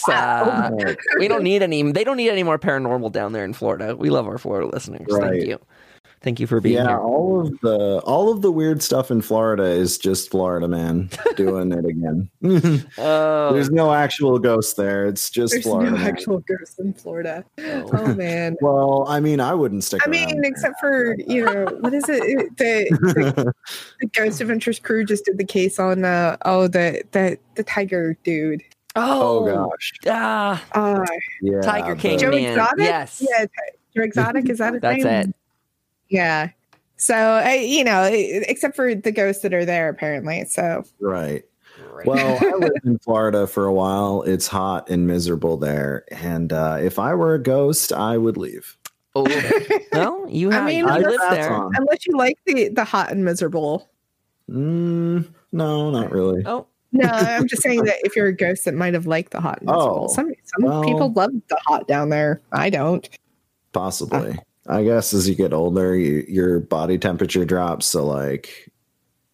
uh, 0.12 0.72
we 1.20 1.28
don't 1.28 1.43
need 1.43 1.62
any. 1.62 1.91
They 1.91 2.04
don't 2.04 2.18
need 2.18 2.32
any 2.32 2.41
more 2.41 2.58
paranormal 2.58 3.12
down 3.12 3.34
there 3.34 3.45
in 3.45 3.54
Florida. 3.54 3.95
We 3.95 4.10
love 4.10 4.26
our 4.26 4.39
Florida 4.39 4.68
listeners. 4.74 5.06
Right. 5.12 5.30
Thank 5.30 5.45
you. 5.45 5.60
Thank 6.24 6.40
you 6.40 6.46
for 6.46 6.62
being 6.62 6.76
yeah, 6.76 6.88
here. 6.90 7.00
all 7.00 7.42
of 7.42 7.60
the 7.62 8.00
all 8.06 8.32
of 8.32 8.44
the 8.44 8.52
weird 8.52 8.84
stuff 8.84 9.10
in 9.10 9.22
Florida 9.22 9.64
is 9.64 9.98
just 9.98 10.30
Florida 10.30 10.68
man 10.68 11.10
doing 11.36 11.72
it 11.72 11.84
again. 11.84 12.30
Oh, 13.00 13.54
There's 13.54 13.72
no 13.72 13.92
actual 13.92 14.38
ghost 14.38 14.78
there. 14.78 15.08
It's 15.08 15.32
just 15.32 15.52
There's 15.54 15.64
Florida. 15.64 15.90
no 15.92 15.98
man. 15.98 16.08
actual 16.08 16.38
ghosts 16.42 16.78
in 16.78 16.94
Florida. 16.94 17.44
oh. 17.58 17.90
Oh 17.94 18.14
man. 18.14 18.56
Well, 18.62 19.06
I 19.08 19.20
mean, 19.20 19.40
I 19.40 19.56
wouldn't 19.56 19.84
stick. 19.84 20.02
I 20.06 20.12
around 20.12 20.12
mean, 20.28 20.44
except 20.46 20.80
for 20.80 21.16
you 21.28 21.44
know, 21.44 21.66
what 21.80 21.94
is 21.94 22.08
it? 22.08 22.22
It- 22.24 22.58
The, 22.58 22.86
the, 23.02 23.54
the 24.02 24.08
Ghost 24.08 24.42
Adventures 24.42 24.78
crew 24.80 25.04
just 25.04 25.26
did 25.26 25.40
the 25.40 25.44
case 25.46 25.80
on 25.80 26.06
uh 26.06 26.38
oh 26.46 26.68
the 26.68 27.02
the 27.14 27.40
the 27.56 27.64
tiger 27.64 28.16
dude. 28.24 28.62
oh 28.96 29.48
oh, 29.50 29.70
gosh, 29.70 29.92
ah, 30.08 30.64
Uh, 30.74 31.04
yeah, 31.42 31.62
Tiger 31.62 31.96
King 31.96 32.18
the- 32.18 32.22
Joe 32.26 32.30
man. 32.32 32.52
Exotic? 32.52 32.78
Yes, 32.86 33.26
yeah, 33.28 33.46
Joe 33.96 34.04
Exotic 34.04 34.50
is 34.50 34.60
that 34.60 34.74
his 34.74 34.82
that's 34.84 35.04
name? 35.04 35.30
it. 35.30 35.36
Yeah. 36.12 36.49
So 36.97 37.16
I, 37.16 37.55
you 37.55 37.84
know, 37.84 38.07
except 38.12 38.76
for 38.76 38.93
the 38.93 39.12
ghosts 39.12 39.41
that 39.41 39.53
are 39.55 39.66
there 39.66 39.89
apparently. 39.89 40.45
So 40.45 40.84
Right. 40.99 41.43
Well, 42.05 42.38
I 42.41 42.57
lived 42.57 42.80
in 42.86 42.99
Florida 42.99 43.47
for 43.47 43.66
a 43.66 43.74
while. 43.74 44.22
It's 44.24 44.47
hot 44.47 44.89
and 44.89 45.07
miserable 45.07 45.57
there, 45.57 46.03
and 46.12 46.51
uh, 46.51 46.78
if 46.82 46.97
I 46.99 47.14
were 47.14 47.36
a 47.36 47.39
ghost, 47.41 47.93
I 47.93 48.18
would 48.18 48.38
leave. 48.38 48.76
oh, 49.16 49.24
well, 49.93 50.26
you 50.28 50.51
I 50.51 50.55
have 50.55 50.66
mean, 50.66 50.80
you 50.80 50.88
I 50.88 50.97
live 50.99 51.20
pass 51.20 51.32
there. 51.36 51.53
on. 51.53 51.72
unless 51.76 52.05
you 52.07 52.18
like 52.18 52.38
the 52.45 52.70
the 52.70 52.84
hot 52.84 53.12
and 53.12 53.24
miserable. 53.24 53.89
Mm, 54.49 55.28
no, 55.51 55.91
not 55.91 56.12
really. 56.12 56.41
Oh, 56.45 56.66
No, 56.91 57.07
I'm 57.07 57.47
just 57.47 57.62
saying 57.62 57.84
that 57.86 57.97
if 58.03 58.16
you're 58.16 58.28
a 58.28 58.36
ghost 58.36 58.66
that 58.66 58.74
might 58.74 58.93
have 58.95 59.05
liked 59.05 59.32
the 59.32 59.41
hot 59.41 59.59
and 59.59 59.68
miserable. 59.68 60.07
Oh, 60.09 60.14
some 60.14 60.32
some 60.43 60.64
well. 60.70 60.84
people 60.84 61.12
love 61.14 61.32
the 61.49 61.57
hot 61.68 61.88
down 61.88 62.09
there. 62.09 62.41
I 62.51 62.70
don't. 62.72 63.07
Possibly. 63.74 64.38
I 64.72 64.84
guess 64.84 65.14
as 65.14 65.28
you 65.30 65.36
get 65.36 65.54
older, 65.54 65.96
you, 65.96 66.26
your 66.28 66.60
body 66.62 66.98
temperature 66.98 67.44
drops. 67.46 67.86
So, 67.86 68.06
like, 68.06 68.72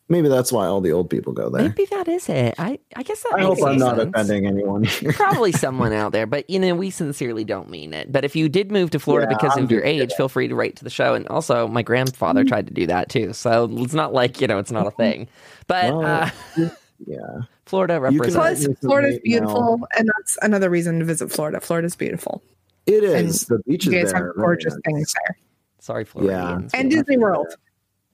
maybe 0.10 0.30
that's 0.30 0.52
why 0.52 0.66
all 0.66 0.82
the 0.82 0.92
old 0.92 1.10
people 1.10 1.32
go 1.34 1.50
there. 1.50 1.64
maybe 1.64 1.86
that 1.92 2.08
is 2.08 2.28
it. 2.30 2.56
I 2.58 2.80
I 2.96 3.04
guess 3.04 3.22
that 3.24 3.34
I 3.36 3.42
hope 3.44 3.62
I'm 3.64 3.78
not 3.78 4.00
offending 4.00 4.48
anyone 4.48 4.84
here. 4.86 5.12
Probably 5.14 5.52
someone 5.52 5.94
out 5.94 6.12
there, 6.12 6.26
but 6.26 6.50
you 6.50 6.58
know, 6.60 6.74
we 6.76 6.90
sincerely 6.90 7.44
don't 7.44 7.70
mean 7.70 7.94
it. 7.94 8.12
But 8.12 8.26
if 8.26 8.36
you 8.36 8.50
did 8.50 8.72
move 8.72 8.90
to 8.92 9.00
Florida 9.00 9.28
Yeah, 9.30 9.38
because 9.38 9.58
I'm 9.58 9.66
of 9.66 9.72
your 9.72 9.84
age, 9.84 10.12
feel 10.14 10.30
free 10.30 10.48
to 10.48 10.56
write 10.56 10.76
to 10.78 10.84
the 10.84 10.90
show. 10.90 11.14
And 11.14 11.28
also, 11.28 11.68
my 11.68 11.82
grandfather 11.84 12.42
Mm-hmm. 12.42 12.48
tried 12.50 12.68
to 12.68 12.74
do 12.74 12.88
that 12.88 13.10
too, 13.10 13.34
so 13.34 13.70
it's 13.74 13.94
not 13.94 14.14
like 14.14 14.42
you 14.42 14.48
know, 14.48 14.58
it's 14.60 14.72
not 14.72 14.88
a 14.88 14.92
thing. 14.92 15.28
But 15.68 15.94
Well, 15.94 16.06
uh, 16.06 16.30
yeah. 17.06 17.18
Florida 17.66 17.96
You 17.96 18.00
represents. 18.00 18.36
Plus, 18.36 18.50
Recently 18.60 18.76
Florida's 18.88 19.16
now- 19.16 19.22
beautiful, 19.24 19.88
and 19.98 20.10
that's 20.18 20.38
another 20.42 20.70
reason 20.70 21.00
to 21.00 21.06
visit 21.06 21.30
Florida. 21.32 21.60
Florida's 21.60 21.96
beautiful. 21.98 22.42
It 22.88 23.04
is. 23.04 23.46
The 23.46 23.56
You 23.66 23.74
beaches 23.74 23.94
guys 23.94 24.12
there. 24.14 24.26
have 24.28 24.36
gorgeous 24.36 24.74
nice. 24.74 24.82
things 24.86 25.14
there, 25.14 25.38
Sorry, 25.80 26.06
Floridians. 26.06 26.72
Yeah. 26.74 26.80
And 26.80 26.92
Yeah. 26.92 26.98
Disney 27.00 27.18
World. 27.18 27.48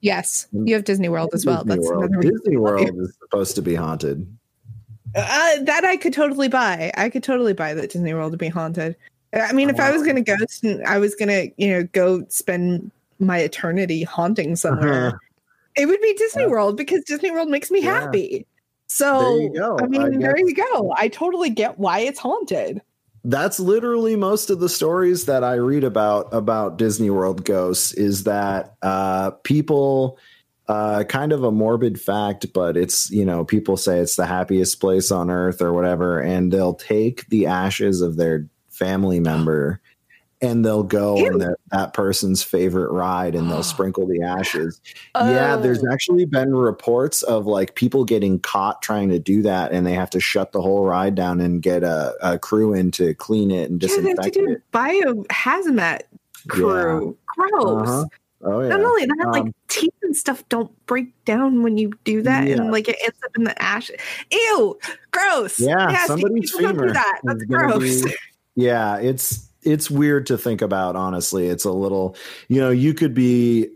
Yes, 0.01 0.47
you 0.51 0.73
have 0.75 0.83
Disney 0.83 1.07
World 1.09 1.29
as 1.33 1.45
well. 1.45 1.63
Disney 1.63 1.75
That's 1.77 1.87
World. 1.87 2.03
another 2.05 2.17
reason. 2.17 2.35
Disney 2.37 2.57
World 2.57 2.89
is 2.99 3.15
supposed 3.21 3.55
to 3.55 3.61
be 3.61 3.75
haunted. 3.75 4.27
Uh, 5.15 5.61
that 5.61 5.85
I 5.85 5.95
could 5.95 6.11
totally 6.11 6.47
buy. 6.49 6.91
I 6.97 7.09
could 7.09 7.23
totally 7.23 7.53
buy 7.53 7.73
that 7.75 7.91
Disney 7.91 8.13
World 8.13 8.31
to 8.33 8.37
be 8.37 8.49
haunted. 8.49 8.95
I 9.33 9.53
mean, 9.53 9.69
if 9.69 9.79
I 9.79 9.91
was 9.91 10.03
going 10.03 10.15
to 10.15 10.21
go, 10.21 10.35
I 10.85 10.97
was 10.99 11.15
going 11.15 11.29
to, 11.29 11.51
you 11.57 11.69
know, 11.69 11.83
go 11.93 12.25
spend 12.29 12.91
my 13.19 13.37
eternity 13.39 14.03
haunting 14.03 14.55
somewhere, 14.57 15.19
it 15.75 15.85
would 15.85 16.01
be 16.01 16.13
Disney. 16.15 16.47
World 16.47 16.75
because 16.77 17.03
Disney 17.05 17.31
World 17.31 17.49
makes 17.49 17.71
me 17.71 17.81
Yeah. 17.81 18.01
happy. 18.01 18.45
So, 18.87 19.19
There 19.19 19.41
you 19.41 19.53
go. 19.53 19.77
I 19.79 19.87
mean, 19.87 20.01
I 20.01 20.09
there 20.17 20.37
you 20.37 20.53
go. 20.53 20.93
I 20.97 21.07
totally 21.07 21.49
get 21.49 21.79
why 21.79 21.99
it's 21.99 22.19
haunted. 22.19 22.81
That's 23.23 23.59
literally 23.59 24.15
most 24.15 24.49
of 24.49 24.59
the 24.59 24.67
stories 24.67 25.25
that 25.25 25.43
I 25.43 25.53
read 25.53 25.83
about 25.83 26.27
about 26.33 26.77
Disney 26.77 27.09
World 27.09 27.45
ghosts 27.45 27.93
is 27.93 28.23
that 28.25 28.75
uh, 28.81 29.31
people 29.43 30.19
uh, 30.67 31.03
kind 31.05 31.31
of 31.31 31.43
a 31.43 31.51
morbid 31.51 31.99
fact, 31.99 32.47
but 32.53 32.75
it's 32.75 33.09
you 33.11 33.23
know 33.25 33.45
people 33.45 33.77
say 33.77 33.99
it's 33.99 34.15
the 34.15 34.25
happiest 34.25 34.81
place 34.81 35.11
on 35.11 35.29
earth 35.29 35.61
or 35.61 35.71
whatever, 35.73 36.19
and 36.19 36.51
they'll 36.51 36.73
take 36.73 37.27
the 37.29 37.45
ashes 37.45 38.01
of 38.01 38.17
their 38.17 38.47
family 38.69 39.19
member 39.19 39.79
and 40.43 40.63
they'll 40.63 40.83
go 40.83 41.17
Ew. 41.17 41.31
on 41.33 41.37
that, 41.39 41.55
that 41.71 41.93
person's 41.93 42.43
favorite 42.43 42.91
ride 42.91 43.33
and 43.33 43.49
they'll 43.49 43.63
sprinkle 43.75 44.05
the 44.05 44.21
ashes. 44.21 44.79
Yeah, 45.15 45.55
there's 45.55 45.83
Oh. 45.83 45.91
actually 45.91 46.25
been 46.25 46.53
reports 46.55 47.23
of 47.23 47.47
like 47.47 47.73
people 47.75 48.03
getting 48.05 48.39
caught 48.39 48.81
trying 48.83 49.09
to 49.09 49.17
do 49.17 49.41
that, 49.41 49.71
and 49.71 49.87
they 49.87 49.93
have 49.93 50.09
to 50.11 50.19
shut 50.19 50.51
the 50.51 50.61
whole 50.61 50.83
ride 50.85 51.15
down 51.15 51.41
and 51.41 51.61
get 51.63 51.83
a, 51.83 52.13
a 52.21 52.37
crew 52.37 52.73
in 52.75 52.91
to 52.91 53.15
clean 53.15 53.49
it 53.49 53.71
and 53.71 53.81
Yeah, 53.81 53.87
they 53.87 53.93
have 53.95 54.03
to 54.03 54.29
disinfect 54.29 54.35
do 54.35 54.51
it. 54.51 54.61
bio 54.71 55.13
hazmat 55.31 56.01
crew. 56.49 57.17
Gross. 57.25 57.89
Uh-huh. 57.89 58.05
Oh 58.45 58.59
yeah. 58.61 58.67
Not 58.67 58.81
only 58.81 59.05
that, 59.05 59.29
like 59.31 59.43
Um, 59.43 59.53
teeth 59.69 59.93
and 60.03 60.15
stuff 60.17 60.43
don't 60.49 60.69
break 60.85 61.13
down 61.23 61.63
when 61.63 61.77
you 61.77 61.93
do 62.03 62.21
that, 62.23 62.45
Yeah. 62.45 62.55
and 62.57 62.71
like 62.73 62.89
it 62.89 62.97
ends 63.01 63.17
up 63.23 63.31
in 63.37 63.45
the 63.45 63.59
ash. 63.61 63.89
Ew, 64.29 64.77
gross. 65.11 65.59
Yeah, 65.61 65.75
Nasty. 65.75 66.07
somebody's 66.07 66.51
People 66.51 66.73
do 66.87 66.91
that. 66.93 67.21
That's 67.23 67.43
gross. 67.45 68.01
be- 68.03 68.13
yeah, 68.55 68.97
it's 68.97 69.47
it's 69.65 69.89
weird 69.89 70.27
to 70.27 70.37
think 70.37 70.61
about. 70.61 70.95
Honestly, 70.95 71.47
it's 71.47 71.65
a 71.65 71.71
little. 71.71 72.15
You 72.47 72.61
know, 72.61 72.69
you 72.69 72.93
could 72.93 73.13
be 73.13 73.69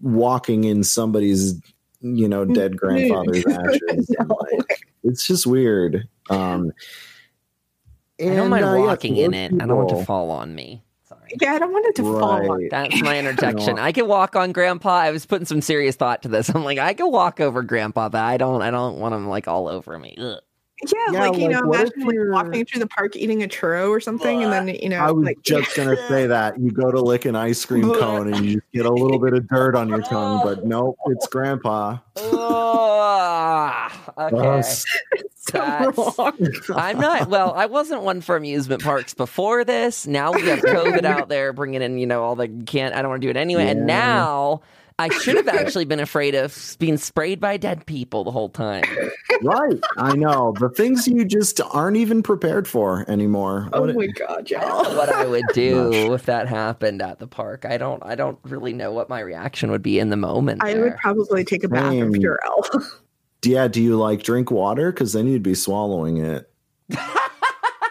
walking 0.00 0.64
in 0.64 0.84
somebody's 0.84 1.60
you 2.00 2.28
know 2.28 2.44
dead 2.44 2.76
grandfather's 2.76 3.44
ashes. 3.46 4.14
No. 4.18 4.36
like, 4.40 4.80
it's 5.04 5.26
just 5.26 5.46
weird. 5.46 6.08
Um, 6.30 6.72
and, 8.18 8.32
I 8.32 8.36
don't 8.36 8.50
mind 8.50 8.64
uh, 8.64 8.74
yeah, 8.74 8.78
walking 8.78 9.16
in 9.16 9.30
those 9.32 9.40
it. 9.40 9.62
I 9.62 9.66
don't 9.66 9.76
want 9.76 9.90
to 9.90 10.04
fall 10.04 10.30
on 10.30 10.54
me. 10.54 10.82
Sorry. 11.04 11.36
Yeah, 11.40 11.52
I 11.52 11.58
don't 11.58 11.72
want 11.72 11.86
it 11.86 11.96
to 11.96 12.02
fall. 12.02 12.24
on 12.24 12.48
Right. 12.48 12.70
That's 12.70 13.00
my 13.02 13.18
interjection. 13.18 13.78
I 13.78 13.92
can 13.92 14.08
walk 14.08 14.36
on 14.36 14.52
Grandpa. 14.52 14.90
I 14.90 15.10
was 15.10 15.24
putting 15.24 15.46
some 15.46 15.60
serious 15.60 15.96
thought 15.96 16.22
to 16.22 16.28
this. 16.28 16.48
I'm 16.48 16.64
like, 16.64 16.78
I 16.78 16.94
can 16.94 17.10
walk 17.10 17.40
over 17.40 17.62
Grandpa, 17.62 18.08
but 18.08 18.20
I 18.20 18.36
don't. 18.36 18.62
I 18.62 18.70
don't 18.70 18.98
want 18.98 19.14
him 19.14 19.28
like 19.28 19.46
all 19.48 19.68
over 19.68 19.98
me. 19.98 20.16
Ugh. 20.18 20.40
Yeah, 20.82 21.12
Yeah, 21.12 21.20
like 21.28 21.38
you 21.40 21.48
know, 21.48 21.60
imagine 21.60 22.00
like 22.06 22.16
walking 22.30 22.64
through 22.64 22.78
the 22.80 22.86
park 22.86 23.16
eating 23.16 23.42
a 23.42 23.48
churro 23.48 23.90
or 23.90 23.98
something, 24.00 24.44
and 24.44 24.52
then 24.52 24.68
you 24.68 24.88
know, 24.88 24.98
I 24.98 25.10
was 25.10 25.24
like 25.24 25.40
just 25.42 25.74
gonna 25.74 25.96
say 26.08 26.26
that 26.28 26.58
you 26.60 26.70
go 26.70 26.90
to 26.92 27.00
lick 27.00 27.24
an 27.24 27.34
ice 27.34 27.64
cream 27.64 27.92
cone 27.94 28.32
and 28.32 28.44
you 28.46 28.60
get 28.72 28.86
a 28.86 28.92
little 28.92 29.18
bit 29.18 29.32
of 29.34 29.48
dirt 29.48 29.74
on 29.74 29.88
your 29.88 30.02
tongue, 30.02 30.40
but 30.44 30.64
nope, 30.64 30.96
it's 31.06 31.26
grandpa. 31.26 31.98
Ugh. 32.16 33.92
Okay. 34.18 34.62
so 34.62 35.58
that's- 35.58 36.70
I'm 36.74 36.98
not. 36.98 37.28
Well, 37.28 37.52
I 37.54 37.66
wasn't 37.66 38.02
one 38.02 38.20
for 38.20 38.36
amusement 38.36 38.82
parks 38.82 39.14
before 39.14 39.64
this. 39.64 40.06
Now 40.06 40.32
we 40.32 40.42
have 40.48 40.60
COVID 40.60 41.04
out 41.04 41.28
there, 41.28 41.52
bringing 41.52 41.82
in, 41.82 41.98
you 41.98 42.06
know, 42.06 42.22
all 42.22 42.34
the 42.36 42.48
can't. 42.48 42.94
I 42.94 43.02
don't 43.02 43.10
want 43.10 43.22
to 43.22 43.26
do 43.26 43.30
it 43.30 43.36
anyway. 43.36 43.68
And 43.68 43.86
now 43.86 44.62
I 45.00 45.08
should 45.10 45.36
have 45.36 45.48
actually 45.48 45.84
been 45.84 46.00
afraid 46.00 46.34
of 46.34 46.76
being 46.78 46.96
sprayed 46.96 47.40
by 47.40 47.56
dead 47.56 47.86
people 47.86 48.24
the 48.24 48.30
whole 48.32 48.48
time. 48.48 48.82
right, 49.42 49.78
I 49.96 50.16
know 50.16 50.54
the 50.58 50.68
things 50.70 51.06
you 51.06 51.24
just 51.24 51.60
aren't 51.60 51.96
even 51.96 52.22
prepared 52.22 52.66
for 52.66 53.08
anymore. 53.08 53.68
Oh 53.72 53.82
What- 53.82 53.94
my 53.94 54.06
god, 54.08 54.50
I 54.52 54.60
y'all! 54.60 54.96
what 54.96 55.08
I 55.08 55.24
would 55.26 55.44
do 55.54 55.90
if 56.14 56.26
that 56.26 56.48
happened 56.48 57.00
at 57.02 57.18
the 57.20 57.26
park. 57.28 57.64
I 57.64 57.76
don't. 57.78 58.02
I 58.04 58.14
don't 58.16 58.38
really 58.42 58.72
know 58.72 58.90
what 58.92 59.08
my 59.08 59.20
reaction 59.20 59.70
would 59.70 59.82
be 59.82 59.98
in 59.98 60.08
the 60.10 60.16
moment. 60.16 60.62
I 60.64 60.72
there. 60.74 60.82
would 60.84 60.96
probably 60.96 61.44
take 61.44 61.62
a 61.64 61.68
bath 61.68 61.92
of 61.92 61.92
Same. 61.92 62.12
Purell. 62.14 62.84
yeah, 63.44 63.68
do 63.68 63.80
you 63.82 63.96
like 63.96 64.22
drink 64.24 64.50
water? 64.50 64.90
Because 64.90 65.12
then 65.12 65.26
you'd 65.28 65.42
be 65.44 65.54
swallowing 65.54 66.16
it. 66.18 66.50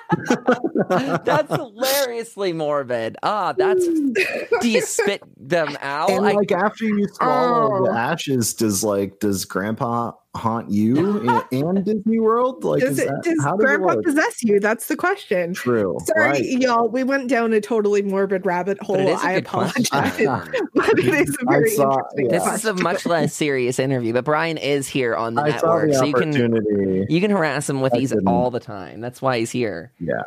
That's 1.25 1.53
hilariously 1.53 2.53
morbid. 2.53 3.17
Ah, 3.23 3.53
that's. 3.53 3.85
Do 4.61 4.69
you 4.69 4.81
spit 4.81 5.21
them 5.37 5.77
out? 5.81 6.09
and 6.09 6.25
I- 6.25 6.31
like 6.33 6.51
after 6.51 6.85
you 6.85 7.07
swallow 7.13 7.85
the 7.85 7.91
Oh. 7.91 7.95
ashes, 7.95 8.53
does 8.53 8.83
like 8.83 9.19
does 9.19 9.45
Grandpa 9.45 10.11
haunt 10.37 10.69
you 10.71 11.19
and, 11.27 11.43
and 11.51 11.85
Disney 11.85 12.19
World? 12.19 12.63
Like, 12.63 12.81
Does 12.81 12.99
it? 12.99 13.07
that, 13.07 13.23
Does 13.23 13.43
how 13.43 13.57
does 13.57 13.63
it 13.71 13.77
Grandpa 13.79 14.01
possess 14.01 14.43
you? 14.43 14.59
That's 14.59 14.87
the 14.87 14.95
question. 14.95 15.53
True. 15.53 15.97
Sorry, 16.05 16.29
right. 16.29 16.43
y'all. 16.43 16.87
We 16.87 17.03
went 17.03 17.29
down 17.29 17.51
a 17.53 17.59
totally 17.61 18.01
morbid 18.01 18.45
rabbit 18.45 18.81
hole. 18.81 18.95
but 18.97 19.05
it 19.05 19.09
is 19.09 19.21
a 19.23 19.25
I 19.25 19.33
good 19.35 19.45
apologize. 19.45 19.89
question. 19.89 20.25
but 20.73 20.99
it 20.99 21.13
is 21.13 21.37
a 21.41 21.49
I 21.49 21.53
very 21.53 21.69
saw- 21.71 21.91
interesting 21.91 22.29
yeah. 22.29 22.39
This 22.39 22.55
is 22.59 22.65
a 22.65 22.73
much 22.75 23.05
less 23.05 23.33
serious 23.33 23.79
interview, 23.79 24.13
but 24.13 24.25
Brian 24.25 24.57
is 24.57 24.87
here 24.87 25.15
on 25.15 25.35
the 25.35 25.41
I 25.41 25.49
network, 25.49 25.89
the 25.91 25.95
so 25.97 26.05
you 26.05 26.13
can 26.13 27.07
you 27.09 27.21
can 27.21 27.31
harass 27.31 27.69
him 27.69 27.81
with 27.81 27.93
I 27.93 27.99
these 27.99 28.11
couldn't. 28.11 28.27
all 28.27 28.51
the 28.51 28.59
time. 28.59 29.01
That's 29.01 29.21
why 29.21 29.39
he's 29.39 29.51
here. 29.51 29.91
Yeah. 29.99 30.21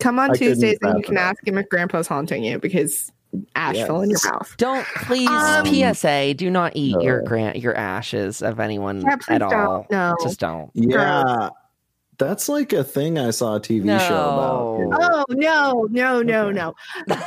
Come 0.00 0.18
on 0.18 0.30
I 0.30 0.34
Tuesdays 0.34 0.78
and 0.82 0.98
you 0.98 1.04
can 1.04 1.16
ask 1.16 1.46
him 1.46 1.58
if 1.58 1.68
Grandpa's 1.68 2.06
haunting 2.06 2.44
you 2.44 2.58
because 2.58 3.12
ash 3.54 3.76
Yes. 3.76 3.86
fell 3.86 4.00
in 4.02 4.10
your 4.10 4.18
mouth. 4.24 4.54
Don't 4.58 4.84
please 5.04 5.28
Um, 5.28 5.66
PSA. 5.66 6.34
Do 6.34 6.50
not 6.50 6.72
eat 6.74 6.96
your 7.00 7.22
grant 7.22 7.56
your 7.58 7.76
ashes 7.76 8.42
of 8.42 8.60
anyone 8.60 9.02
Yeah, 9.02 9.16
at 9.28 9.42
all. 9.42 9.50
don't. 9.50 9.90
No. 9.90 10.14
Just 10.22 10.40
don't. 10.40 10.70
Yeah. 10.74 11.50
That's 12.18 12.48
like 12.48 12.72
a 12.72 12.82
thing 12.82 13.18
I 13.18 13.30
saw 13.30 13.56
a 13.56 13.60
TV 13.60 13.86
show 13.98 14.14
about. 14.14 15.02
Oh 15.02 15.24
no, 15.28 15.86
no, 15.90 16.22
no, 16.22 16.46
Okay. 16.46 16.54
no. 16.54 16.74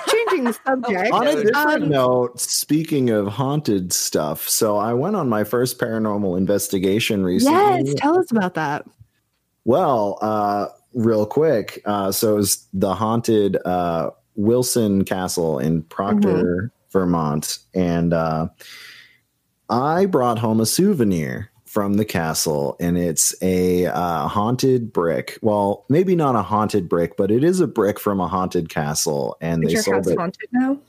Changing 0.07 0.45
the 0.45 0.57
subject. 0.66 1.12
On 1.14 1.28
a 1.28 1.32
Um, 1.32 1.43
different 1.43 1.88
note, 1.89 2.39
speaking 2.39 3.12
of 3.12 3.28
haunted 3.28 3.93
stuff, 3.93 4.49
so 4.49 4.78
I 4.78 4.93
went 4.95 5.16
on 5.16 5.30
my 5.30 5.43
first 5.43 5.78
paranormal 5.78 6.38
investigation 6.39 7.24
recently. 7.24 7.84
yes, 7.86 7.93
tell 7.97 8.18
us 8.18 8.32
about 8.32 8.55
that. 8.55 8.84
Well, 9.66 10.18
uh, 10.24 10.68
real 10.95 11.28
quick. 11.28 11.84
Uh, 11.86 12.12
so 12.12 12.34
it 12.34 12.38
was 12.38 12.66
the 12.74 12.95
haunted 12.95 13.57
uh, 13.66 14.10
Wilson 14.40 15.04
Castle 15.04 15.60
in 15.60 15.84
Proctor, 15.84 16.72
Vermont, 16.92 17.60
and 17.74 18.14
uh, 18.14 18.48
I 19.70 20.06
brought 20.06 20.40
home 20.40 20.62
a 20.62 20.66
souvenir 20.66 21.52
from 21.66 21.96
the 21.96 22.06
castle, 22.06 22.76
and 22.80 22.98
it's 22.98 23.36
a 23.44 23.86
uh, 23.86 24.28
haunted 24.28 24.92
brick. 24.94 25.38
Well, 25.42 25.86
maybe 25.90 26.16
not 26.16 26.36
a 26.36 26.42
haunted 26.42 26.88
brick, 26.90 27.18
but 27.18 27.30
it 27.30 27.44
is 27.44 27.60
a 27.60 27.68
brick 27.68 28.00
from 28.00 28.20
a 28.20 28.28
haunted 28.28 28.70
castle. 28.70 29.38
And 29.42 29.64
Is 29.64 29.68
they 29.68 29.74
your 29.74 29.84
sold 29.84 29.96
house 29.98 30.08
it. 30.08 30.18
haunted 30.18 30.50
now? 30.52 30.80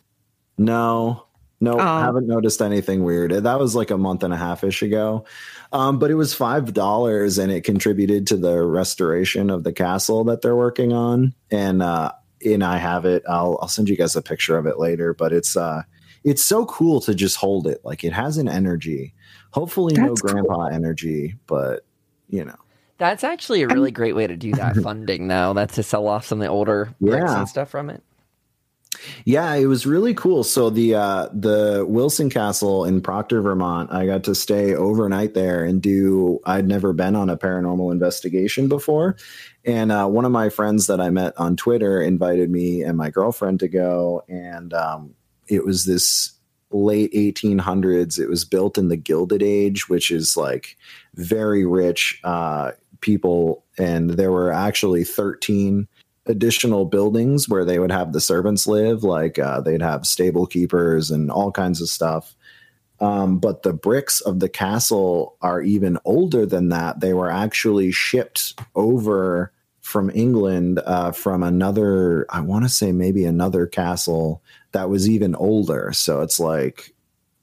No, 0.57 1.25
no, 1.61 1.75
Oh. 1.75 1.79
haven't 2.01 2.27
noticed 2.29 2.63
anything 2.63 3.03
weird. 3.05 3.33
That 3.33 3.59
was 3.59 3.75
like 3.75 3.91
a 3.91 3.99
month 3.99 4.23
and 4.23 4.33
a 4.33 4.37
half 4.39 4.65
ish 4.65 4.81
ago. 4.83 5.25
Um, 5.73 5.99
but 5.99 6.11
it 6.11 6.15
was 6.15 6.33
five 6.33 6.73
dollars, 6.73 7.37
and 7.37 7.53
it 7.53 7.65
contributed 7.65 8.27
to 8.29 8.37
the 8.37 8.63
restoration 8.63 9.51
of 9.51 9.65
the 9.65 9.73
castle 9.73 10.25
that 10.25 10.41
they're 10.41 10.57
working 10.57 10.93
on. 10.95 11.35
And 11.51 11.83
uh, 11.83 12.13
and 12.45 12.63
I 12.65 12.77
have 12.79 13.05
it. 13.05 13.23
I'll 13.29 13.59
I'll 13.63 13.69
send 13.69 13.89
you 13.89 13.97
guys 13.97 14.17
a 14.17 14.23
picture 14.23 14.57
of 14.57 14.67
it 14.67 14.79
later. 14.79 15.15
But 15.15 15.33
it's 15.33 15.57
uh, 15.57 15.83
it's 16.25 16.45
so 16.45 16.67
cool 16.67 17.01
to 17.03 17.15
just 17.15 17.37
hold 17.37 17.67
it. 17.67 17.81
Like 17.85 18.05
it 18.05 18.13
has 18.13 18.37
an 18.39 18.49
energy. 18.49 19.15
Hopefully, 19.53 19.95
no 19.97 20.09
That's 20.09 20.21
cool. 20.23 20.33
grandpa 20.33 20.67
energy, 20.67 21.37
but 21.47 21.85
you 22.29 22.45
know. 22.45 22.57
That's 22.99 23.25
actually 23.25 23.63
a 23.63 23.67
really 23.67 23.91
great 23.91 24.15
way 24.15 24.27
to 24.27 24.37
do 24.37 24.53
that 24.53 24.77
funding, 24.83 25.29
though. 25.29 25.55
That's 25.55 25.77
to 25.77 25.83
sell 25.83 26.07
off 26.07 26.27
some 26.27 26.39
of 26.39 26.45
the 26.45 26.51
older 26.51 26.95
bricks 27.01 27.25
Yeah. 27.31 27.39
and 27.39 27.49
stuff 27.49 27.71
from 27.71 27.89
it. 27.89 28.03
Yeah, 29.25 29.55
it 29.55 29.67
was 29.67 29.87
really 29.87 30.15
cool. 30.15 30.45
So 30.45 30.71
the 30.71 30.95
uh 30.95 31.29
the 31.33 31.85
Wilson 31.89 32.31
Castle 32.31 32.85
in 32.85 33.01
Proctor, 33.01 33.43
Vermont, 33.43 33.93
I 33.93 34.07
got 34.07 34.25
to 34.25 34.35
stay 34.35 34.75
overnight 34.75 35.35
there 35.35 35.65
and 35.65 35.81
do 35.81 36.41
I'd 36.45 36.67
never 36.69 36.93
been 36.93 37.17
on 37.17 37.31
a 37.31 37.37
paranormal 37.37 37.93
investigation 37.93 38.69
before. 38.69 39.17
And 39.65 39.93
uh 39.93 40.07
one 40.07 40.25
of 40.25 40.33
my 40.33 40.49
friends 40.49 40.87
that 40.87 41.01
I 41.01 41.11
met 41.11 41.39
on 41.39 41.57
Twitter 41.57 42.01
invited 42.01 42.51
me 42.51 42.83
and 42.83 42.97
my 42.97 43.11
girlfriend 43.11 43.61
to 43.61 43.69
go 43.69 44.23
and 44.29 44.73
um 44.75 45.15
it 45.49 45.65
was 45.65 45.85
this 45.85 46.33
late 46.71 47.13
1800s. 47.13 48.19
It 48.21 48.29
was 48.29 48.45
built 48.45 48.79
in 48.79 48.89
the 48.89 48.97
Gilded 48.97 49.43
Age, 49.43 49.89
which 49.89 50.11
is 50.11 50.37
like 50.37 50.77
very 51.15 51.65
rich 51.65 52.21
uh 52.25 52.73
people 53.01 53.65
and 53.79 54.11
there 54.11 54.31
were 54.31 54.53
actually 54.53 55.05
13 55.05 55.89
additional 56.31 56.87
buildings 56.87 57.49
where 57.49 57.65
they 57.65 57.79
would 57.79 57.93
have 57.93 58.13
the 58.13 58.21
servants 58.21 58.67
live 58.67 59.05
like 59.05 59.39
uh, 59.39 59.61
they'd 59.61 59.83
have 59.83 60.07
stable 60.07 60.47
keepers 60.47 61.11
and 61.11 61.31
all 61.31 61.53
kinds 61.53 61.83
of 61.83 61.89
stuff. 61.89 62.35
Um, 63.01 63.39
but 63.39 63.63
the 63.63 63.73
bricks 63.73 64.21
of 64.21 64.41
the 64.41 64.49
castle 64.49 65.37
are 65.43 65.61
even 65.61 65.99
older 66.05 66.47
than 66.47 66.69
that. 66.71 67.01
They 67.01 67.13
were 67.13 67.31
actually 67.31 67.91
shipped 67.93 68.59
over 68.75 69.53
from 69.81 70.11
england 70.11 70.79
uh, 70.85 71.11
from 71.11 71.43
another 71.43 72.27
i 72.29 72.39
want 72.39 72.63
to 72.63 72.69
say 72.69 72.93
maybe 72.93 73.25
another 73.25 73.67
castle 73.67 74.43
that 74.73 74.89
was 74.89 75.09
even 75.09 75.35
older. 75.35 75.93
So 75.93 76.21
it's 76.21 76.39
like 76.39 76.95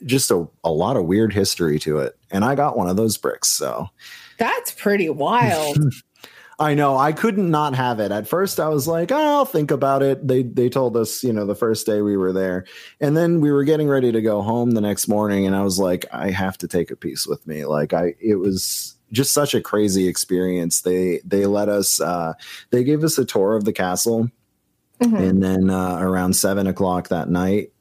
just 0.05 0.31
a, 0.31 0.47
a 0.63 0.71
lot 0.71 0.97
of 0.97 1.05
weird 1.05 1.33
history 1.33 1.79
to 1.79 1.99
it. 1.99 2.17
And 2.31 2.45
i 2.45 2.55
got 2.55 2.77
one 2.77 2.89
of 2.89 2.97
those 2.97 3.17
bricks 3.17 3.49
so. 3.49 3.89
That's 4.38 4.71
pretty 4.71 5.09
wild. 5.09 5.77
I 6.60 6.74
know. 6.74 6.97
I 6.97 7.12
couldn't 7.12 7.51
not 7.51 7.76
have 7.76 7.99
it. 7.99 8.12
At 8.12 8.28
first, 8.28 8.60
I 8.60 8.68
was 8.70 8.88
like, 8.88 9.12
oh, 9.12 9.16
"I'll 9.16 9.45
think 9.45 9.70
about 9.70 10.01
it." 10.01 10.28
They 10.28 10.41
they 10.41 10.70
told 10.70 10.97
us, 10.97 11.24
you 11.24 11.32
know, 11.32 11.45
the 11.45 11.53
first 11.55 11.86
day 11.86 12.01
we 12.01 12.18
were 12.18 12.34
there, 12.34 12.66
and 12.99 13.16
then 13.16 13.41
we 13.41 13.51
were 13.51 13.64
getting 13.64 13.88
ready 13.88 14.12
to 14.12 14.22
go 14.24 14.41
home 14.41 14.72
the 14.72 14.82
next 14.82 15.08
morning, 15.08 15.45
and 15.45 15.55
I 15.55 15.62
was 15.62 15.78
like, 15.78 16.05
"I 16.12 16.32
have 16.32 16.58
to 16.60 16.68
take 16.68 16.89
a 16.89 16.95
piece 16.95 17.28
with 17.28 17.45
me." 17.45 17.66
Like, 17.66 17.93
I 17.93 18.16
it 18.20 18.36
was 18.36 18.95
just 19.12 19.34
such 19.34 19.53
a 19.53 19.62
crazy 19.62 20.08
experience. 20.08 20.82
They 20.82 21.22
they 21.24 21.45
let 21.45 21.70
us. 21.70 22.01
Uh, 22.01 22.34
they 22.72 22.84
gave 22.84 23.03
us 23.03 23.20
a 23.20 23.26
tour 23.26 23.55
of 23.55 23.64
the 23.66 23.74
castle, 23.74 24.32
Mhm. 24.99 25.30
and 25.30 25.43
then 25.43 25.70
uh, 25.70 25.97
around 25.99 26.36
seven 26.36 26.66
o'clock 26.66 27.10
that 27.10 27.30
night, 27.30 27.72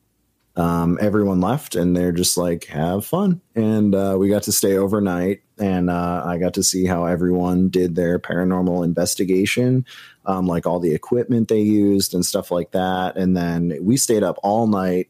um, 0.57 0.99
everyone 1.01 1.41
left, 1.41 1.77
and 1.77 1.97
they're 1.97 2.13
just 2.13 2.37
like, 2.37 2.65
"Have 2.67 3.07
fun." 3.07 3.41
And 3.55 3.95
uh, 3.95 4.17
we 4.19 4.29
got 4.29 4.43
to 4.45 4.53
stay 4.53 4.77
overnight, 4.77 5.41
and 5.59 5.89
uh, 5.91 6.23
I 6.25 6.39
got 6.39 6.55
to 6.55 6.63
see 6.63 6.87
how 6.87 7.07
everyone 7.07 7.69
did 7.69 7.95
their 7.95 8.19
paranormal 8.19 8.85
investigation, 8.85 9.87
um, 10.27 10.47
like 10.47 10.67
all 10.67 10.81
the 10.81 10.95
equipment 10.95 11.49
they 11.49 11.61
used 11.61 12.15
and 12.15 12.25
stuff 12.25 12.51
like 12.51 12.73
that. 12.73 13.17
And 13.17 13.37
then 13.37 13.77
we 13.81 13.97
stayed 13.97 14.23
up 14.23 14.39
all 14.43 14.67
night. 14.67 15.09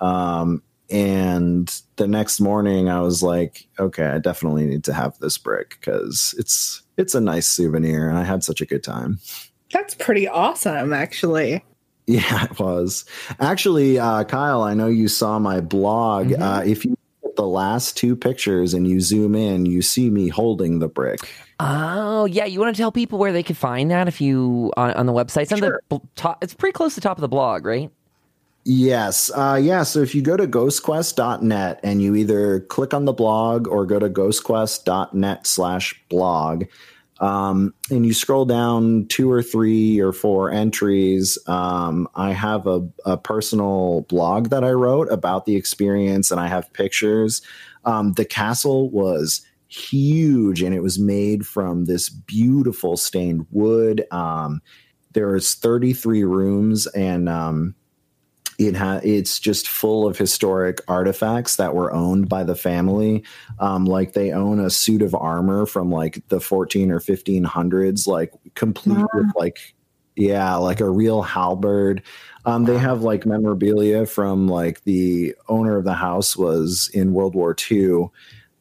Um, 0.00 0.62
and 0.90 1.74
the 1.96 2.06
next 2.06 2.40
morning, 2.40 2.88
I 2.88 3.00
was 3.00 3.22
like, 3.22 3.68
"Okay, 3.78 4.06
I 4.06 4.18
definitely 4.18 4.64
need 4.64 4.84
to 4.84 4.94
have 4.94 5.18
this 5.18 5.36
brick 5.36 5.76
because 5.78 6.34
it's 6.38 6.82
it's 6.96 7.14
a 7.14 7.20
nice 7.20 7.46
souvenir, 7.46 8.08
and 8.08 8.16
I 8.18 8.24
had 8.24 8.42
such 8.42 8.60
a 8.62 8.66
good 8.66 8.82
time." 8.82 9.18
That's 9.70 9.94
pretty 9.94 10.26
awesome, 10.28 10.92
actually. 10.92 11.64
Yeah, 12.10 12.44
it 12.44 12.58
was. 12.58 13.04
Actually, 13.38 13.98
uh, 13.98 14.24
Kyle, 14.24 14.62
I 14.62 14.72
know 14.72 14.86
you 14.86 15.08
saw 15.08 15.38
my 15.38 15.60
blog. 15.60 16.28
Mhm. 16.28 16.40
Uh, 16.40 16.62
if 16.64 16.86
you 16.86 16.96
the 17.38 17.46
last 17.46 17.96
two 17.96 18.14
pictures 18.14 18.74
and 18.74 18.86
you 18.86 19.00
zoom 19.00 19.34
in, 19.34 19.64
you 19.64 19.80
see 19.80 20.10
me 20.10 20.28
holding 20.28 20.80
the 20.80 20.88
brick. 20.88 21.20
Oh, 21.60 22.26
yeah. 22.26 22.44
You 22.44 22.60
want 22.60 22.74
to 22.76 22.80
tell 22.80 22.92
people 22.92 23.18
where 23.18 23.32
they 23.32 23.42
could 23.42 23.56
find 23.56 23.90
that 23.90 24.08
if 24.08 24.20
you 24.20 24.72
on, 24.76 24.92
on 24.92 25.06
the 25.06 25.12
website? 25.12 25.50
It's 25.50 25.56
Sure. 25.58 25.80
the 25.88 26.00
top. 26.16 26.42
It's 26.42 26.52
pretty 26.54 26.72
close 26.72 26.94
to 26.94 27.00
the 27.00 27.04
top 27.08 27.16
of 27.16 27.22
the 27.22 27.28
blog, 27.28 27.64
right? 27.64 27.90
Yes. 28.64 29.30
Uh, 29.34 29.58
yeah. 29.62 29.82
So 29.84 30.00
if 30.00 30.14
you 30.14 30.20
go 30.20 30.36
to 30.36 30.46
ghostquest.net 30.46 31.80
and 31.82 32.02
you 32.02 32.14
either 32.16 32.60
click 32.60 32.92
on 32.92 33.06
the 33.06 33.12
blog 33.12 33.66
or 33.66 33.86
go 33.86 33.98
to 33.98 34.10
ghostquest.net 34.10 35.46
slash 35.46 35.98
blog, 36.10 36.64
um, 37.20 37.74
and 37.90 38.06
you 38.06 38.14
scroll 38.14 38.44
down 38.44 39.06
two 39.06 39.30
or 39.30 39.42
three 39.42 39.98
or 39.98 40.12
four 40.12 40.50
entries, 40.50 41.36
um, 41.46 42.08
I 42.14 42.32
have 42.32 42.66
a, 42.66 42.86
a 43.04 43.16
personal 43.16 44.02
blog 44.02 44.50
that 44.50 44.62
I 44.62 44.70
wrote 44.70 45.10
about 45.10 45.44
the 45.44 45.56
experience 45.56 46.30
and 46.30 46.40
I 46.40 46.46
have 46.46 46.72
pictures. 46.72 47.42
Um, 47.84 48.12
the 48.12 48.24
castle 48.24 48.90
was 48.90 49.42
huge 49.68 50.62
and 50.62 50.74
it 50.74 50.82
was 50.82 50.98
made 50.98 51.46
from 51.46 51.86
this 51.86 52.08
beautiful 52.08 52.96
stained 52.96 53.46
wood. 53.50 54.06
Um, 54.10 54.62
there's 55.12 55.54
33 55.54 56.24
rooms 56.24 56.86
and 56.88 57.28
um, 57.28 57.74
it 58.58 58.74
ha- 58.74 59.00
it's 59.04 59.38
just 59.38 59.68
full 59.68 60.06
of 60.06 60.18
historic 60.18 60.80
artifacts 60.88 61.56
that 61.56 61.74
were 61.76 61.92
owned 61.92 62.28
by 62.28 62.42
the 62.42 62.56
family. 62.56 63.22
Um, 63.60 63.84
like 63.84 64.12
they 64.12 64.32
own 64.32 64.58
a 64.58 64.68
suit 64.68 65.00
of 65.00 65.14
armor 65.14 65.64
from 65.64 65.92
like 65.92 66.22
the 66.28 66.40
14 66.40 66.90
or 66.90 66.98
1500s, 66.98 68.08
like 68.08 68.32
complete 68.54 69.06
with 69.14 69.32
like, 69.36 69.74
yeah, 70.16 70.56
like 70.56 70.80
a 70.80 70.90
real 70.90 71.22
halberd. 71.22 72.02
Um, 72.44 72.64
they 72.64 72.78
have 72.78 73.02
like 73.02 73.24
memorabilia 73.24 74.06
from 74.06 74.48
like 74.48 74.82
the 74.82 75.36
owner 75.48 75.76
of 75.76 75.84
the 75.84 75.94
house 75.94 76.36
was 76.36 76.90
in 76.92 77.12
World 77.12 77.36
War 77.36 77.54
II. 77.70 78.10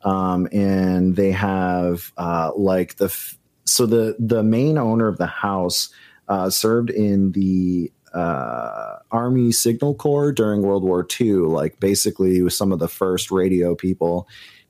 Um, 0.04 0.48
and 0.52 1.16
they 1.16 1.32
have 1.32 2.12
uh, 2.18 2.52
like 2.56 2.98
the 2.98 3.06
f- 3.06 3.38
so 3.66 3.86
the 3.88 4.16
the 4.20 4.43
main 4.43 4.78
owner 4.78 5.08
of 5.08 5.18
the 5.18 5.26
house 5.26 5.89
uh, 6.28 6.50
served 6.50 6.89
in 6.89 7.32
the 7.32 7.91
uh, 8.14 8.99
Army 9.12 9.51
Signal 9.51 9.95
Corps 9.95 10.32
during 10.32 10.62
World 10.62 10.84
War 10.84 11.05
II. 11.20 11.34
Like 11.34 11.80
basically, 11.80 12.49
some 12.49 12.72
of 12.72 12.80
the 12.80 12.88
first 12.88 13.32
radio 13.32 13.76
people 13.76 14.28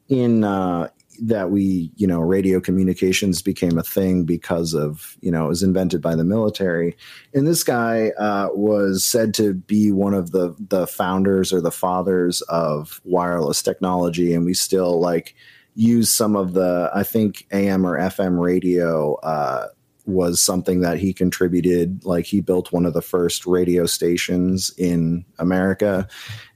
in 0.09 0.43
uh, 0.43 0.89
that 1.19 1.51
we, 1.51 1.91
you 1.95 2.07
know, 2.07 2.19
radio 2.19 2.59
communications 2.59 3.41
became 3.41 3.77
a 3.77 3.83
thing 3.83 4.23
because 4.23 4.73
of, 4.73 5.17
you 5.21 5.31
know, 5.31 5.45
it 5.45 5.49
was 5.49 5.63
invented 5.63 6.01
by 6.01 6.15
the 6.15 6.23
military. 6.23 6.95
And 7.33 7.47
this 7.47 7.63
guy 7.63 8.09
uh, 8.19 8.49
was 8.53 9.03
said 9.03 9.33
to 9.35 9.53
be 9.53 9.91
one 9.91 10.13
of 10.13 10.31
the 10.31 10.55
the 10.59 10.87
founders 10.87 11.51
or 11.51 11.61
the 11.61 11.71
fathers 11.71 12.41
of 12.43 13.01
wireless 13.03 13.61
technology, 13.61 14.33
and 14.33 14.45
we 14.45 14.53
still 14.53 14.99
like 14.99 15.35
use 15.75 16.09
some 16.09 16.35
of 16.35 16.53
the, 16.53 16.89
I 16.93 17.03
think, 17.03 17.45
AM 17.51 17.85
or 17.85 17.99
FM 17.99 18.39
radio. 18.39 19.15
Uh, 19.15 19.67
was 20.07 20.41
something 20.41 20.81
that 20.81 20.99
he 20.99 21.13
contributed. 21.13 22.03
Like 22.05 22.25
he 22.25 22.41
built 22.41 22.71
one 22.71 22.85
of 22.85 22.93
the 22.93 23.01
first 23.01 23.45
radio 23.45 23.85
stations 23.85 24.73
in 24.77 25.25
America 25.37 26.07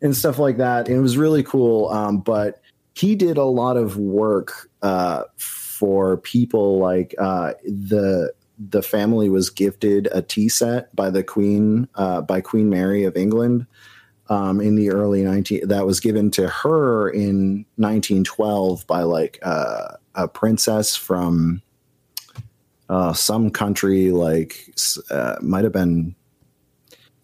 and 0.01 0.15
stuff 0.15 0.39
like 0.39 0.57
that. 0.57 0.87
And 0.87 0.97
it 0.97 1.01
was 1.01 1.17
really 1.17 1.43
cool. 1.43 1.89
Um, 1.89 2.19
but 2.19 2.61
he 2.93 3.15
did 3.15 3.37
a 3.37 3.45
lot 3.45 3.77
of 3.77 3.97
work 3.97 4.69
uh, 4.81 5.23
for 5.37 6.17
people 6.17 6.79
like 6.79 7.13
uh, 7.19 7.53
the 7.63 8.33
the 8.69 8.81
family 8.83 9.27
was 9.29 9.49
gifted 9.49 10.07
a 10.11 10.21
tea 10.21 10.47
set 10.47 10.95
by 10.95 11.09
the 11.09 11.23
Queen 11.23 11.87
uh, 11.95 12.21
by 12.21 12.41
Queen 12.41 12.69
Mary 12.69 13.03
of 13.03 13.17
England 13.17 13.65
um, 14.29 14.61
in 14.61 14.75
the 14.75 14.91
early 14.91 15.23
19 15.23 15.67
that 15.67 15.85
was 15.85 15.99
given 15.99 16.31
to 16.31 16.47
her 16.47 17.09
in 17.09 17.65
1912 17.75 18.85
by 18.87 19.01
like 19.01 19.39
uh, 19.41 19.95
a 20.15 20.27
princess 20.27 20.95
from 20.95 21.61
uh, 22.91 23.13
some 23.13 23.49
country 23.49 24.11
like 24.11 24.69
uh, 25.09 25.37
might 25.41 25.63
have 25.63 25.71
been 25.71 26.13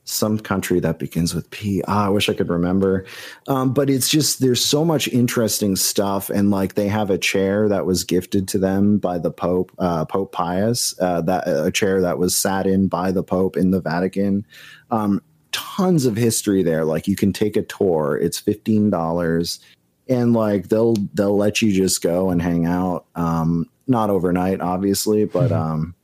some 0.05 0.39
country 0.39 0.79
that 0.79 0.97
begins 0.97 1.35
with 1.35 1.49
P. 1.51 1.83
Ah, 1.89 2.05
I 2.05 2.09
wish 2.09 2.29
I 2.29 2.33
could 2.33 2.47
remember. 2.47 3.05
Um, 3.49 3.73
but 3.73 3.89
it's 3.89 4.07
just 4.07 4.39
there's 4.39 4.63
so 4.63 4.85
much 4.85 5.09
interesting 5.09 5.75
stuff, 5.75 6.29
and 6.29 6.49
like 6.49 6.75
they 6.75 6.87
have 6.87 7.09
a 7.09 7.17
chair 7.17 7.67
that 7.67 7.85
was 7.85 8.05
gifted 8.05 8.47
to 8.47 8.57
them 8.57 8.97
by 8.97 9.17
the 9.17 9.29
Pope, 9.29 9.73
uh, 9.77 10.05
Pope 10.05 10.31
Pius, 10.31 10.95
uh, 11.01 11.19
that 11.23 11.43
a 11.45 11.69
chair 11.69 11.99
that 11.99 12.17
was 12.17 12.35
sat 12.35 12.65
in 12.65 12.87
by 12.87 13.11
the 13.11 13.23
Pope 13.23 13.57
in 13.57 13.71
the 13.71 13.81
Vatican. 13.81 14.45
Um, 14.89 15.21
tons 15.51 16.05
of 16.05 16.15
history 16.15 16.63
there. 16.63 16.85
Like 16.85 17.09
you 17.09 17.17
can 17.17 17.33
take 17.33 17.57
a 17.57 17.61
tour. 17.63 18.17
It's 18.17 18.39
fifteen 18.39 18.89
dollars, 18.89 19.59
and 20.07 20.31
like 20.31 20.69
they'll 20.69 20.95
they'll 21.13 21.35
let 21.35 21.61
you 21.61 21.73
just 21.73 22.01
go 22.01 22.29
and 22.29 22.41
hang 22.41 22.65
out. 22.65 23.05
Um, 23.15 23.69
not 23.87 24.09
overnight, 24.09 24.61
obviously, 24.61 25.25
but 25.25 25.51
mm-hmm. 25.51 25.71
um, 25.71 25.95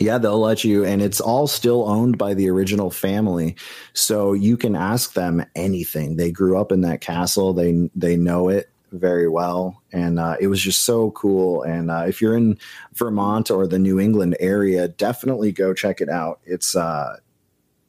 yeah, 0.00 0.16
they'll 0.16 0.40
let 0.40 0.64
you, 0.64 0.84
and 0.84 1.02
it's 1.02 1.20
all 1.20 1.46
still 1.46 1.86
owned 1.86 2.16
by 2.16 2.32
the 2.32 2.48
original 2.48 2.90
family, 2.90 3.54
so 3.92 4.32
you 4.32 4.56
can 4.56 4.74
ask 4.74 5.12
them 5.12 5.44
anything. 5.54 6.16
They 6.16 6.32
grew 6.32 6.58
up 6.58 6.72
in 6.72 6.80
that 6.80 7.02
castle. 7.02 7.52
They 7.52 7.90
they 7.94 8.16
know 8.16 8.48
it 8.48 8.70
very 8.92 9.28
well, 9.28 9.82
and 9.92 10.18
uh, 10.18 10.36
it 10.40 10.46
was 10.46 10.60
just 10.62 10.84
so 10.84 11.10
cool. 11.10 11.62
And 11.62 11.90
uh, 11.90 12.04
if 12.08 12.22
you're 12.22 12.36
in 12.36 12.58
Vermont 12.94 13.50
or 13.50 13.66
the 13.66 13.78
New 13.78 14.00
England 14.00 14.36
area, 14.40 14.88
definitely 14.88 15.52
go 15.52 15.74
check 15.74 16.00
it 16.00 16.08
out. 16.08 16.40
It's 16.44 16.74
uh, 16.74 17.18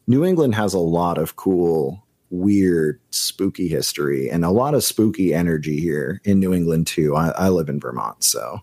New 0.05 0.25
England 0.25 0.53
has 0.55 0.73
a 0.73 0.79
lot 0.79 1.17
of 1.17 1.38
cool, 1.38 2.05
weird, 2.29 2.99
spooky 3.11 3.69
history 3.69 4.29
and 4.29 4.43
a 4.43 4.51
lot 4.51 4.73
of 4.73 4.84
spooky 4.84 5.34
energy 5.34 5.79
here 5.79 6.19
in 6.25 6.39
New 6.39 6.53
England 6.53 6.88
too. 6.88 7.15
I, 7.15 7.29
I 7.29 7.49
live 7.49 7.69
in 7.69 7.79
Vermont, 7.79 8.21
so 8.21 8.59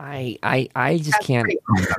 I 0.00 0.38
I 0.42 0.68
I 0.74 0.98
just 0.98 1.12
That's 1.12 1.26
can't 1.26 1.52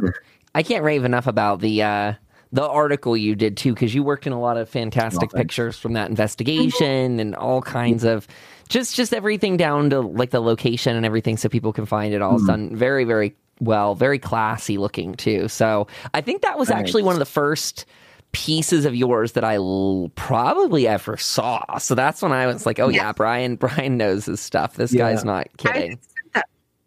I 0.56 0.64
can't 0.64 0.84
rave 0.84 1.06
enough 1.06 1.28
about 1.28 1.60
the 1.60 1.84
uh 1.84 2.14
the 2.52 2.68
article 2.68 3.16
you 3.16 3.36
did 3.36 3.58
too 3.58 3.74
because 3.74 3.93
you 3.93 4.04
worked 4.04 4.26
in 4.26 4.34
a 4.34 4.39
lot 4.39 4.58
of 4.58 4.68
fantastic 4.68 5.34
well, 5.34 5.41
pictures 5.41 5.78
from 5.78 5.93
that 5.93 6.10
investigation 6.10 7.20
and 7.20 7.36
all 7.36 7.62
kinds 7.62 8.04
of 8.04 8.28
just 8.70 8.95
just 8.95 9.14
everything 9.14 9.58
down 9.58 9.89
to 9.91 10.00
like 10.00 10.32
the 10.32 10.41
location 10.41 10.95
and 10.95 11.06
everything 11.06 11.38
so 11.38 11.50
people 11.50 11.72
can 11.74 11.86
find 11.86 12.14
it 12.14 12.22
all 12.22 12.38
mm-hmm. 12.38 12.47
done 12.47 12.76
very 12.76 13.04
very 13.04 13.36
well 13.60 13.93
very 13.93 14.18
classy 14.18 14.78
looking 14.78 15.14
too 15.14 15.47
so 15.47 15.86
i 16.14 16.22
think 16.22 16.41
that 16.41 16.58
was 16.58 16.72
actually 16.72 17.04
one 17.04 17.14
of 17.14 17.20
the 17.20 17.26
first 17.26 17.86
pieces 18.32 18.86
of 18.86 18.95
yours 18.95 19.32
that 19.32 19.43
I 19.43 19.56
l- 19.56 20.12
probably 20.16 20.88
ever 20.88 21.18
saw. 21.18 21.78
So 21.80 21.95
that's 21.95 22.22
when 22.22 22.32
I 22.32 22.45
was 22.45 22.66
like, 22.66 22.80
"Oh 22.80 22.89
yeah, 22.89 23.06
yeah 23.06 23.12
Brian. 23.12 23.56
Brian 23.56 23.97
knows 23.97 24.26
his 24.26 24.39
stuff. 24.39 24.76
This 24.76 24.93
yeah. 24.93 25.00
guy's 25.00 25.26
not 25.26 25.47
kidding." 25.58 26.00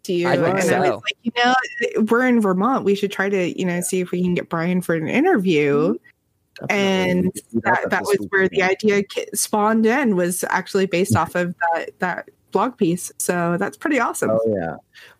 To 0.03 0.13
you, 0.13 0.27
I 0.27 0.35
and 0.35 0.63
so. 0.63 0.75
I 0.75 0.79
was 0.89 1.01
like, 1.03 1.17
you 1.23 1.31
know, 1.43 1.53
we're 2.09 2.27
in 2.27 2.41
Vermont. 2.41 2.85
We 2.85 2.95
should 2.95 3.11
try 3.11 3.29
to, 3.29 3.59
you 3.59 3.65
know, 3.65 3.81
see 3.81 3.99
if 3.99 4.11
we 4.11 4.21
can 4.21 4.33
get 4.35 4.49
Brian 4.49 4.81
for 4.81 4.95
an 4.95 5.07
interview. 5.07 5.97
Definitely. 6.59 7.11
And 7.11 7.31
that, 7.63 7.89
that 7.89 8.03
was 8.03 8.17
where 8.29 8.47
the 8.47 8.61
idea 8.61 9.03
spawned 9.33 9.85
in 9.85 10.15
was 10.15 10.43
actually 10.49 10.85
based 10.85 11.15
off 11.15 11.35
of 11.35 11.55
that 11.73 11.99
that 11.99 12.29
blog 12.53 12.77
piece. 12.77 13.11
So 13.17 13.57
that's 13.57 13.75
pretty 13.75 13.99
awesome. 13.99 14.29
Oh 14.29 14.41
yeah. 14.47 14.75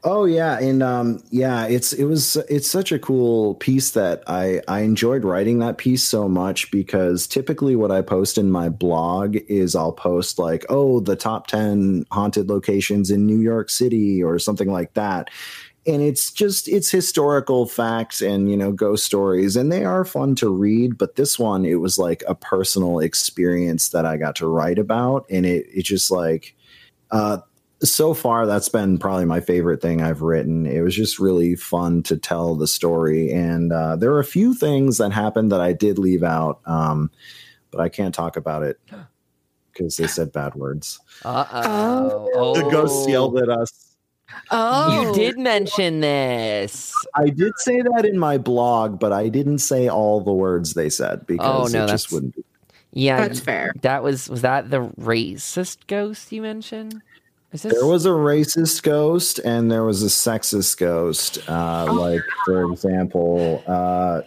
Oh 0.05 0.23
yeah. 0.23 0.59
And 0.59 0.81
um 0.81 1.21
yeah, 1.31 1.65
it's 1.65 1.91
it 1.91 2.05
was 2.05 2.37
it's 2.49 2.69
such 2.69 2.93
a 2.93 2.99
cool 2.99 3.55
piece 3.55 3.91
that 3.91 4.23
I 4.27 4.61
I 4.69 4.81
enjoyed 4.81 5.25
writing 5.25 5.59
that 5.59 5.77
piece 5.77 6.03
so 6.03 6.29
much 6.29 6.71
because 6.71 7.27
typically 7.27 7.75
what 7.75 7.91
I 7.91 8.01
post 8.01 8.37
in 8.37 8.49
my 8.49 8.69
blog 8.69 9.35
is 9.49 9.75
I'll 9.75 9.91
post 9.91 10.39
like, 10.39 10.65
oh, 10.69 11.01
the 11.01 11.17
top 11.17 11.47
10 11.47 12.05
haunted 12.11 12.47
locations 12.49 13.11
in 13.11 13.25
New 13.25 13.39
York 13.39 13.69
City 13.69 14.23
or 14.23 14.39
something 14.39 14.71
like 14.71 14.93
that 14.93 15.29
and 15.85 16.01
it's 16.01 16.31
just 16.31 16.67
it's 16.67 16.89
historical 16.89 17.65
facts 17.65 18.21
and 18.21 18.49
you 18.49 18.55
know 18.55 18.71
ghost 18.71 19.05
stories 19.05 19.55
and 19.55 19.71
they 19.71 19.83
are 19.83 20.05
fun 20.05 20.35
to 20.35 20.49
read 20.49 20.97
but 20.97 21.15
this 21.15 21.37
one 21.37 21.65
it 21.65 21.75
was 21.75 21.97
like 21.97 22.23
a 22.27 22.35
personal 22.35 22.99
experience 22.99 23.89
that 23.89 24.05
i 24.05 24.17
got 24.17 24.35
to 24.35 24.47
write 24.47 24.79
about 24.79 25.25
and 25.29 25.45
it 25.45 25.65
it 25.73 25.83
just 25.83 26.09
like 26.09 26.55
uh, 27.13 27.37
so 27.81 28.13
far, 28.13 28.45
that's 28.45 28.69
been 28.69 28.97
probably 28.97 29.25
my 29.25 29.39
favorite 29.39 29.81
thing 29.81 30.01
I've 30.01 30.21
written. 30.21 30.65
It 30.65 30.81
was 30.81 30.95
just 30.95 31.19
really 31.19 31.55
fun 31.55 32.01
to 32.03 32.17
tell 32.17 32.55
the 32.55 32.67
story, 32.67 33.31
and 33.31 33.71
uh, 33.71 33.95
there 33.95 34.11
are 34.11 34.19
a 34.19 34.25
few 34.25 34.53
things 34.53 34.97
that 34.97 35.11
happened 35.11 35.51
that 35.51 35.61
I 35.61 35.73
did 35.73 35.99
leave 35.99 36.23
out, 36.23 36.59
um, 36.65 37.11
but 37.71 37.79
I 37.81 37.89
can't 37.89 38.15
talk 38.15 38.35
about 38.35 38.63
it 38.63 38.79
because 39.71 39.97
they 39.97 40.07
said 40.07 40.31
bad 40.31 40.55
words. 40.55 40.99
Uh-oh. 41.23 42.29
Oh, 42.33 42.55
the 42.55 42.69
ghosts 42.69 43.07
yelled 43.07 43.37
at 43.37 43.49
us. 43.49 43.95
Oh, 44.49 45.01
you 45.01 45.13
did 45.13 45.37
mention 45.37 45.99
this. 45.99 46.93
I 47.15 47.29
did 47.29 47.53
say 47.57 47.81
that 47.81 48.05
in 48.05 48.17
my 48.17 48.37
blog, 48.37 48.99
but 48.99 49.13
I 49.13 49.29
didn't 49.29 49.59
say 49.59 49.87
all 49.87 50.21
the 50.21 50.33
words 50.33 50.73
they 50.73 50.89
said 50.89 51.27
because 51.27 51.73
oh, 51.73 51.77
no, 51.77 51.85
it 51.85 51.89
just 51.89 52.11
wouldn't 52.11 52.35
be. 52.35 52.43
Yeah, 52.93 53.27
that's 53.27 53.39
fair. 53.39 53.73
That 53.81 54.03
was 54.03 54.29
was 54.29 54.41
that 54.41 54.69
the 54.69 54.87
racist 54.99 55.87
ghost 55.87 56.31
you 56.31 56.41
mentioned? 56.41 57.01
This... 57.49 57.61
There 57.61 57.85
was 57.85 58.07
a 58.07 58.09
racist 58.09 58.81
ghost 58.81 59.39
and 59.39 59.71
there 59.71 59.83
was 59.83 60.01
a 60.01 60.07
sexist 60.07 60.77
ghost. 60.79 61.37
Uh, 61.47 61.85
oh, 61.87 61.93
like 61.93 62.21
for 62.45 62.71
example, 62.71 63.63
uh, 63.67 64.21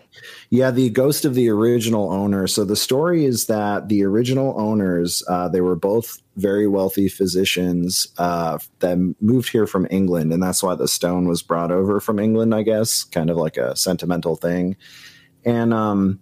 yeah, 0.51 0.71
the 0.71 0.91
ghost 0.91 1.25
of 1.25 1.35
the 1.35 1.49
original 1.49 2.13
owner. 2.13 2.47
So 2.47 2.65
the 2.65 2.77
story 2.77 3.25
is 3.25 3.47
that 3.47 3.89
the 3.89 4.05
original 4.05 4.55
owners, 4.61 5.25
uh, 5.29 5.49
they 5.49 5.61
were 5.61 5.75
both 5.75 6.23
very 6.37 6.69
wealthy 6.69 7.09
physicians 7.09 8.07
uh, 8.19 8.59
that 8.79 9.15
moved 9.21 9.49
here 9.49 9.67
from 9.67 9.89
England, 9.91 10.33
and 10.33 10.41
that's 10.43 10.63
why 10.63 10.77
the 10.77 10.89
stone 10.89 11.27
was 11.27 11.43
brought 11.43 11.73
over 11.73 11.99
from 11.99 12.21
England. 12.21 12.55
I 12.55 12.63
guess, 12.63 13.03
kind 13.03 13.31
of 13.31 13.37
like 13.37 13.57
a 13.57 13.75
sentimental 13.75 14.37
thing, 14.37 14.77
and 15.45 15.75
um, 15.75 16.21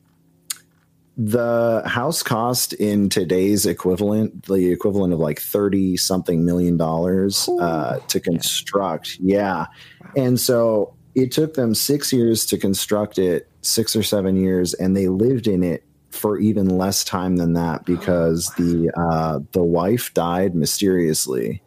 the 1.17 1.83
house 1.87 2.23
cost 2.23 2.73
in 2.73 3.09
today's 3.09 3.67
equivalent, 3.67 4.47
the 4.47 4.73
equivalent 4.73 5.13
of 5.13 5.21
like 5.21 5.41
30 5.41 5.97
something 5.97 6.45
million 6.45 6.77
dollars 6.77 7.49
uh, 7.61 8.01
to 8.09 8.19
construct. 8.19 9.19
Yeah. 9.21 9.67
Wow. 10.01 10.11
And 10.17 10.41
so 10.41 10.95
it 11.15 11.31
took 11.31 11.55
them 11.55 11.75
six 11.75 12.13
years 12.13 12.45
to 12.47 12.59
construct 12.59 13.19
it, 13.19 13.49
six 13.63 13.95
or 13.95 14.03
seven 14.03 14.37
years, 14.37 14.75
and 14.75 14.97
they 14.97 15.09
lived 15.09 15.47
in 15.47 15.63
it 15.63 15.85
for 16.11 16.39
even 16.39 16.69
less 16.69 17.05
time 17.05 17.37
than 17.37 17.53
that 17.55 17.81
oh, 17.81 17.85
because 17.85 18.51
oh, 18.51 18.63
wow. 18.63 18.67
the 18.67 19.01
uh, 19.01 19.39
the 19.53 19.63
wife 19.63 20.13
died 20.15 20.55
mysteriously. 20.55 21.63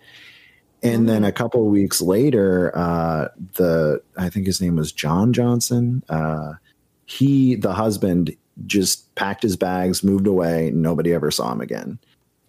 And 0.84 1.10
then 1.10 1.24
a 1.24 1.32
couple 1.32 1.66
of 1.66 1.72
weeks 1.72 2.02
later, 2.02 2.72
uh, 2.78 3.30
the 3.56 4.02
I 4.18 4.30
think 4.30 4.46
his 4.46 4.62
name 4.62 4.76
was 4.76 4.92
John 4.92 5.34
Johnson. 5.34 6.04
Uh, 6.08 6.54
he, 7.06 7.56
the 7.56 7.74
husband, 7.74 8.36
just 8.66 9.14
packed 9.16 9.44
his 9.44 9.56
bags, 9.56 10.04
moved 10.04 10.28
away. 10.28 10.72
Nobody 10.74 11.14
ever 11.14 11.32
saw 11.32 11.52
him 11.52 11.62
again. 11.62 12.00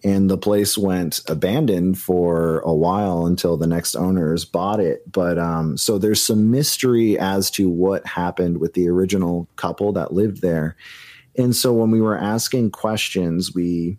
And 0.03 0.29
the 0.29 0.37
place 0.37 0.77
went 0.77 1.21
abandoned 1.27 1.99
for 1.99 2.59
a 2.59 2.73
while 2.73 3.25
until 3.25 3.57
the 3.57 3.67
next 3.67 3.95
owners 3.95 4.45
bought 4.45 4.79
it. 4.79 5.09
But 5.11 5.37
um, 5.37 5.75
so 5.75 5.97
there's 5.97 6.23
some 6.23 6.51
mystery 6.51 7.19
as 7.19 7.51
to 7.51 7.69
what 7.69 8.05
happened 8.07 8.59
with 8.59 8.73
the 8.73 8.87
original 8.87 9.49
couple 9.57 9.91
that 9.93 10.13
lived 10.13 10.41
there. 10.41 10.77
And 11.37 11.55
so 11.55 11.73
when 11.73 11.91
we 11.91 11.99
were 11.99 12.17
asking 12.17 12.71
questions, 12.71 13.53
we 13.53 13.97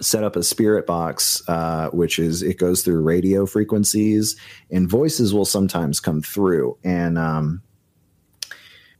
set 0.00 0.24
up 0.24 0.36
a 0.36 0.42
spirit 0.42 0.86
box, 0.86 1.42
uh, 1.48 1.88
which 1.90 2.18
is 2.18 2.42
it 2.42 2.58
goes 2.58 2.82
through 2.82 3.00
radio 3.00 3.46
frequencies, 3.46 4.36
and 4.70 4.88
voices 4.88 5.34
will 5.34 5.44
sometimes 5.44 6.00
come 6.00 6.20
through. 6.20 6.76
And 6.84 7.18
um, 7.18 7.62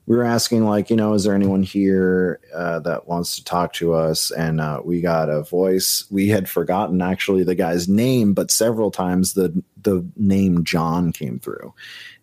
we 0.09 0.17
were 0.17 0.25
asking 0.25 0.65
like 0.65 0.89
you 0.89 0.97
know 0.97 1.13
is 1.13 1.25
there 1.25 1.35
anyone 1.35 1.63
here 1.63 2.41
uh, 2.55 2.81
that 2.81 3.07
wants 3.07 3.37
to 3.37 3.45
talk 3.45 3.75
to 3.75 3.93
us? 3.93 4.31
And 4.31 4.59
uh, 4.59 4.81
we 4.83 5.03
got 5.03 5.29
a 5.29 5.43
voice. 5.43 6.07
We 6.11 6.29
had 6.29 6.49
forgotten 6.49 7.03
actually 7.03 7.45
the 7.45 7.55
guy's 7.55 7.89
name 7.89 8.33
but 8.33 8.51
several 8.51 8.91
times 8.91 9.35
the 9.35 9.63
the 9.81 10.05
name 10.17 10.65
john 10.65 11.13
came 11.13 11.39
through 11.39 11.73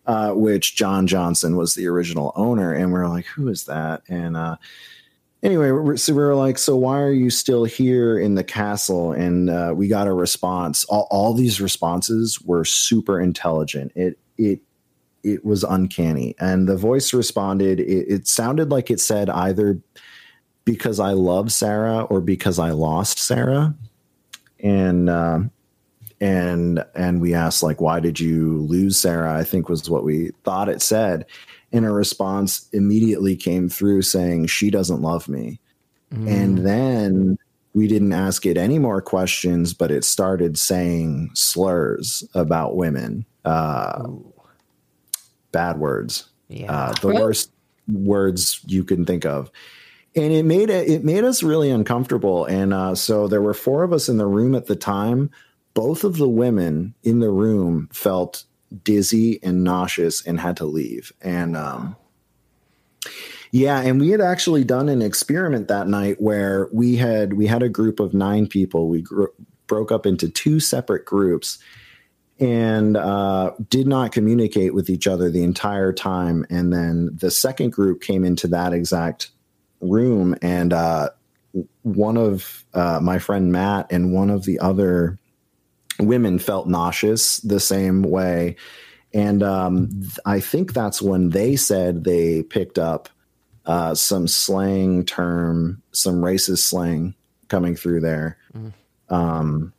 uh, 0.06 0.32
which 0.32 0.76
john 0.76 1.06
johnson 1.06 1.56
was 1.56 1.74
the 1.74 1.86
original 1.86 2.32
owner. 2.34 2.72
And 2.72 2.92
we 2.92 2.98
are 2.98 3.08
like 3.08 3.26
who 3.26 3.48
is 3.48 3.64
that? 3.64 4.02
And 4.08 4.36
uh, 4.36 4.56
anyway 5.44 5.96
so 5.96 6.12
we 6.12 6.18
were 6.18 6.34
like 6.34 6.58
so 6.58 6.74
why 6.74 7.00
are 7.00 7.12
you 7.12 7.30
still 7.30 7.64
here 7.64 8.18
in 8.18 8.34
the 8.34 8.44
castle? 8.44 9.12
And 9.12 9.48
uh, 9.48 9.74
we 9.76 9.86
got 9.86 10.08
a 10.08 10.12
response. 10.12 10.84
All, 10.86 11.06
all 11.12 11.34
these 11.34 11.60
responses 11.60 12.42
were 12.42 12.64
super 12.64 13.20
intelligent. 13.20 13.92
It 13.94 14.18
it 14.36 14.60
it 15.26 15.44
was 15.44 15.64
uncanny. 15.64 16.34
And 16.38 16.68
the 16.68 16.76
voice 16.76 17.12
responded, 17.12 17.80
it, 17.80 18.06
it 18.08 18.28
sounded 18.28 18.70
like 18.70 18.90
it 18.90 19.00
said 19.00 19.28
either 19.28 19.80
because 20.64 21.00
I 21.00 21.12
love 21.12 21.52
Sarah 21.52 22.02
or 22.04 22.20
because 22.20 22.58
I 22.58 22.70
lost 22.70 23.18
Sarah. 23.18 23.74
And, 24.60 25.10
uh, 25.10 25.40
and 26.20 26.82
and 26.94 27.20
we 27.20 27.34
asked 27.34 27.62
like 27.62 27.78
why 27.80 28.00
did 28.00 28.18
you 28.18 28.60
lose 28.62 28.96
sarah 28.96 29.34
i 29.34 29.44
think 29.44 29.68
was 29.68 29.90
what 29.90 30.02
we 30.02 30.30
thought 30.44 30.68
it 30.68 30.80
said 30.80 31.26
and 31.72 31.84
a 31.84 31.90
response 31.90 32.70
immediately 32.72 33.36
came 33.36 33.68
through 33.68 34.00
saying 34.00 34.46
she 34.46 34.70
doesn't 34.70 35.02
love 35.02 35.28
me 35.28 35.60
mm. 36.10 36.26
and 36.26 36.66
then 36.66 37.36
we 37.74 37.86
didn't 37.86 38.14
ask 38.14 38.46
it 38.46 38.56
any 38.56 38.78
more 38.78 39.02
questions 39.02 39.74
but 39.74 39.90
it 39.90 40.04
started 40.04 40.56
saying 40.56 41.30
slurs 41.34 42.24
about 42.34 42.76
women 42.76 43.26
uh, 43.44 44.02
bad 45.52 45.78
words. 45.78 46.28
Yeah. 46.48 46.72
Uh, 46.72 46.92
the 46.94 47.08
worst 47.08 47.50
words 47.88 48.60
you 48.66 48.84
can 48.84 49.04
think 49.04 49.24
of. 49.24 49.50
And 50.14 50.32
it 50.32 50.44
made 50.44 50.70
it, 50.70 50.88
it 50.88 51.04
made 51.04 51.24
us 51.24 51.42
really 51.42 51.70
uncomfortable. 51.70 52.46
And 52.46 52.72
uh, 52.72 52.94
so 52.94 53.28
there 53.28 53.42
were 53.42 53.54
four 53.54 53.82
of 53.84 53.92
us 53.92 54.08
in 54.08 54.16
the 54.16 54.26
room 54.26 54.54
at 54.54 54.66
the 54.66 54.76
time. 54.76 55.30
Both 55.74 56.04
of 56.04 56.16
the 56.16 56.28
women 56.28 56.94
in 57.02 57.20
the 57.20 57.30
room 57.30 57.88
felt 57.92 58.44
dizzy 58.82 59.42
and 59.42 59.62
nauseous 59.62 60.26
and 60.26 60.40
had 60.40 60.56
to 60.56 60.64
leave. 60.64 61.12
And 61.20 61.56
um, 61.56 61.96
Yeah, 63.52 63.80
and 63.80 64.00
we 64.00 64.10
had 64.10 64.20
actually 64.20 64.64
done 64.64 64.88
an 64.88 65.02
experiment 65.02 65.68
that 65.68 65.86
night 65.86 66.20
where 66.20 66.68
we 66.72 66.96
had 66.96 67.34
we 67.34 67.46
had 67.46 67.62
a 67.62 67.68
group 67.68 68.00
of 68.00 68.14
nine 68.14 68.46
people. 68.46 68.88
We 68.88 69.02
gr- 69.02 69.26
broke 69.66 69.92
up 69.92 70.06
into 70.06 70.28
two 70.28 70.60
separate 70.60 71.04
groups 71.04 71.58
and 72.38 72.96
uh, 72.96 73.52
did 73.70 73.86
not 73.86 74.12
communicate 74.12 74.74
with 74.74 74.90
each 74.90 75.06
other 75.06 75.30
the 75.30 75.42
entire 75.42 75.92
time. 75.92 76.44
And 76.50 76.72
then 76.72 77.10
the 77.14 77.30
second 77.30 77.72
group 77.72 78.02
came 78.02 78.24
into 78.24 78.48
that 78.48 78.72
exact 78.72 79.30
room, 79.80 80.36
and 80.42 80.72
uh, 80.72 81.10
one 81.82 82.16
of 82.16 82.64
uh, 82.74 83.00
my 83.00 83.18
friend 83.18 83.52
Matt 83.52 83.86
and 83.90 84.12
one 84.12 84.30
of 84.30 84.44
the 84.44 84.58
other 84.58 85.18
women 85.98 86.38
felt 86.38 86.68
nauseous 86.68 87.38
the 87.38 87.60
same 87.60 88.02
way. 88.02 88.56
And 89.14 89.42
um, 89.42 90.02
I 90.26 90.40
think 90.40 90.74
that's 90.74 91.00
when 91.00 91.30
they 91.30 91.56
said 91.56 92.04
they 92.04 92.42
picked 92.42 92.78
up 92.78 93.08
uh, 93.64 93.94
some 93.94 94.28
slang 94.28 95.04
term, 95.04 95.82
some 95.92 96.16
racist 96.16 96.58
slang 96.58 97.14
coming 97.48 97.76
through 97.76 98.00
there. 98.00 98.36
Mm. 98.54 98.72
Um, 99.08 99.72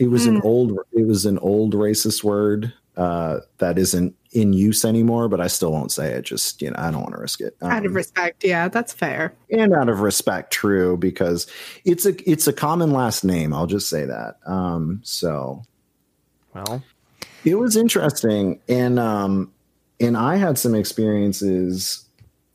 it 0.00 0.08
was 0.08 0.26
mm. 0.26 0.36
an 0.36 0.40
old, 0.42 0.78
it 0.92 1.06
was 1.06 1.26
an 1.26 1.38
old 1.38 1.74
racist 1.74 2.24
word 2.24 2.72
uh, 2.96 3.40
that 3.58 3.78
isn't 3.78 4.16
in 4.32 4.54
use 4.54 4.84
anymore, 4.84 5.28
but 5.28 5.40
I 5.40 5.46
still 5.46 5.72
won't 5.72 5.92
say 5.92 6.12
it. 6.14 6.22
Just 6.22 6.62
you 6.62 6.70
know, 6.70 6.76
I 6.78 6.90
don't 6.90 7.02
want 7.02 7.14
to 7.14 7.20
risk 7.20 7.42
it. 7.42 7.54
Um, 7.60 7.70
out 7.70 7.84
of 7.84 7.90
um, 7.90 7.96
respect, 7.96 8.42
yeah, 8.42 8.68
that's 8.68 8.94
fair. 8.94 9.34
And 9.50 9.74
out 9.74 9.90
of 9.90 10.00
respect, 10.00 10.52
true, 10.52 10.96
because 10.96 11.46
it's 11.84 12.06
a 12.06 12.30
it's 12.30 12.46
a 12.46 12.52
common 12.52 12.92
last 12.92 13.24
name. 13.24 13.52
I'll 13.52 13.66
just 13.66 13.90
say 13.90 14.06
that. 14.06 14.36
Um, 14.46 15.00
so, 15.04 15.64
well, 16.54 16.82
it 17.44 17.56
was 17.56 17.76
interesting, 17.76 18.58
and 18.68 18.98
um, 18.98 19.52
and 20.00 20.16
I 20.16 20.36
had 20.36 20.58
some 20.58 20.74
experiences 20.74 22.06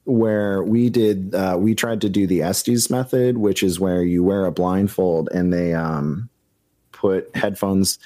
where 0.05 0.63
we 0.63 0.89
did 0.89 1.35
uh, 1.35 1.57
we 1.59 1.75
tried 1.75 2.01
to 2.01 2.09
do 2.09 2.25
the 2.25 2.41
Estes 2.41 2.89
method, 2.89 3.37
which 3.37 3.61
is 3.61 3.79
where 3.79 4.03
you 4.03 4.23
wear 4.23 4.47
a 4.47 4.51
blindfold 4.51 5.29
and 5.31 5.53
they 5.53 5.73
um, 5.73 6.29
put 7.05 7.35
headphones 7.35 7.99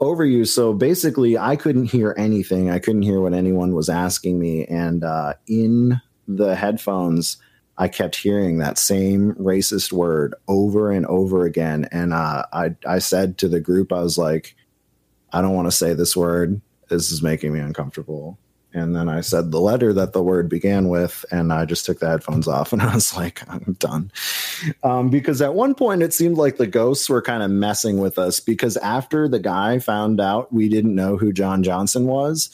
over 0.00 0.24
you. 0.24 0.44
So 0.44 0.72
basically, 0.72 1.38
I 1.38 1.56
couldn't 1.56 1.86
hear 1.86 2.14
anything. 2.18 2.70
I 2.70 2.78
couldn't 2.78 3.02
hear 3.02 3.20
what 3.20 3.34
anyone 3.34 3.74
was 3.74 3.88
asking 3.88 4.38
me, 4.38 4.64
and 4.66 5.04
uh, 5.04 5.34
in 5.46 6.00
the 6.26 6.54
headphones. 6.54 7.38
I 7.78 7.88
kept 7.88 8.16
hearing 8.16 8.58
that 8.58 8.76
same 8.76 9.32
racist 9.36 9.92
word 9.92 10.34
over 10.46 10.92
and 10.92 11.06
over 11.06 11.46
again. 11.46 11.88
And 11.90 12.12
uh, 12.12 12.44
I, 12.52 12.76
I 12.86 12.98
said 12.98 13.38
to 13.38 13.48
the 13.48 13.60
group, 13.60 13.92
I 13.92 14.02
was 14.02 14.18
like, 14.18 14.54
I 15.32 15.40
don't 15.40 15.54
want 15.54 15.68
to 15.68 15.76
say 15.76 15.94
this 15.94 16.14
word. 16.14 16.60
This 16.90 17.10
is 17.10 17.22
making 17.22 17.54
me 17.54 17.60
uncomfortable. 17.60 18.38
And 18.74 18.96
then 18.96 19.08
I 19.08 19.20
said 19.20 19.50
the 19.50 19.60
letter 19.60 19.92
that 19.92 20.12
the 20.12 20.22
word 20.22 20.48
began 20.48 20.88
with, 20.88 21.24
and 21.30 21.52
I 21.52 21.64
just 21.64 21.84
took 21.84 21.98
the 21.98 22.08
headphones 22.08 22.48
off 22.48 22.72
and 22.72 22.82
I 22.82 22.94
was 22.94 23.16
like, 23.16 23.42
I'm 23.48 23.76
done. 23.78 24.10
Um, 24.82 25.10
because 25.10 25.42
at 25.42 25.54
one 25.54 25.74
point 25.74 26.02
it 26.02 26.14
seemed 26.14 26.36
like 26.36 26.56
the 26.56 26.66
ghosts 26.66 27.08
were 27.08 27.22
kind 27.22 27.42
of 27.42 27.50
messing 27.50 27.98
with 27.98 28.18
us 28.18 28.40
because 28.40 28.76
after 28.78 29.28
the 29.28 29.38
guy 29.38 29.78
found 29.78 30.20
out 30.20 30.52
we 30.52 30.68
didn't 30.68 30.94
know 30.94 31.16
who 31.16 31.32
John 31.32 31.62
Johnson 31.62 32.06
was, 32.06 32.50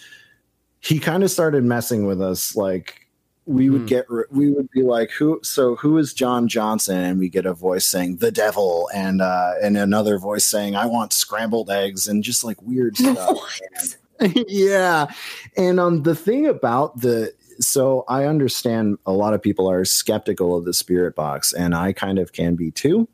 he 0.81 0.99
kind 0.99 1.23
of 1.23 1.31
started 1.31 1.65
messing 1.65 2.07
with 2.07 2.21
us. 2.21 2.57
Like 2.57 3.07
we 3.47 3.71
would 3.71 3.83
mm. 3.83 3.89
get, 3.89 4.07
we 4.31 4.51
would 4.51 4.71
be 4.71 4.83
like, 4.83 5.11
who, 5.11 5.41
so 5.43 5.77
who 5.77 5.99
is 5.99 6.13
John 6.13 6.49
Johnson? 6.49 6.99
And 6.99 7.19
we 7.19 7.29
get 7.29 7.47
a 7.47 7.55
voice 7.55 7.85
saying 7.85 8.17
the 8.17 8.31
devil 8.31 8.91
and, 8.95 9.23
uh, 9.23 9.55
and 9.63 9.77
another 9.77 10.19
voice 10.19 10.45
saying, 10.45 10.77
I 10.77 10.87
want 10.87 11.13
scrambled 11.13 11.71
eggs 11.71 12.09
and 12.09 12.23
just 12.23 12.45
like 12.45 12.61
weird 12.63 12.97
stuff. 12.99 13.39
yeah. 14.49 15.07
And 15.57 15.79
um 15.81 16.03
the 16.03 16.15
thing 16.15 16.47
about 16.47 17.01
the 17.01 17.33
so 17.61 18.05
I 18.09 18.25
understand 18.25 18.99
a 19.05 19.13
lot 19.13 19.35
of 19.35 19.43
people 19.43 19.69
are 19.71 19.85
skeptical 19.85 20.57
of 20.57 20.65
the 20.65 20.75
spirit 20.75 21.17
box, 21.17 21.53
and 21.53 21.75
I 21.75 21.93
kind 21.93 22.19
of 22.19 22.33
can 22.33 22.55
be 22.55 22.71
too. 22.71 23.09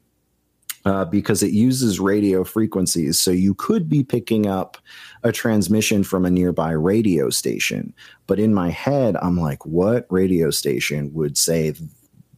Uh, 0.86 1.02
because 1.07 1.42
it 1.42 1.50
uses 1.50 1.98
radio 1.98 2.44
frequencies. 2.44 3.18
So 3.18 3.30
you 3.30 3.55
could 3.55 3.88
be 3.88 4.05
picking 4.05 4.46
up 4.46 4.76
a 5.22 5.32
transmission 5.32 6.05
from 6.05 6.26
a 6.26 6.30
nearby 6.30 6.72
radio 6.72 7.30
station. 7.30 7.94
But 8.26 8.38
in 8.38 8.52
my 8.52 8.68
head, 8.68 9.16
I'm 9.22 9.40
like, 9.40 9.64
what 9.64 10.05
radio 10.11 10.50
station 10.50 11.11
would 11.14 11.38
say 11.38 11.72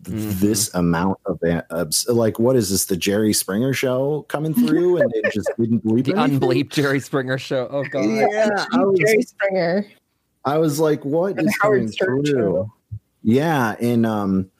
mm-hmm. 0.06 0.30
this 0.40 0.72
amount 0.74 1.18
of, 1.26 1.38
uh, 1.42 1.86
like 2.08 2.38
what 2.38 2.56
is 2.56 2.70
this 2.70 2.86
the 2.86 2.96
Jerry 2.96 3.32
Springer 3.32 3.72
show 3.72 4.22
coming 4.28 4.54
through 4.54 4.98
and 4.98 5.10
they 5.10 5.28
just 5.30 5.50
didn't 5.58 5.84
bleep 5.84 6.04
the 6.04 6.16
anything? 6.16 6.40
unbleeped 6.40 6.70
Jerry 6.70 7.00
Springer 7.00 7.38
show. 7.38 7.68
Oh 7.70 7.84
god, 7.84 8.04
yeah, 8.04 8.66
was, 8.72 8.98
Jerry 8.98 9.22
Springer. 9.22 9.86
I 10.44 10.58
was 10.58 10.80
like, 10.80 11.04
what 11.04 11.38
is 11.40 11.56
coming 11.58 11.88
through? 11.88 12.24
Show. 12.24 12.72
Yeah, 13.22 13.74
and 13.80 14.06
um, 14.06 14.50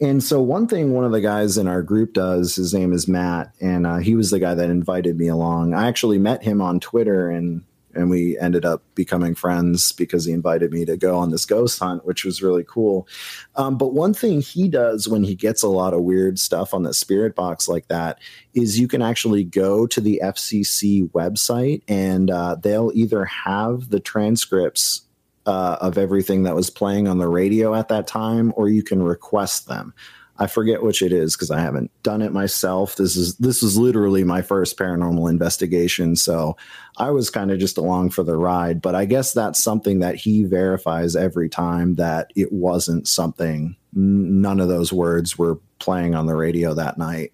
and 0.00 0.22
so 0.22 0.42
one 0.42 0.66
thing 0.66 0.92
one 0.92 1.04
of 1.04 1.12
the 1.12 1.20
guys 1.20 1.56
in 1.56 1.66
our 1.66 1.82
group 1.82 2.12
does, 2.12 2.54
his 2.56 2.74
name 2.74 2.92
is 2.92 3.08
Matt, 3.08 3.52
and 3.60 3.86
uh, 3.86 3.96
he 3.96 4.14
was 4.14 4.30
the 4.30 4.38
guy 4.38 4.54
that 4.54 4.70
invited 4.70 5.16
me 5.16 5.28
along. 5.28 5.72
I 5.72 5.88
actually 5.88 6.18
met 6.18 6.42
him 6.42 6.60
on 6.60 6.80
Twitter 6.80 7.30
and 7.30 7.62
and 7.96 8.10
we 8.10 8.38
ended 8.38 8.64
up 8.64 8.82
becoming 8.94 9.34
friends 9.34 9.92
because 9.92 10.24
he 10.24 10.32
invited 10.32 10.72
me 10.72 10.84
to 10.84 10.96
go 10.96 11.16
on 11.16 11.30
this 11.30 11.44
ghost 11.44 11.78
hunt, 11.78 12.04
which 12.04 12.24
was 12.24 12.42
really 12.42 12.64
cool. 12.66 13.08
Um, 13.56 13.78
but 13.78 13.94
one 13.94 14.14
thing 14.14 14.40
he 14.40 14.68
does 14.68 15.08
when 15.08 15.24
he 15.24 15.34
gets 15.34 15.62
a 15.62 15.68
lot 15.68 15.94
of 15.94 16.02
weird 16.02 16.38
stuff 16.38 16.74
on 16.74 16.82
the 16.82 16.94
spirit 16.94 17.34
box 17.34 17.68
like 17.68 17.88
that 17.88 18.18
is 18.54 18.78
you 18.78 18.88
can 18.88 19.02
actually 19.02 19.44
go 19.44 19.86
to 19.86 20.00
the 20.00 20.20
FCC 20.22 21.10
website 21.10 21.82
and 21.88 22.30
uh, 22.30 22.56
they'll 22.56 22.92
either 22.94 23.24
have 23.24 23.90
the 23.90 24.00
transcripts 24.00 25.02
uh, 25.46 25.76
of 25.80 25.98
everything 25.98 26.44
that 26.44 26.54
was 26.54 26.70
playing 26.70 27.08
on 27.08 27.18
the 27.18 27.28
radio 27.28 27.74
at 27.74 27.88
that 27.88 28.06
time, 28.06 28.52
or 28.56 28.68
you 28.68 28.82
can 28.82 29.02
request 29.02 29.68
them. 29.68 29.92
I 30.38 30.48
forget 30.48 30.82
which 30.82 31.00
it 31.00 31.12
is 31.12 31.36
because 31.36 31.50
I 31.50 31.60
haven't 31.60 31.90
done 32.02 32.20
it 32.20 32.32
myself. 32.32 32.96
This 32.96 33.14
is 33.16 33.36
this 33.36 33.62
is 33.62 33.78
literally 33.78 34.24
my 34.24 34.42
first 34.42 34.76
paranormal 34.76 35.30
investigation, 35.30 36.16
so 36.16 36.56
I 36.96 37.10
was 37.10 37.30
kind 37.30 37.52
of 37.52 37.60
just 37.60 37.78
along 37.78 38.10
for 38.10 38.24
the 38.24 38.36
ride. 38.36 38.82
But 38.82 38.96
I 38.96 39.04
guess 39.04 39.32
that's 39.32 39.62
something 39.62 40.00
that 40.00 40.16
he 40.16 40.42
verifies 40.42 41.14
every 41.14 41.48
time 41.48 41.94
that 41.94 42.32
it 42.34 42.52
wasn't 42.52 43.06
something. 43.06 43.76
None 43.92 44.58
of 44.58 44.68
those 44.68 44.92
words 44.92 45.38
were 45.38 45.60
playing 45.78 46.16
on 46.16 46.26
the 46.26 46.34
radio 46.34 46.74
that 46.74 46.98
night. 46.98 47.32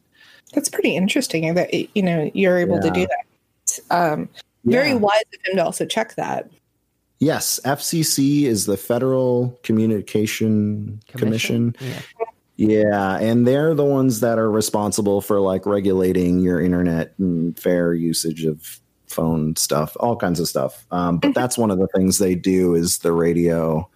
That's 0.52 0.68
pretty 0.68 0.94
interesting 0.94 1.54
that 1.54 1.72
you 1.96 2.02
know 2.02 2.30
you're 2.34 2.58
able 2.58 2.76
yeah. 2.76 2.82
to 2.82 2.90
do 2.90 3.06
that. 3.06 3.80
Um, 3.90 4.28
very 4.64 4.88
yeah. 4.88 4.94
wise 4.94 5.22
of 5.32 5.50
him 5.50 5.56
to 5.56 5.64
also 5.64 5.86
check 5.86 6.16
that. 6.16 6.50
Yes, 7.18 7.60
FCC 7.64 8.44
is 8.44 8.66
the 8.66 8.76
Federal 8.76 9.58
Communication 9.62 11.00
Commission. 11.08 11.72
Commission. 11.72 12.02
Yeah. 12.18 12.26
Yeah, 12.60 13.16
and 13.16 13.46
they're 13.46 13.72
the 13.72 13.86
ones 13.86 14.20
that 14.20 14.38
are 14.38 14.50
responsible 14.50 15.22
for 15.22 15.40
like 15.40 15.64
regulating 15.64 16.40
your 16.40 16.60
internet 16.60 17.14
and 17.18 17.58
fair 17.58 17.94
usage 17.94 18.44
of 18.44 18.78
phone 19.06 19.56
stuff, 19.56 19.96
all 19.98 20.14
kinds 20.14 20.40
of 20.40 20.46
stuff. 20.46 20.84
Um, 20.90 21.16
but 21.16 21.32
that's 21.32 21.56
one 21.56 21.70
of 21.70 21.78
the 21.78 21.86
things 21.86 22.18
they 22.18 22.34
do 22.34 22.74
is 22.74 22.98
the 22.98 23.12
radio 23.12 23.88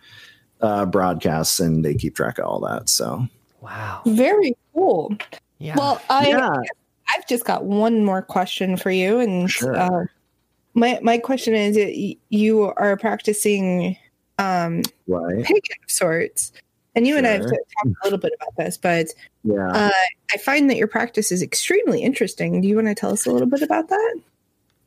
uh, 0.62 0.86
broadcasts, 0.86 1.60
and 1.60 1.84
they 1.84 1.92
keep 1.92 2.16
track 2.16 2.38
of 2.38 2.46
all 2.46 2.58
that. 2.60 2.88
So, 2.88 3.28
wow, 3.60 4.00
very 4.06 4.56
cool. 4.72 5.14
Yeah. 5.58 5.74
Well, 5.76 6.00
I 6.08 6.28
yeah. 6.28 6.56
I've 7.14 7.28
just 7.28 7.44
got 7.44 7.66
one 7.66 8.02
more 8.02 8.22
question 8.22 8.78
for 8.78 8.90
you, 8.90 9.20
and 9.20 9.50
sure. 9.50 9.76
uh, 9.76 10.04
my 10.72 10.98
my 11.02 11.18
question 11.18 11.54
is: 11.54 12.16
you 12.30 12.62
are 12.62 12.96
practicing 12.96 13.98
um, 14.38 14.80
right. 15.06 15.44
pagan 15.44 15.76
of 15.84 15.90
sorts. 15.90 16.50
And 16.97 17.07
you 17.07 17.14
sure. 17.14 17.18
and 17.18 17.26
I 17.26 17.30
have 17.30 17.42
talked 17.42 17.86
a 17.86 18.05
little 18.05 18.18
bit 18.18 18.32
about 18.40 18.57
this, 18.57 18.76
but 18.76 19.09
yeah, 19.42 19.68
uh, 19.68 19.90
I 20.32 20.36
find 20.38 20.70
that 20.70 20.76
your 20.76 20.86
practice 20.86 21.32
is 21.32 21.42
extremely 21.42 22.03
interesting. 22.03 22.61
Do 22.61 22.68
you 22.68 22.76
want 22.76 22.86
to 22.86 22.95
tell 22.95 23.11
us 23.11 23.26
a 23.26 23.32
little 23.32 23.49
bit 23.49 23.62
about 23.62 23.88
that? 23.88 24.20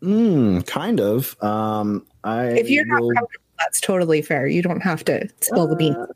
Mm, 0.01 0.65
kind 0.65 1.01
of. 1.01 1.41
Um, 1.43 2.05
I 2.23 2.45
if 2.47 2.69
you're 2.69 2.85
not 2.85 2.99
comfortable, 2.99 3.43
that's 3.59 3.81
totally 3.81 4.21
fair. 4.21 4.47
You 4.47 4.61
don't 4.61 4.81
have 4.81 5.03
to 5.05 5.27
spill 5.41 5.63
uh, 5.63 5.65
the 5.67 5.75
beans. 5.75 5.97
Uh, 5.97 6.07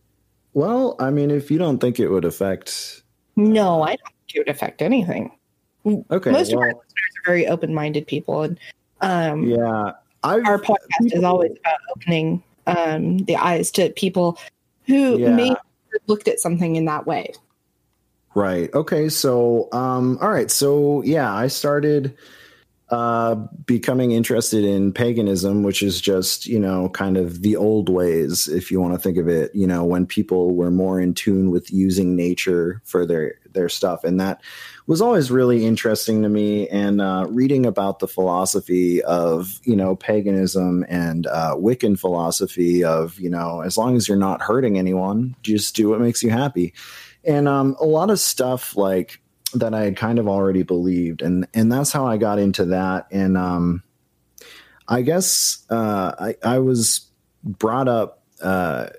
well, 0.54 0.96
I 1.00 1.10
mean, 1.10 1.32
if 1.32 1.52
you 1.52 1.58
don't 1.58 1.80
think 1.80 2.00
it 2.00 2.10
would 2.10 2.26
affect, 2.26 3.04
no, 3.36 3.82
I 3.82 3.96
don't 3.96 4.00
think 4.00 4.36
it 4.36 4.40
would 4.40 4.50
affect 4.50 4.82
anything. 4.82 5.32
Okay, 5.86 6.32
most 6.32 6.54
well, 6.54 6.60
of 6.60 6.64
our 6.64 6.68
listeners 6.68 7.12
are 7.18 7.26
very 7.26 7.48
open-minded 7.48 8.08
people, 8.08 8.44
and 8.44 8.60
um, 9.02 9.44
yeah, 9.44 9.92
I've, 10.24 10.46
our 10.46 10.60
podcast 10.60 10.78
people, 11.02 11.18
is 11.18 11.24
always 11.24 11.52
about 11.52 11.80
opening 11.96 12.44
um, 12.68 13.18
the 13.20 13.36
eyes 13.36 13.72
to 13.72 13.90
people 13.90 14.38
who 14.86 15.18
yeah. 15.18 15.32
may 15.32 15.56
looked 16.08 16.28
at 16.28 16.40
something 16.40 16.76
in 16.76 16.86
that 16.86 17.06
way. 17.06 17.34
Right. 18.34 18.74
Okay. 18.74 19.10
So, 19.10 19.68
um, 19.74 20.18
all 20.22 20.32
right. 20.32 20.50
So, 20.50 21.02
yeah, 21.04 21.34
I 21.34 21.48
started 21.48 22.16
uh, 22.90 23.36
becoming 23.66 24.12
interested 24.12 24.64
in 24.64 24.94
paganism, 24.94 25.64
which 25.64 25.82
is 25.82 26.00
just, 26.00 26.46
you 26.46 26.60
know, 26.60 26.90
kind 26.90 27.18
of 27.18 27.42
the 27.42 27.56
old 27.56 27.90
ways, 27.90 28.48
if 28.48 28.70
you 28.70 28.82
want 28.82 28.94
to 28.94 29.00
think 29.00 29.18
of 29.18 29.28
it, 29.28 29.54
you 29.56 29.66
know, 29.66 29.84
when 29.86 30.06
people 30.06 30.56
were 30.56 30.72
more 30.72 31.00
in 31.00 31.14
tune 31.14 31.52
with 31.52 31.72
using 31.72 32.16
nature 32.16 32.82
for 32.86 33.06
their, 33.06 33.36
their 33.54 33.70
stuff. 33.70 34.04
And 34.04 34.20
that 34.20 34.42
was 34.88 35.02
always 35.02 35.32
really 35.32 35.66
interesting 35.66 36.24
to 36.24 36.30
me. 36.30 36.68
And 36.70 37.02
uh, 37.02 37.26
reading 37.30 37.66
about 37.66 38.00
the 38.00 38.08
philosophy 38.08 39.02
of, 39.04 39.60
you 39.64 39.76
know, 39.76 39.96
paganism 39.96 40.86
and 40.90 41.28
uh, 41.28 41.56
Wiccan 41.56 42.00
philosophy 42.00 42.84
of, 42.84 43.20
you 43.20 43.30
know, 43.30 43.62
as 43.62 43.78
long 43.78 43.96
as 43.96 44.08
you're 44.08 44.18
not 44.18 44.42
hurting 44.42 44.78
anyone, 44.78 45.36
just 45.44 45.76
do 45.76 45.90
what 45.90 46.02
makes 46.02 46.24
you 46.24 46.30
happy. 46.30 46.74
And 47.24 47.48
um, 47.48 47.76
a 47.80 47.86
lot 47.86 48.10
of 48.10 48.20
stuff 48.20 48.76
like, 48.76 49.22
that 49.54 49.74
I 49.74 49.84
had 49.84 49.98
kind 49.98 50.18
of 50.18 50.30
already 50.30 50.64
believed, 50.64 51.22
and 51.22 51.46
and 51.54 51.70
that's 51.70 51.92
how 51.92 52.08
I 52.08 52.16
got 52.16 52.40
into 52.40 52.64
that. 52.68 53.08
And 53.12 53.38
um, 53.38 53.84
I 54.88 55.02
guess 55.02 55.66
uh, 55.70 56.14
I 56.18 56.36
I 56.42 56.60
was 56.60 57.12
brought 57.44 57.90
up 57.90 58.24
uh, 58.42 58.92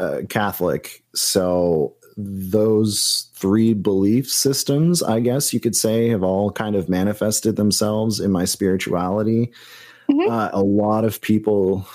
uh, 0.00 0.22
Catholic, 0.28 1.04
so 1.14 1.95
those 2.16 3.28
three 3.34 3.74
belief 3.74 4.30
systems, 4.30 5.02
I 5.02 5.20
guess 5.20 5.52
you 5.52 5.60
could 5.60 5.76
say, 5.76 6.08
have 6.08 6.22
all 6.22 6.50
kind 6.50 6.74
of 6.74 6.88
manifested 6.88 7.56
themselves 7.56 8.20
in 8.20 8.32
my 8.32 8.44
spirituality. 8.44 9.52
Mm-hmm. 10.10 10.30
Uh, 10.30 10.50
a 10.52 10.62
lot 10.62 11.04
of 11.04 11.20
people. 11.20 11.86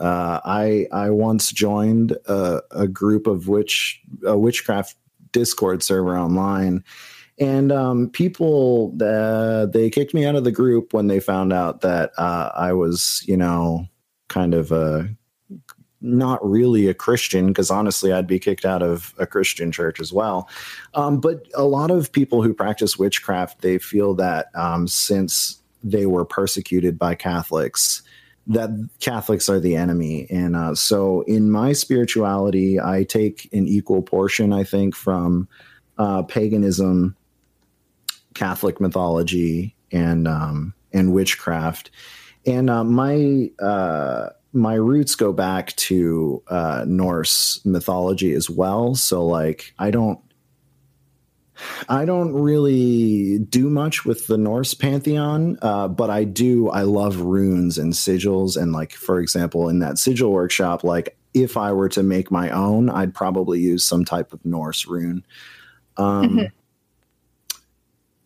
Uh, 0.00 0.40
I 0.44 0.88
I 0.92 1.10
once 1.10 1.52
joined 1.52 2.12
a, 2.26 2.60
a 2.72 2.88
group 2.88 3.26
of 3.26 3.48
witch 3.48 4.00
a 4.24 4.36
witchcraft 4.36 4.96
Discord 5.32 5.82
server 5.82 6.18
online. 6.18 6.82
And 7.38 7.70
um, 7.70 8.08
people, 8.08 8.96
uh, 9.02 9.66
they 9.66 9.90
kicked 9.90 10.14
me 10.14 10.24
out 10.24 10.36
of 10.36 10.44
the 10.44 10.52
group 10.52 10.94
when 10.94 11.08
they 11.08 11.20
found 11.20 11.52
out 11.52 11.82
that 11.82 12.12
uh, 12.16 12.50
I 12.54 12.72
was, 12.72 13.22
you 13.26 13.36
know, 13.36 13.86
kind 14.28 14.54
of 14.54 14.72
a 14.72 15.14
not 16.00 16.46
really 16.48 16.88
a 16.88 16.94
Christian, 16.94 17.48
because 17.48 17.70
honestly, 17.70 18.12
I'd 18.12 18.26
be 18.26 18.38
kicked 18.38 18.64
out 18.64 18.82
of 18.82 19.14
a 19.18 19.26
Christian 19.26 19.72
church 19.72 20.00
as 20.00 20.12
well. 20.12 20.48
Um, 20.94 21.20
but 21.20 21.46
a 21.54 21.64
lot 21.64 21.90
of 21.90 22.12
people 22.12 22.42
who 22.42 22.52
practice 22.52 22.98
witchcraft, 22.98 23.62
they 23.62 23.78
feel 23.78 24.14
that 24.14 24.46
um, 24.54 24.88
since 24.88 25.58
they 25.82 26.06
were 26.06 26.24
persecuted 26.24 26.98
by 26.98 27.14
Catholics, 27.14 28.02
that 28.46 28.70
Catholics 29.00 29.48
are 29.48 29.58
the 29.58 29.74
enemy. 29.74 30.26
And 30.30 30.54
uh, 30.54 30.74
so 30.74 31.22
in 31.22 31.50
my 31.50 31.72
spirituality, 31.72 32.80
I 32.80 33.04
take 33.04 33.48
an 33.52 33.66
equal 33.66 34.02
portion, 34.02 34.52
I 34.52 34.64
think, 34.64 34.94
from 34.94 35.48
uh, 35.98 36.22
paganism, 36.22 37.16
Catholic 38.34 38.80
mythology, 38.80 39.74
and 39.90 40.28
um, 40.28 40.74
and 40.92 41.12
witchcraft. 41.12 41.90
And 42.44 42.70
uh, 42.70 42.84
my 42.84 43.50
uh, 43.60 44.28
my 44.56 44.74
roots 44.74 45.14
go 45.14 45.32
back 45.32 45.76
to 45.76 46.42
uh, 46.48 46.84
Norse 46.88 47.60
mythology 47.64 48.32
as 48.32 48.48
well. 48.48 48.94
So 48.94 49.24
like 49.24 49.74
I 49.78 49.90
don't 49.90 50.18
I 51.88 52.04
don't 52.04 52.32
really 52.32 53.38
do 53.38 53.70
much 53.70 54.04
with 54.04 54.26
the 54.26 54.36
Norse 54.36 54.74
pantheon, 54.74 55.58
uh, 55.62 55.88
but 55.88 56.10
I 56.10 56.24
do. 56.24 56.68
I 56.68 56.82
love 56.82 57.20
runes 57.20 57.78
and 57.78 57.92
sigils, 57.92 58.60
and 58.60 58.72
like 58.72 58.92
for 58.92 59.20
example, 59.20 59.68
in 59.68 59.78
that 59.78 59.98
sigil 59.98 60.32
workshop, 60.32 60.84
like 60.84 61.16
if 61.32 61.56
I 61.56 61.72
were 61.72 61.88
to 61.90 62.02
make 62.02 62.30
my 62.30 62.50
own, 62.50 62.90
I'd 62.90 63.14
probably 63.14 63.60
use 63.60 63.84
some 63.84 64.04
type 64.04 64.32
of 64.32 64.44
Norse 64.44 64.86
rune. 64.86 65.24
Um, 65.96 66.28
mm-hmm. 66.28 66.44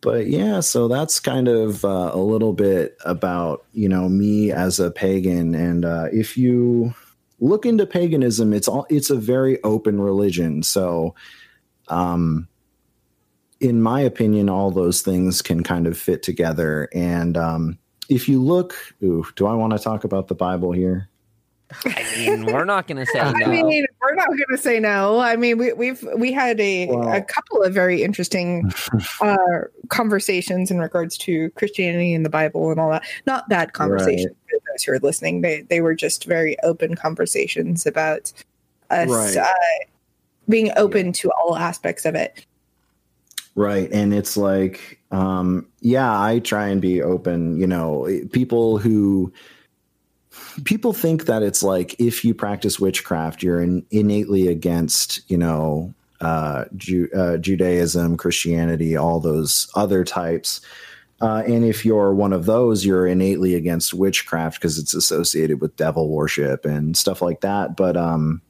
But 0.01 0.27
yeah, 0.27 0.61
so 0.61 0.87
that's 0.87 1.19
kind 1.19 1.47
of 1.47 1.85
uh, 1.85 2.11
a 2.13 2.17
little 2.17 2.53
bit 2.53 2.97
about 3.05 3.65
you 3.73 3.87
know 3.87 4.09
me 4.09 4.51
as 4.51 4.79
a 4.79 4.91
pagan, 4.91 5.53
and 5.53 5.85
uh, 5.85 6.07
if 6.11 6.37
you 6.37 6.93
look 7.39 7.65
into 7.65 7.85
paganism, 7.85 8.53
it's 8.53 8.67
all 8.67 8.87
it's 8.89 9.09
a 9.09 9.15
very 9.15 9.61
open 9.63 10.01
religion, 10.01 10.63
so. 10.63 11.15
Um, 11.87 12.47
in 13.59 13.79
my 13.79 14.01
opinion, 14.01 14.49
all 14.49 14.71
those 14.71 15.03
things 15.03 15.41
can 15.41 15.61
kind 15.61 15.85
of 15.85 15.95
fit 15.95 16.23
together. 16.23 16.89
And 16.93 17.37
um, 17.37 17.77
if 18.09 18.27
you 18.27 18.41
look, 18.41 18.75
ooh, 19.03 19.23
do 19.35 19.45
I 19.45 19.53
want 19.53 19.73
to 19.73 19.79
talk 19.79 20.03
about 20.03 20.27
the 20.27 20.35
Bible 20.35 20.71
here? 20.71 21.10
I 21.85 22.05
mean, 22.17 22.45
we're 22.45 22.65
not 22.65 22.87
going 22.87 22.97
to 22.97 23.05
say 23.05 23.19
no. 23.19 23.31
I 23.45 23.47
mean, 23.47 23.85
we're 24.01 24.15
not 24.15 24.27
going 24.27 24.45
to 24.51 24.57
say 24.57 24.79
no. 24.79 25.19
I 25.19 25.35
mean, 25.35 25.57
we, 25.57 25.73
we've 25.73 26.07
we 26.15 26.31
had 26.31 26.59
a, 26.59 26.87
well, 26.87 27.11
a 27.11 27.21
couple 27.21 27.63
of 27.63 27.73
very 27.73 28.03
interesting 28.03 28.71
uh, 29.21 29.37
conversations 29.89 30.71
in 30.71 30.79
regards 30.79 31.17
to 31.19 31.49
Christianity 31.51 32.13
and 32.13 32.25
the 32.25 32.29
Bible 32.29 32.71
and 32.71 32.79
all 32.79 32.91
that. 32.91 33.03
Not 33.25 33.49
bad 33.49 33.73
conversations 33.73 34.27
right. 34.27 34.61
for 34.61 34.71
those 34.71 34.83
who 34.83 34.91
are 34.93 34.99
listening. 34.99 35.41
They 35.41 35.61
they 35.61 35.81
were 35.81 35.95
just 35.95 36.25
very 36.25 36.57
open 36.63 36.95
conversations 36.95 37.85
about 37.85 38.31
us 38.89 39.09
right. 39.09 39.37
uh, 39.37 39.85
being 40.49 40.71
open 40.75 41.07
yeah. 41.07 41.11
to 41.13 41.31
all 41.31 41.55
aspects 41.55 42.05
of 42.05 42.15
it. 42.15 42.45
Right. 43.55 43.91
And 43.91 44.13
it's 44.13 44.37
like, 44.37 44.99
um, 45.11 45.67
yeah, 45.81 46.21
I 46.21 46.39
try 46.39 46.67
and 46.67 46.81
be 46.81 47.01
open. 47.01 47.59
You 47.59 47.67
know, 47.67 48.07
people 48.31 48.77
who 48.77 49.33
people 50.63 50.93
think 50.93 51.25
that 51.25 51.43
it's 51.43 51.63
like 51.63 51.95
if 51.99 52.23
you 52.23 52.33
practice 52.33 52.79
witchcraft, 52.79 53.43
you're 53.43 53.61
in, 53.61 53.85
innately 53.91 54.47
against, 54.47 55.29
you 55.29 55.37
know, 55.37 55.93
uh, 56.19 56.65
Ju- 56.75 57.09
uh, 57.15 57.37
Judaism, 57.37 58.17
Christianity, 58.17 58.95
all 58.95 59.19
those 59.19 59.67
other 59.75 60.03
types. 60.03 60.61
Uh, 61.19 61.43
and 61.45 61.63
if 61.63 61.85
you're 61.85 62.13
one 62.13 62.33
of 62.33 62.45
those, 62.45 62.85
you're 62.85 63.05
innately 63.05 63.55
against 63.55 63.93
witchcraft 63.93 64.59
because 64.59 64.79
it's 64.79 64.93
associated 64.93 65.61
with 65.61 65.75
devil 65.75 66.09
worship 66.09 66.65
and 66.65 66.97
stuff 66.97 67.21
like 67.21 67.41
that. 67.41 67.75
But 67.75 67.95
um, 67.95 68.41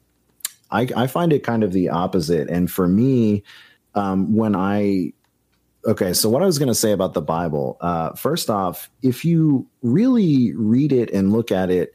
I, 0.70 0.88
I 0.96 1.06
find 1.06 1.32
it 1.32 1.44
kind 1.44 1.62
of 1.62 1.72
the 1.72 1.90
opposite. 1.90 2.48
And 2.48 2.70
for 2.70 2.88
me, 2.88 3.42
um, 3.94 4.34
when 4.34 4.56
I 4.56 5.12
okay, 5.86 6.12
so 6.12 6.28
what 6.28 6.42
I 6.42 6.46
was 6.46 6.58
going 6.58 6.68
to 6.68 6.74
say 6.74 6.92
about 6.92 7.14
the 7.14 7.22
Bible, 7.22 7.76
uh, 7.80 8.12
first 8.12 8.50
off, 8.50 8.90
if 9.02 9.24
you 9.24 9.66
really 9.82 10.52
read 10.54 10.92
it 10.92 11.10
and 11.10 11.32
look 11.32 11.50
at 11.50 11.70
it, 11.70 11.94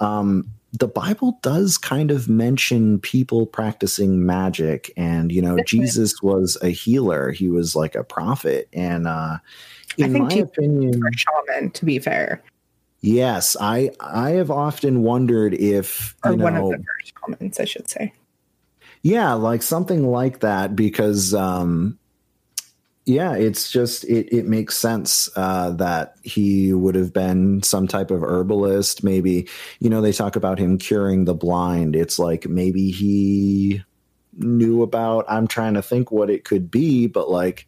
um, 0.00 0.50
the 0.72 0.88
Bible 0.88 1.38
does 1.42 1.78
kind 1.78 2.10
of 2.10 2.28
mention 2.28 2.98
people 2.98 3.46
practicing 3.46 4.26
magic, 4.26 4.92
and 4.96 5.30
you 5.30 5.40
know, 5.40 5.62
Jesus 5.66 6.20
was 6.20 6.58
a 6.62 6.68
healer; 6.68 7.30
he 7.30 7.48
was 7.48 7.76
like 7.76 7.94
a 7.94 8.02
prophet, 8.02 8.68
and 8.72 9.06
uh, 9.06 9.38
in 9.98 10.12
my 10.12 10.32
opinion, 10.32 11.00
a 11.00 11.16
shaman. 11.16 11.70
To 11.70 11.84
be 11.84 12.00
fair, 12.00 12.42
yes, 13.02 13.56
I 13.60 13.90
I 14.00 14.30
have 14.30 14.50
often 14.50 15.02
wondered 15.02 15.54
if 15.54 16.16
or 16.24 16.32
know, 16.32 16.44
one 16.44 16.56
of 16.56 16.70
the 16.70 16.76
first 16.78 17.12
shamans, 17.24 17.60
I 17.60 17.64
should 17.64 17.88
say. 17.88 18.12
Yeah, 19.02 19.34
like 19.34 19.62
something 19.62 20.08
like 20.10 20.40
that 20.40 20.74
because 20.74 21.34
um 21.34 21.98
yeah, 23.06 23.34
it's 23.34 23.70
just 23.70 24.04
it 24.04 24.32
it 24.32 24.46
makes 24.46 24.76
sense 24.76 25.28
uh, 25.36 25.70
that 25.72 26.16
he 26.22 26.72
would 26.72 26.94
have 26.94 27.12
been 27.12 27.62
some 27.62 27.86
type 27.86 28.10
of 28.10 28.22
herbalist. 28.22 29.04
Maybe 29.04 29.48
you 29.80 29.90
know 29.90 30.00
they 30.00 30.12
talk 30.12 30.36
about 30.36 30.58
him 30.58 30.78
curing 30.78 31.24
the 31.24 31.34
blind. 31.34 31.94
It's 31.96 32.18
like 32.18 32.48
maybe 32.48 32.90
he 32.90 33.82
knew 34.38 34.82
about. 34.82 35.26
I'm 35.28 35.46
trying 35.46 35.74
to 35.74 35.82
think 35.82 36.10
what 36.10 36.30
it 36.30 36.44
could 36.44 36.70
be, 36.70 37.06
but 37.06 37.30
like 37.30 37.66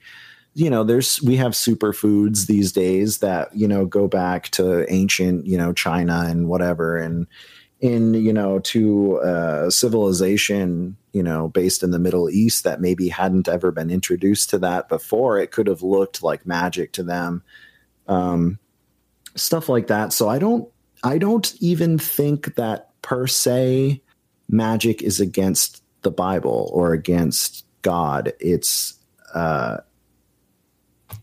you 0.56 0.70
know, 0.70 0.84
there's 0.84 1.20
we 1.20 1.36
have 1.36 1.52
superfoods 1.52 2.46
these 2.46 2.72
days 2.72 3.18
that 3.18 3.54
you 3.54 3.68
know 3.68 3.84
go 3.84 4.08
back 4.08 4.48
to 4.50 4.90
ancient 4.90 5.46
you 5.46 5.58
know 5.58 5.74
China 5.74 6.24
and 6.26 6.48
whatever, 6.48 6.96
and 6.96 7.26
in 7.80 8.14
you 8.14 8.32
know 8.32 8.58
to 8.60 9.18
a 9.18 9.70
civilization 9.70 10.96
you 11.12 11.22
know 11.22 11.48
based 11.48 11.82
in 11.82 11.90
the 11.90 11.98
middle 11.98 12.30
east 12.30 12.64
that 12.64 12.80
maybe 12.80 13.08
hadn't 13.08 13.48
ever 13.48 13.70
been 13.70 13.90
introduced 13.90 14.50
to 14.50 14.58
that 14.58 14.88
before. 14.88 15.38
It 15.38 15.50
could 15.50 15.66
have 15.66 15.82
looked 15.82 16.22
like 16.22 16.46
magic 16.46 16.92
to 16.92 17.02
them 17.02 17.42
um, 18.08 18.58
stuff 19.34 19.68
like 19.68 19.88
that. 19.88 20.12
So 20.12 20.28
i 20.28 20.38
don't 20.38 20.68
i 21.04 21.18
don't 21.18 21.54
even 21.60 21.98
think 21.98 22.54
that 22.54 22.90
per 23.02 23.26
se 23.26 24.02
magic 24.48 25.02
is 25.02 25.20
against 25.20 25.82
the 26.02 26.10
bible 26.10 26.70
or 26.72 26.92
against 26.92 27.66
god. 27.82 28.32
It's 28.40 28.94
uh 29.34 29.78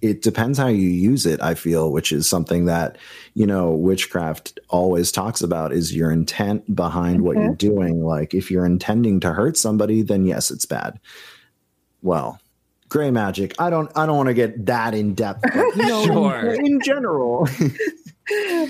it 0.01 0.21
depends 0.21 0.57
how 0.57 0.67
you 0.67 0.87
use 0.87 1.25
it 1.25 1.41
i 1.41 1.53
feel 1.53 1.91
which 1.91 2.11
is 2.11 2.29
something 2.29 2.65
that 2.65 2.97
you 3.33 3.45
know 3.45 3.71
witchcraft 3.71 4.59
always 4.69 5.11
talks 5.11 5.41
about 5.41 5.73
is 5.73 5.95
your 5.95 6.11
intent 6.11 6.75
behind 6.75 7.17
mm-hmm. 7.17 7.25
what 7.25 7.37
you're 7.37 7.55
doing 7.55 8.03
like 8.03 8.33
if 8.33 8.51
you're 8.51 8.65
intending 8.65 9.19
to 9.19 9.33
hurt 9.33 9.57
somebody 9.57 10.01
then 10.01 10.25
yes 10.25 10.51
it's 10.51 10.65
bad 10.65 10.99
well 12.01 12.39
gray 12.89 13.11
magic 13.11 13.55
i 13.59 13.69
don't 13.69 13.91
i 13.95 14.05
don't 14.05 14.17
want 14.17 14.27
to 14.27 14.33
get 14.33 14.65
that 14.65 14.93
in 14.93 15.13
depth 15.13 15.41
but, 15.41 15.75
you 15.75 15.87
know, 15.87 16.05
sure. 16.05 16.53
in, 16.53 16.65
in 16.65 16.81
general 16.81 17.47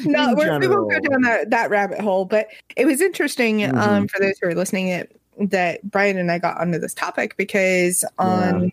no 0.05 0.33
we're, 0.35 0.59
we 0.59 0.67
won't 0.67 0.89
go 0.89 0.99
down 1.09 1.21
that, 1.21 1.49
that 1.49 1.69
rabbit 1.69 1.99
hole 1.99 2.25
but 2.25 2.47
it 2.75 2.85
was 2.85 3.01
interesting 3.01 3.63
um, 3.63 3.71
mm-hmm. 3.71 3.79
um, 3.79 4.07
for 4.07 4.19
those 4.19 4.33
who 4.41 4.47
are 4.47 4.55
listening 4.55 4.87
it 4.87 5.19
that 5.39 5.81
brian 5.89 6.17
and 6.17 6.31
i 6.31 6.39
got 6.39 6.57
onto 6.57 6.79
this 6.79 6.93
topic 6.93 7.35
because 7.37 8.05
on 8.17 8.63
yeah 8.63 8.69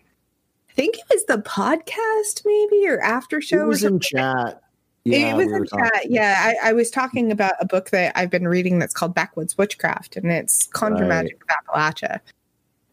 I 0.69 0.73
think 0.73 0.95
it 0.97 1.03
was 1.11 1.25
the 1.25 1.37
podcast 1.37 2.43
maybe 2.45 2.87
or 2.87 2.97
after 3.01 3.41
show. 3.41 3.63
It 3.63 3.67
was 3.67 3.83
in 3.83 3.99
chat. 3.99 4.61
Yeah, 5.03 5.31
it 5.31 5.35
was 5.35 5.47
we 5.47 5.55
in 5.55 5.65
chat. 5.65 6.11
Yeah, 6.11 6.35
I, 6.37 6.69
I, 6.69 6.73
was 6.73 6.91
talking 6.91 7.31
about 7.31 7.53
a 7.59 7.65
book 7.65 7.89
that 7.89 8.15
I've 8.15 8.29
been 8.29 8.47
reading 8.47 8.77
that's 8.77 8.93
called 8.93 9.15
Backwoods 9.15 9.57
Witchcraft, 9.57 10.15
and 10.15 10.31
it's 10.31 10.67
Conjure 10.67 11.01
right. 11.01 11.23
Magic 11.23 11.41
of 11.41 11.49
Appalachia. 11.49 12.19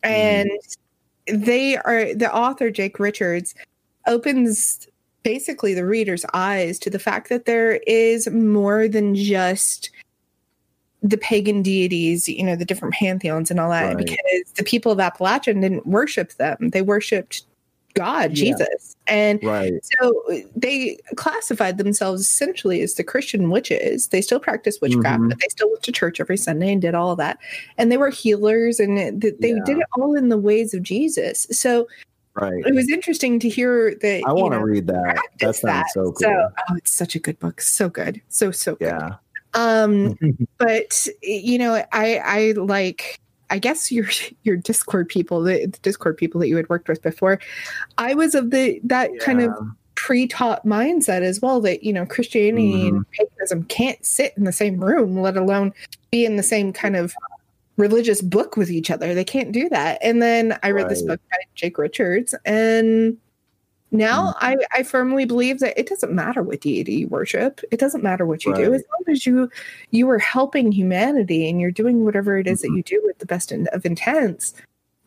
Mm-hmm. 0.03 0.11
And 0.11 0.51
mm. 1.29 1.45
they 1.45 1.77
are 1.77 2.15
the 2.15 2.35
author 2.35 2.71
Jake 2.71 2.99
Richards 2.99 3.55
opens 4.07 4.89
basically 5.23 5.75
the 5.75 5.85
reader's 5.85 6.25
eyes 6.33 6.79
to 6.79 6.89
the 6.89 6.99
fact 6.99 7.29
that 7.29 7.45
there 7.45 7.81
is 7.87 8.31
more 8.31 8.89
than 8.89 9.15
just 9.15 9.91
the 11.03 11.19
pagan 11.19 11.63
deities, 11.63 12.29
you 12.29 12.43
know, 12.43 12.57
the 12.57 12.65
different 12.65 12.95
pantheons 12.95 13.51
and 13.51 13.61
all 13.61 13.71
that, 13.71 13.95
right. 13.95 13.99
because 13.99 14.53
the 14.57 14.65
people 14.65 14.91
of 14.91 14.99
Appalachian 14.99 15.61
didn't 15.61 15.87
worship 15.87 16.33
them. 16.35 16.71
They 16.71 16.83
worshiped 16.83 17.45
God, 17.99 18.31
yeah. 18.31 18.45
Jesus. 18.45 18.97
And 19.07 19.43
right. 19.43 19.73
so 20.01 20.23
they 20.55 20.99
classified 21.17 21.79
themselves 21.79 22.23
essentially 22.23 22.81
as 22.83 22.95
the 22.95 23.05
Christian 23.05 23.51
witches. 23.51 24.09
They 24.09 24.21
still 24.21 24.41
practice 24.41 24.79
witchcraft, 24.81 25.21
mm-hmm. 25.21 25.29
but 25.29 25.41
they 25.41 25.49
still 25.49 25.69
went 25.69 25.83
to 25.83 25.93
church 25.93 26.21
every 26.21 26.37
Sunday 26.37 26.73
and 26.73 26.81
did 26.81 26.95
all 26.95 27.13
of 27.13 27.19
that. 27.19 27.39
And 27.77 27.91
they 27.91 27.97
were 27.97 28.11
healers 28.11 28.81
and 28.81 29.21
they 29.21 29.33
yeah. 29.41 29.59
did 29.65 29.79
it 29.79 29.87
all 29.93 30.15
in 30.15 30.29
the 30.29 30.39
ways 30.39 30.75
of 30.75 30.83
Jesus. 30.83 31.47
So 31.51 31.87
Right. 32.35 32.65
It 32.65 32.75
was 32.75 32.89
interesting 32.89 33.41
to 33.41 33.49
hear 33.49 33.97
that. 33.97 34.23
I 34.25 34.33
want 34.33 34.55
to 34.55 34.65
read 34.65 34.87
that. 34.87 35.21
That 35.41 35.57
sounds 35.57 35.61
that. 35.63 35.87
so 35.91 36.13
cool. 36.13 36.15
So, 36.15 36.49
oh, 36.71 36.77
it's 36.77 36.93
such 36.93 37.17
a 37.17 37.19
good 37.19 37.37
book. 37.41 37.61
So 37.61 37.89
good. 37.89 38.23
So 38.29 38.53
so 38.53 38.77
good. 38.77 38.87
Yeah. 38.87 39.17
Um, 39.55 40.17
but 40.59 41.09
you 41.21 41.59
know, 41.59 41.85
I 41.93 42.19
I 42.19 42.53
like 42.53 43.19
I 43.51 43.59
guess 43.59 43.91
your 43.91 44.09
your 44.43 44.57
Discord 44.57 45.09
people, 45.09 45.43
the, 45.43 45.67
the, 45.67 45.79
Discord 45.79 46.17
people 46.17 46.41
that 46.41 46.49
you 46.49 46.57
had 46.57 46.69
worked 46.69 46.89
with 46.89 47.03
before, 47.03 47.41
I 47.97 48.15
was 48.15 48.35
of 48.35 48.51
the 48.51 48.81
that 48.85 49.11
yeah. 49.13 49.21
kind 49.21 49.43
of 49.43 49.53
pre-taught 49.95 50.65
mindset 50.65 51.23
as 51.23 51.43
well 51.43 51.61
that 51.61 51.83
you 51.83 51.93
know 51.93 52.07
Christianity 52.07 52.85
mm-hmm. 52.85 52.97
and 52.97 53.11
paganism 53.11 53.65
can't 53.65 54.05
sit 54.05 54.33
in 54.37 54.45
the 54.45 54.53
same 54.53 54.83
room, 54.83 55.21
let 55.21 55.37
alone 55.37 55.73
be 56.11 56.25
in 56.25 56.37
the 56.37 56.43
same 56.43 56.73
kind 56.73 56.97
of 56.97 57.15
religious 57.77 58.21
book 58.21 58.57
with 58.57 58.71
each 58.71 58.91
other. 58.91 59.15
They 59.15 59.25
can't 59.25 59.53
do 59.53 59.69
that. 59.69 59.99
And 60.03 60.21
then 60.21 60.59
I 60.63 60.71
read 60.71 60.83
right. 60.83 60.89
this 60.89 61.03
book 61.03 61.21
by 61.31 61.39
Jake 61.55 61.79
Richards, 61.79 62.35
and 62.45 63.17
now 63.91 64.33
mm-hmm. 64.33 64.45
I, 64.45 64.57
I 64.73 64.83
firmly 64.83 65.25
believe 65.25 65.61
that 65.61 65.79
it 65.79 65.89
doesn't 65.89 66.13
matter 66.13 66.43
what 66.43 66.61
deity 66.61 66.95
you 66.95 67.09
worship. 67.09 67.61
It 67.71 67.81
doesn't 67.81 68.03
matter 68.03 68.27
what 68.27 68.45
you 68.45 68.53
right. 68.53 68.65
do 68.65 68.75
as 68.75 68.85
long 68.91 69.15
as 69.15 69.27
you 69.27 69.51
you 69.91 70.09
are 70.11 70.19
helping 70.19 70.73
humanity 70.73 71.49
and 71.49 71.61
you're 71.61 71.71
doing 71.71 72.05
whatever 72.05 72.39
it 72.39 72.47
is 72.47 72.63
mm-hmm. 72.63 72.73
that 72.73 72.77
you 72.77 72.83
do 72.83 73.03
with 73.05 73.19
the 73.19 73.27
best 73.27 73.53
in, 73.53 73.67
of 73.69 73.87
intents. 73.87 74.55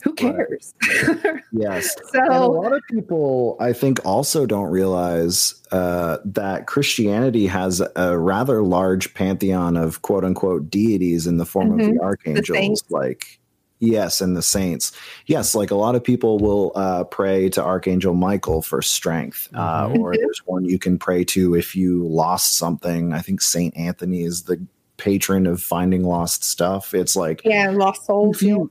Who 0.03 0.13
cares? 0.13 0.73
Right. 1.03 1.43
yes. 1.51 1.95
so 2.11 2.19
and 2.19 2.33
a 2.33 2.47
lot 2.47 2.73
of 2.73 2.81
people, 2.89 3.55
I 3.59 3.71
think, 3.71 4.03
also 4.03 4.47
don't 4.47 4.71
realize 4.71 5.53
uh, 5.71 6.17
that 6.25 6.65
Christianity 6.65 7.45
has 7.47 7.83
a 7.95 8.17
rather 8.17 8.63
large 8.63 9.13
pantheon 9.13 9.77
of 9.77 10.01
quote 10.01 10.25
unquote 10.25 10.71
deities 10.71 11.27
in 11.27 11.37
the 11.37 11.45
form 11.45 11.69
mm-hmm. 11.69 11.79
of 11.79 11.85
the 11.85 11.91
mm-hmm. 11.93 12.03
archangels, 12.03 12.81
the 12.89 12.95
like 12.95 13.39
Yes, 13.81 14.21
and 14.21 14.37
the 14.37 14.43
saints. 14.43 14.91
Yes, 15.25 15.55
like 15.55 15.71
a 15.71 15.75
lot 15.75 15.95
of 15.95 16.03
people 16.03 16.37
will 16.37 16.71
uh, 16.75 17.03
pray 17.03 17.49
to 17.49 17.63
Archangel 17.63 18.13
Michael 18.13 18.61
for 18.61 18.79
strength, 18.83 19.49
uh, 19.55 19.87
mm-hmm. 19.87 19.99
or 19.99 20.15
there's 20.15 20.43
one 20.45 20.65
you 20.65 20.77
can 20.77 20.99
pray 20.99 21.23
to 21.25 21.55
if 21.55 21.75
you 21.75 22.07
lost 22.07 22.57
something. 22.57 23.11
I 23.11 23.21
think 23.21 23.41
Saint 23.41 23.75
Anthony 23.75 24.21
is 24.21 24.43
the 24.43 24.63
patron 24.97 25.47
of 25.47 25.63
finding 25.63 26.03
lost 26.03 26.43
stuff. 26.43 26.93
It's 26.93 27.15
like 27.15 27.41
yeah, 27.43 27.71
lost 27.71 28.05
souls. 28.05 28.39
You, 28.43 28.69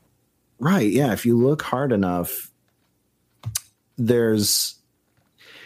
right? 0.60 0.88
Yeah, 0.88 1.12
if 1.12 1.26
you 1.26 1.36
look 1.36 1.62
hard 1.62 1.90
enough, 1.90 2.52
there's 3.98 4.76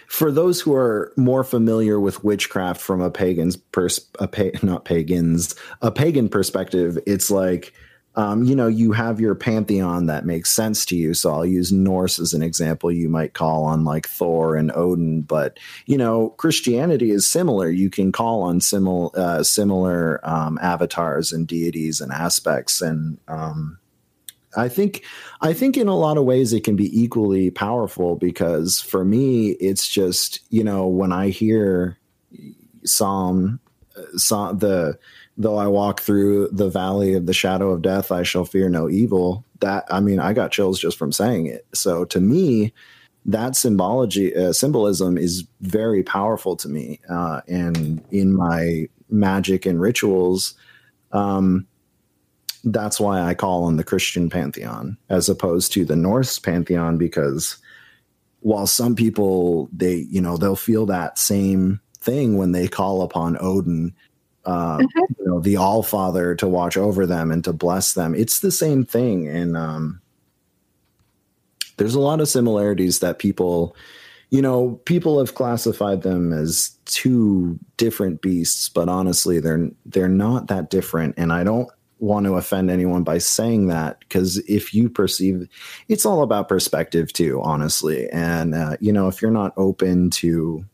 for 0.06 0.32
those 0.32 0.62
who 0.62 0.74
are 0.74 1.12
more 1.18 1.44
familiar 1.44 2.00
with 2.00 2.24
witchcraft 2.24 2.80
from 2.80 3.02
a 3.02 3.10
pagan's 3.10 3.56
pers- 3.58 4.08
a 4.18 4.26
pa- 4.26 4.58
not 4.62 4.86
pagans 4.86 5.54
a 5.82 5.90
pagan 5.90 6.30
perspective. 6.30 6.98
It's 7.06 7.30
like 7.30 7.74
um, 8.16 8.44
you 8.44 8.54
know, 8.54 8.68
you 8.68 8.92
have 8.92 9.20
your 9.20 9.34
pantheon 9.34 10.06
that 10.06 10.24
makes 10.24 10.50
sense 10.50 10.84
to 10.86 10.96
you. 10.96 11.14
So 11.14 11.32
I'll 11.32 11.46
use 11.46 11.72
Norse 11.72 12.20
as 12.20 12.32
an 12.32 12.42
example. 12.42 12.92
You 12.92 13.08
might 13.08 13.34
call 13.34 13.64
on 13.64 13.84
like 13.84 14.08
Thor 14.08 14.54
and 14.54 14.70
Odin, 14.74 15.22
but 15.22 15.58
you 15.86 15.98
know, 15.98 16.30
Christianity 16.30 17.10
is 17.10 17.26
similar. 17.26 17.68
You 17.68 17.90
can 17.90 18.12
call 18.12 18.42
on 18.42 18.60
similar 18.60 19.10
uh, 19.18 19.42
similar 19.42 20.20
um, 20.22 20.58
avatars 20.62 21.32
and 21.32 21.46
deities 21.46 22.00
and 22.00 22.12
aspects, 22.12 22.80
and 22.80 23.18
um, 23.26 23.78
I 24.56 24.68
think 24.68 25.02
I 25.40 25.52
think 25.52 25.76
in 25.76 25.88
a 25.88 25.96
lot 25.96 26.16
of 26.16 26.24
ways 26.24 26.52
it 26.52 26.62
can 26.62 26.76
be 26.76 27.02
equally 27.02 27.50
powerful 27.50 28.14
because 28.14 28.80
for 28.80 29.04
me, 29.04 29.50
it's 29.52 29.88
just 29.88 30.40
you 30.50 30.62
know 30.62 30.86
when 30.86 31.12
I 31.12 31.30
hear 31.30 31.98
Psalm, 32.84 33.58
uh, 33.96 34.16
Psalm 34.16 34.58
the 34.58 34.98
though 35.36 35.56
I 35.56 35.66
walk 35.66 36.00
through 36.00 36.48
the 36.52 36.68
valley 36.68 37.14
of 37.14 37.26
the 37.26 37.32
shadow 37.32 37.70
of 37.70 37.82
death, 37.82 38.12
I 38.12 38.22
shall 38.22 38.44
fear 38.44 38.68
no 38.68 38.88
evil. 38.88 39.44
That 39.60 39.84
I 39.90 40.00
mean, 40.00 40.20
I 40.20 40.32
got 40.32 40.52
chills 40.52 40.78
just 40.78 40.98
from 40.98 41.12
saying 41.12 41.46
it. 41.46 41.66
So 41.74 42.04
to 42.06 42.20
me, 42.20 42.72
that 43.24 43.56
symbology, 43.56 44.34
uh, 44.36 44.52
symbolism 44.52 45.16
is 45.16 45.44
very 45.60 46.02
powerful 46.02 46.56
to 46.56 46.68
me. 46.68 47.00
Uh, 47.08 47.40
and 47.48 48.02
in 48.10 48.34
my 48.34 48.88
magic 49.08 49.66
and 49.66 49.80
rituals, 49.80 50.54
um, 51.12 51.66
that's 52.64 52.98
why 52.98 53.20
I 53.20 53.34
call 53.34 53.64
on 53.64 53.76
the 53.76 53.84
Christian 53.84 54.30
pantheon 54.30 54.96
as 55.08 55.28
opposed 55.28 55.72
to 55.72 55.84
the 55.84 55.96
Norse 55.96 56.38
pantheon 56.38 56.96
because 56.96 57.58
while 58.40 58.66
some 58.66 58.94
people 58.94 59.68
they 59.72 60.06
you 60.10 60.20
know 60.20 60.36
they'll 60.36 60.56
feel 60.56 60.86
that 60.86 61.18
same 61.18 61.80
thing 61.98 62.36
when 62.36 62.52
they 62.52 62.68
call 62.68 63.02
upon 63.02 63.36
Odin 63.40 63.94
uh, 64.46 64.78
mm-hmm. 64.78 64.98
you 65.18 65.26
know, 65.26 65.40
the 65.40 65.56
All 65.56 65.82
Father 65.82 66.34
to 66.36 66.48
watch 66.48 66.76
over 66.76 67.06
them 67.06 67.30
and 67.30 67.42
to 67.44 67.52
bless 67.52 67.94
them. 67.94 68.14
It's 68.14 68.40
the 68.40 68.50
same 68.50 68.84
thing, 68.84 69.28
and 69.28 69.56
um, 69.56 70.00
there's 71.76 71.94
a 71.94 72.00
lot 72.00 72.20
of 72.20 72.28
similarities 72.28 73.00
that 73.00 73.18
people, 73.18 73.76
you 74.30 74.42
know, 74.42 74.80
people 74.84 75.18
have 75.18 75.34
classified 75.34 76.02
them 76.02 76.32
as 76.32 76.76
two 76.84 77.58
different 77.76 78.20
beasts, 78.20 78.68
but 78.68 78.88
honestly, 78.88 79.40
they're 79.40 79.70
they're 79.86 80.08
not 80.08 80.48
that 80.48 80.70
different, 80.70 81.14
and 81.16 81.32
I 81.32 81.44
don't 81.44 81.68
want 81.98 82.26
to 82.26 82.36
offend 82.36 82.70
anyone 82.70 83.02
by 83.02 83.18
saying 83.18 83.68
that 83.68 83.98
because 84.00 84.38
if 84.48 84.74
you 84.74 84.90
perceive 84.90 85.48
it's 85.88 86.04
all 86.04 86.22
about 86.22 86.48
perspective 86.48 87.12
too 87.12 87.40
honestly 87.42 88.10
and 88.10 88.54
uh, 88.54 88.76
you 88.80 88.92
know 88.92 89.08
if 89.08 89.22
you're 89.22 89.30
not 89.30 89.54
open 89.56 90.10
to 90.10 90.64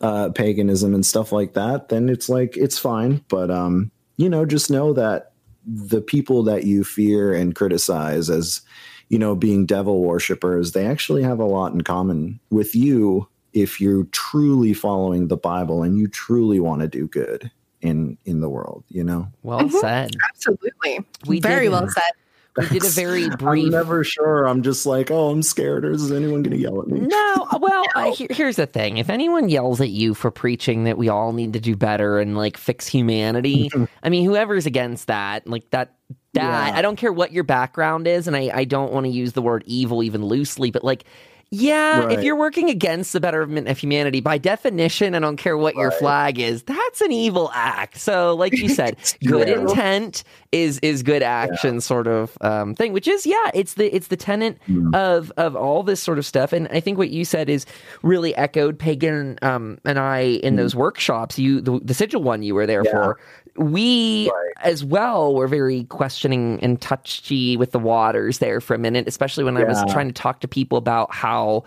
uh, 0.00 0.30
paganism 0.30 0.94
and 0.94 1.04
stuff 1.04 1.32
like 1.32 1.54
that, 1.54 1.88
then 1.88 2.08
it's 2.08 2.28
like 2.28 2.56
it's 2.56 2.78
fine. 2.78 3.24
But 3.28 3.50
um, 3.50 3.90
you 4.16 4.28
know, 4.28 4.44
just 4.44 4.70
know 4.70 4.92
that 4.94 5.32
the 5.66 6.00
people 6.00 6.42
that 6.44 6.64
you 6.64 6.84
fear 6.84 7.34
and 7.34 7.54
criticize 7.54 8.30
as 8.30 8.62
you 9.08 9.18
know 9.18 9.34
being 9.34 9.66
devil 9.66 10.02
worshippers, 10.02 10.72
they 10.72 10.86
actually 10.86 11.22
have 11.22 11.38
a 11.38 11.44
lot 11.44 11.72
in 11.72 11.82
common 11.82 12.40
with 12.50 12.74
you 12.74 13.28
if 13.52 13.80
you're 13.80 14.04
truly 14.04 14.72
following 14.72 15.28
the 15.28 15.36
Bible 15.36 15.82
and 15.82 15.98
you 15.98 16.06
truly 16.06 16.60
want 16.60 16.80
to 16.82 16.88
do 16.88 17.06
good 17.06 17.50
in 17.80 18.16
in 18.24 18.40
the 18.40 18.48
world. 18.48 18.84
You 18.88 19.04
know. 19.04 19.28
Well 19.42 19.60
mm-hmm. 19.60 19.78
said. 19.78 20.16
Absolutely. 20.30 21.00
We 21.26 21.40
very 21.40 21.68
well 21.68 21.88
said. 21.88 22.12
We 22.56 22.66
did 22.66 22.84
a 22.84 22.88
very 22.88 23.28
brief. 23.38 23.66
I'm 23.66 23.70
never 23.70 24.04
sure. 24.04 24.46
I'm 24.46 24.62
just 24.62 24.86
like, 24.86 25.10
oh, 25.10 25.30
I'm 25.30 25.42
scared. 25.42 25.84
Or 25.84 25.92
is 25.92 26.10
anyone 26.10 26.42
going 26.42 26.56
to 26.56 26.62
yell 26.62 26.80
at 26.80 26.88
me? 26.88 27.00
No. 27.00 27.46
Well, 27.60 27.84
no. 27.94 28.10
Uh, 28.10 28.14
here's 28.30 28.56
the 28.56 28.66
thing: 28.66 28.98
if 28.98 29.08
anyone 29.08 29.48
yells 29.48 29.80
at 29.80 29.90
you 29.90 30.14
for 30.14 30.30
preaching 30.30 30.84
that 30.84 30.98
we 30.98 31.08
all 31.08 31.32
need 31.32 31.52
to 31.52 31.60
do 31.60 31.76
better 31.76 32.18
and 32.18 32.36
like 32.36 32.56
fix 32.56 32.86
humanity, 32.86 33.70
I 34.02 34.08
mean, 34.08 34.24
whoever's 34.24 34.66
against 34.66 35.06
that, 35.06 35.46
like 35.46 35.70
that, 35.70 35.94
that 36.34 36.68
yeah. 36.72 36.78
I 36.78 36.82
don't 36.82 36.96
care 36.96 37.12
what 37.12 37.32
your 37.32 37.44
background 37.44 38.06
is, 38.06 38.26
and 38.26 38.36
I 38.36 38.50
I 38.52 38.64
don't 38.64 38.92
want 38.92 39.06
to 39.06 39.10
use 39.10 39.32
the 39.32 39.42
word 39.42 39.62
evil 39.66 40.02
even 40.02 40.24
loosely, 40.24 40.70
but 40.70 40.82
like 40.82 41.04
yeah, 41.52 42.04
right. 42.04 42.16
if 42.16 42.24
you're 42.24 42.36
working 42.36 42.70
against 42.70 43.12
the 43.12 43.18
betterment 43.18 43.66
of 43.66 43.76
humanity, 43.76 44.20
by 44.20 44.38
definition, 44.38 45.16
I 45.16 45.18
don't 45.18 45.36
care 45.36 45.58
what 45.58 45.74
right. 45.74 45.82
your 45.82 45.90
flag 45.90 46.38
is, 46.38 46.62
that's 46.62 47.00
an 47.00 47.10
evil 47.10 47.50
act. 47.52 47.98
So, 47.98 48.36
like 48.36 48.56
you 48.56 48.68
said, 48.68 48.96
good 49.26 49.48
intent 49.48 50.22
is 50.52 50.78
is 50.80 51.02
good 51.02 51.22
action, 51.22 51.74
yeah. 51.74 51.80
sort 51.80 52.06
of 52.06 52.36
um, 52.40 52.74
thing. 52.74 52.92
Which 52.92 53.06
is, 53.06 53.26
yeah, 53.26 53.50
it's 53.54 53.74
the 53.74 53.94
it's 53.94 54.08
the 54.08 54.16
tenant 54.16 54.58
mm. 54.68 54.94
of 54.94 55.32
of 55.36 55.56
all 55.56 55.82
this 55.82 56.02
sort 56.02 56.18
of 56.18 56.26
stuff. 56.26 56.52
And 56.52 56.68
I 56.68 56.80
think 56.80 56.98
what 56.98 57.10
you 57.10 57.24
said 57.24 57.48
is 57.48 57.66
really 58.02 58.34
echoed 58.34 58.78
Pagan 58.78 59.38
um, 59.42 59.78
and 59.84 59.98
I 59.98 60.20
in 60.20 60.54
mm. 60.54 60.56
those 60.56 60.74
workshops. 60.74 61.38
You 61.38 61.60
the, 61.60 61.80
the 61.80 61.94
sigil 61.94 62.22
one 62.22 62.42
you 62.42 62.54
were 62.54 62.66
there 62.66 62.82
yeah. 62.84 62.90
for 62.90 63.18
we 63.56 64.30
right. 64.30 64.52
as 64.62 64.84
well 64.84 65.34
were 65.34 65.48
very 65.48 65.84
questioning 65.84 66.58
and 66.62 66.80
touchy 66.80 67.56
with 67.56 67.72
the 67.72 67.78
waters 67.78 68.38
there 68.38 68.60
for 68.60 68.74
a 68.74 68.78
minute, 68.78 69.06
especially 69.08 69.44
when 69.44 69.54
yeah. 69.54 69.62
I 69.62 69.64
was 69.64 69.92
trying 69.92 70.08
to 70.08 70.14
talk 70.14 70.40
to 70.40 70.48
people 70.48 70.78
about 70.78 71.12
how 71.14 71.64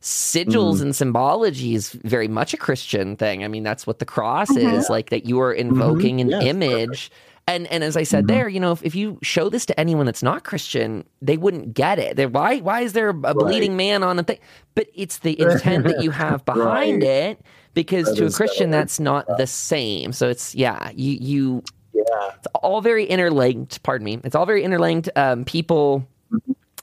sigils 0.00 0.78
mm. 0.78 0.82
and 0.82 0.96
symbology 0.96 1.74
is 1.74 1.90
very 1.90 2.28
much 2.28 2.54
a 2.54 2.56
Christian 2.56 3.16
thing. 3.16 3.44
I 3.44 3.48
mean, 3.48 3.62
that's 3.62 3.86
what 3.86 3.98
the 3.98 4.06
cross 4.06 4.50
mm-hmm. 4.50 4.74
is 4.74 4.88
like 4.88 5.10
that 5.10 5.26
you 5.26 5.40
are 5.40 5.52
invoking 5.52 6.18
mm-hmm. 6.18 6.32
an 6.32 6.40
yes, 6.40 6.50
image. 6.50 7.10
Perfect. 7.10 7.14
And 7.50 7.66
and 7.66 7.82
as 7.82 7.96
I 7.96 8.04
said 8.04 8.26
mm-hmm. 8.26 8.36
there, 8.36 8.48
you 8.48 8.60
know, 8.60 8.72
if, 8.72 8.82
if 8.84 8.94
you 8.94 9.18
show 9.22 9.48
this 9.48 9.66
to 9.66 9.78
anyone 9.78 10.06
that's 10.06 10.22
not 10.22 10.44
Christian, 10.44 11.04
they 11.20 11.36
wouldn't 11.36 11.74
get 11.74 11.98
it. 11.98 12.16
They're, 12.16 12.28
why 12.28 12.58
why 12.58 12.82
is 12.82 12.92
there 12.92 13.10
a 13.10 13.12
right. 13.12 13.34
bleeding 13.34 13.76
man 13.76 14.02
on 14.02 14.18
a 14.18 14.22
thing? 14.22 14.38
But 14.74 14.88
it's 14.94 15.18
the 15.18 15.38
intent 15.40 15.84
that 15.84 16.02
you 16.02 16.10
have 16.10 16.44
behind 16.44 17.02
right. 17.02 17.10
it 17.10 17.42
because 17.74 18.06
that 18.06 18.16
to 18.16 18.26
a 18.26 18.30
Christian 18.30 18.70
that's 18.70 19.00
not 19.00 19.26
the 19.36 19.46
same. 19.46 20.12
So 20.12 20.28
it's 20.28 20.54
yeah, 20.54 20.90
you 20.94 21.16
you 21.20 21.62
yeah. 21.92 22.30
It's 22.36 22.46
all 22.54 22.80
very 22.80 23.04
interlinked, 23.04 23.82
pardon 23.82 24.04
me. 24.04 24.20
It's 24.22 24.34
all 24.34 24.46
very 24.46 24.62
interlinked. 24.62 25.10
Um, 25.16 25.44
people 25.44 26.06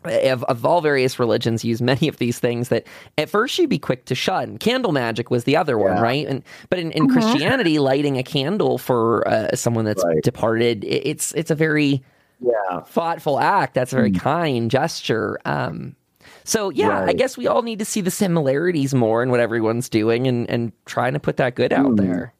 of, 0.09 0.43
of, 0.45 0.65
all 0.65 0.81
various 0.81 1.19
religions 1.19 1.63
use 1.63 1.81
many 1.81 2.07
of 2.07 2.17
these 2.17 2.39
things 2.39 2.69
that 2.69 2.85
at 3.17 3.29
first 3.29 3.57
you'd 3.57 3.69
be 3.69 3.79
quick 3.79 4.05
to 4.05 4.15
shun. 4.15 4.57
Candle 4.57 4.91
magic 4.91 5.29
was 5.29 5.43
the 5.43 5.55
other 5.55 5.77
yeah. 5.77 5.93
one, 5.93 6.01
right? 6.01 6.27
And 6.27 6.43
but 6.69 6.79
in, 6.79 6.91
in 6.91 7.07
mm-hmm. 7.07 7.13
Christianity, 7.13 7.79
lighting 7.79 8.17
a 8.17 8.23
candle 8.23 8.77
for 8.77 9.27
uh, 9.27 9.55
someone 9.55 9.85
that's 9.85 10.03
right. 10.03 10.21
departed, 10.23 10.83
it's 10.83 11.33
it's 11.33 11.51
a 11.51 11.55
very 11.55 12.03
yeah. 12.39 12.81
thoughtful 12.81 13.39
act. 13.39 13.73
That's 13.73 13.93
a 13.93 13.95
very 13.95 14.11
mm. 14.11 14.19
kind 14.19 14.69
gesture. 14.71 15.39
Um, 15.45 15.95
so 16.43 16.69
yeah, 16.69 16.87
right. 16.87 17.09
I 17.09 17.13
guess 17.13 17.37
we 17.37 17.47
all 17.47 17.61
need 17.61 17.79
to 17.79 17.85
see 17.85 18.01
the 18.01 18.11
similarities 18.11 18.93
more 18.93 19.21
in 19.23 19.29
what 19.29 19.39
everyone's 19.39 19.89
doing 19.89 20.27
and 20.27 20.49
and 20.49 20.71
trying 20.85 21.13
to 21.13 21.19
put 21.19 21.37
that 21.37 21.55
good 21.55 21.73
out 21.73 21.91
mm. 21.91 21.97
there. 21.97 22.33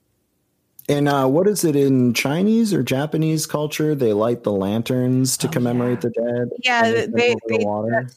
And 0.90 1.10
uh, 1.10 1.28
what 1.28 1.48
is 1.48 1.66
it 1.66 1.76
in 1.76 2.14
Chinese 2.14 2.74
or 2.74 2.82
Japanese 2.82 3.46
culture? 3.46 3.94
They 3.94 4.14
light 4.14 4.44
the 4.44 4.54
lanterns 4.54 5.36
to 5.38 5.48
oh, 5.48 5.52
commemorate 5.52 5.98
yeah. 5.98 6.02
the 6.02 6.10
dead. 6.10 6.50
Yeah, 6.64 6.92
they, 6.92 7.08
they, 7.08 7.36
the 7.48 8.10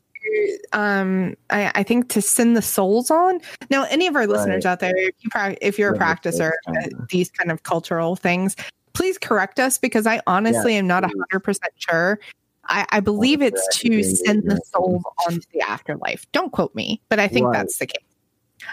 um, 0.73 1.35
I, 1.49 1.73
I, 1.75 1.83
think 1.83 2.09
to 2.11 2.23
send 2.23 2.57
the 2.57 2.63
souls 2.63 3.11
on. 3.11 3.41
Now, 3.71 3.85
any 3.85 4.07
of 4.07 4.15
our 4.15 4.27
listeners 4.27 4.65
right. 4.65 4.73
out 4.73 4.81
there, 4.81 4.97
if 4.97 5.15
you 5.21 5.31
if 5.61 5.79
you're 5.79 5.95
a 5.95 5.99
practicer, 5.99 6.53
uh, 6.69 6.73
these 7.09 7.31
kind 7.31 7.51
of 7.51 7.63
cultural 7.63 8.17
things, 8.17 8.55
please 8.93 9.19
correct 9.19 9.59
us 9.59 9.79
because 9.79 10.07
I 10.07 10.21
honestly 10.27 10.75
yeah, 10.75 10.81
am 10.81 10.87
not 10.87 11.05
hundred 11.05 11.41
percent 11.41 11.73
sure. 11.77 12.21
I, 12.67 12.87
I 12.91 13.01
believe 13.01 13.43
it's 13.43 13.67
to 13.79 14.03
send 14.03 14.45
the 14.45 14.61
souls 14.73 15.03
on 15.27 15.41
to 15.41 15.47
the 15.53 15.63
afterlife. 15.63 16.25
Don't 16.33 16.53
quote 16.53 16.75
me, 16.75 17.01
but 17.09 17.19
I 17.19 17.27
think 17.27 17.47
right. 17.47 17.59
that's 17.59 17.79
the 17.79 17.87
case. 17.87 18.05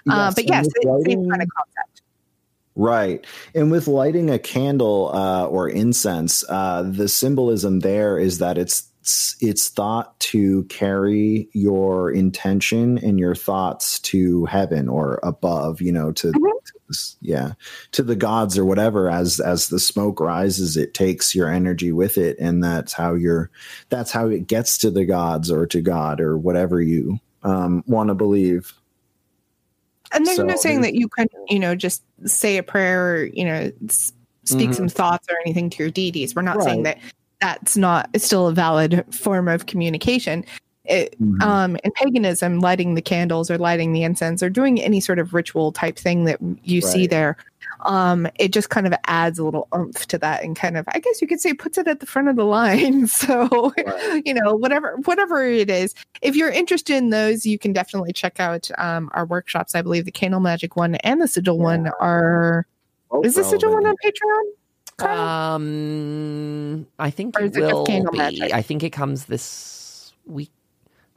Yes, 0.06 0.16
uh, 0.16 0.32
but 0.36 0.48
yes, 0.48 0.68
it's 0.68 0.86
the 0.86 1.04
same 1.06 1.30
kind 1.30 1.42
of 1.42 1.48
concept. 1.50 1.97
Right. 2.78 3.26
And 3.56 3.72
with 3.72 3.88
lighting 3.88 4.30
a 4.30 4.38
candle 4.38 5.10
uh, 5.12 5.48
or 5.48 5.68
incense, 5.68 6.44
uh, 6.48 6.84
the 6.84 7.08
symbolism 7.08 7.80
there 7.80 8.20
is 8.20 8.38
that 8.38 8.60
it's 8.60 8.88
it's 9.40 9.70
thought 9.70 10.20
to 10.20 10.64
carry 10.66 11.50
your 11.54 12.12
intention 12.12 13.00
and 13.00 13.18
your 13.18 13.34
thoughts 13.34 14.00
to 14.00 14.46
heaven 14.46 14.90
or 14.90 15.20
above, 15.24 15.82
you 15.82 15.92
know, 15.92 16.12
to, 16.12 16.28
mm-hmm. 16.28 16.92
to 16.92 17.18
yeah, 17.22 17.54
to 17.94 18.04
the 18.04 18.16
gods 18.16 18.60
or 18.60 18.66
whatever. 18.66 19.10
As 19.10 19.40
as 19.40 19.70
the 19.70 19.80
smoke 19.80 20.20
rises, 20.20 20.78
it 20.78 20.94
takes 20.94 21.34
your 21.34 21.52
energy 21.52 21.92
with 21.92 22.16
it, 22.16 22.38
and 22.38 22.64
that's 22.64 22.94
how 22.94 23.16
you're 23.16 23.50
that's 23.90 24.12
how 24.12 24.28
it 24.28 24.46
gets 24.46 24.78
to 24.80 24.92
the 24.92 25.06
gods 25.06 25.50
or 25.50 25.66
to 25.66 25.82
God 25.82 26.22
or 26.22 26.38
whatever 26.38 26.80
you 26.80 27.18
um, 27.42 27.84
want 27.88 28.10
to 28.10 28.16
believe. 28.16 28.72
And 30.14 30.26
there's 30.26 30.38
so, 30.38 30.44
no 30.44 30.56
saying 30.56 30.82
that 30.82 30.96
you 30.96 31.08
can, 31.10 31.28
you 31.48 31.60
know, 31.60 31.76
just 31.76 32.04
say 32.26 32.58
a 32.58 32.64
prayer 32.64 33.16
or, 33.16 33.26
you 33.26 33.46
know, 33.46 33.72
speak 33.90 34.70
mm-hmm. 34.70 34.74
some 34.74 34.90
thoughts 34.90 35.28
or 35.30 35.36
anything 35.46 35.70
to 35.72 35.84
your 35.84 35.92
deities. 35.92 36.36
We're 36.36 36.42
not 36.42 36.58
right. 36.58 36.66
saying 36.66 36.84
that 36.84 36.98
that's 37.42 37.78
not 37.78 38.10
still 38.18 38.48
a 38.48 38.54
valid 38.54 39.06
form 39.14 39.48
of 39.48 39.66
communication. 39.66 40.46
It, 40.88 41.20
mm-hmm. 41.22 41.42
um, 41.42 41.78
in 41.84 41.92
paganism, 41.92 42.60
lighting 42.60 42.96
the 42.96 43.02
candles 43.02 43.52
or 43.52 43.58
lighting 43.58 43.94
the 43.94 44.04
incense 44.04 44.42
or 44.42 44.50
doing 44.50 44.82
any 44.82 45.02
sort 45.02 45.20
of 45.20 45.34
ritual 45.34 45.72
type 45.72 45.98
thing 45.98 46.24
that 46.26 46.40
you 46.64 46.82
right. 46.82 46.92
see 46.92 47.08
there, 47.08 47.38
um, 47.82 48.28
it 48.40 48.54
just 48.54 48.70
kind 48.70 48.88
of 48.88 48.94
adds 49.06 49.40
a 49.40 49.44
little 49.44 49.68
oomph 49.76 50.08
to 50.08 50.18
that 50.18 50.44
and 50.44 50.56
kind 50.56 50.78
of, 50.78 50.86
I 50.90 51.00
guess 51.00 51.22
you 51.22 51.28
could 51.28 51.40
say, 51.40 51.54
puts 51.54 51.78
it 51.78 51.88
at 51.88 52.00
the 52.00 52.06
front 52.06 52.28
of 52.28 52.36
the 52.36 52.46
line. 52.46 53.08
So, 53.18 53.74
right. 53.78 54.22
you 54.26 54.34
know, 54.34 54.56
whatever 54.56 54.98
whatever 55.06 55.46
it 55.46 55.70
is, 55.70 55.96
if 56.22 56.36
you're 56.36 56.52
interested 56.52 56.96
in 56.96 57.10
those, 57.10 57.46
you 57.46 57.58
can 57.58 57.74
definitely 57.74 58.14
check 58.14 58.40
out 58.40 58.70
um, 58.78 59.10
our 59.14 59.26
workshops. 59.26 59.76
I 59.76 59.82
believe 59.82 60.06
the 60.06 60.12
Candle 60.12 60.40
Magic 60.40 60.76
one 60.76 60.96
and 60.96 61.22
the 61.22 61.28
Sigil 61.28 61.58
yeah. 61.58 61.64
one 61.64 61.92
are. 62.00 62.68
Both 63.10 63.26
is 63.26 63.36
the 63.36 63.44
Sigil 63.44 63.74
one 63.74 63.88
on 63.88 63.96
Patreon? 64.04 64.44
Um, 65.10 66.88
I 67.00 67.10
think 67.10 67.36
it 67.40 67.56
will 67.56 67.86
be. 67.86 68.02
Magic? 68.14 68.54
I 68.54 68.62
think 68.62 68.84
it 68.84 68.92
comes 68.92 69.26
this 69.26 70.14
week 70.26 70.52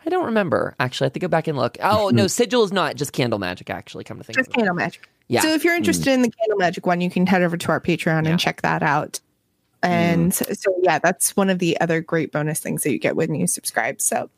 I 0.05 0.11
don't 0.11 0.25
remember 0.25 0.75
actually. 0.79 1.07
I 1.07 1.09
have 1.09 1.13
to 1.15 1.21
go 1.21 1.29
back 1.29 1.49
and 1.49 1.57
look. 1.57 1.77
Oh 1.83 2.11
no, 2.13 2.27
sigil 2.27 2.65
is 2.65 2.73
not 2.73 2.97
just 2.97 3.13
candle 3.13 3.39
magic. 3.39 3.71
Actually, 3.71 4.05
come 4.05 4.19
to 4.19 4.25
think, 4.25 4.37
just 4.37 4.53
candle 4.53 4.75
magic. 4.75 5.09
Yeah. 5.29 5.43
So 5.43 5.49
if 5.49 5.65
you're 5.65 5.77
interested 5.77 6.11
mm. 6.11 6.15
in 6.15 6.23
the 6.23 6.31
candle 6.31 6.59
magic 6.59 6.87
one, 6.87 7.01
you 7.01 7.11
can 7.11 7.27
head 7.27 7.43
over 7.43 7.57
to 7.57 7.69
our 7.69 7.81
Patreon 7.81 8.25
yeah. 8.25 8.31
and 8.31 8.41
check 8.41 8.63
that 8.63 8.83
out. 8.83 9.21
And 9.83 10.33
mm. 10.33 10.57
so 10.57 10.75
yeah, 10.83 10.99
that's 10.99 11.37
one 11.37 11.51
of 11.51 11.59
the 11.59 11.81
other 11.81 12.01
great 12.01 12.33
bonus 12.33 12.61
things 12.61 12.83
that 12.83 12.93
you 12.93 12.99
get 12.99 13.17
when 13.17 13.35
you 13.35 13.47
subscribe. 13.47 14.01
So, 14.01 14.29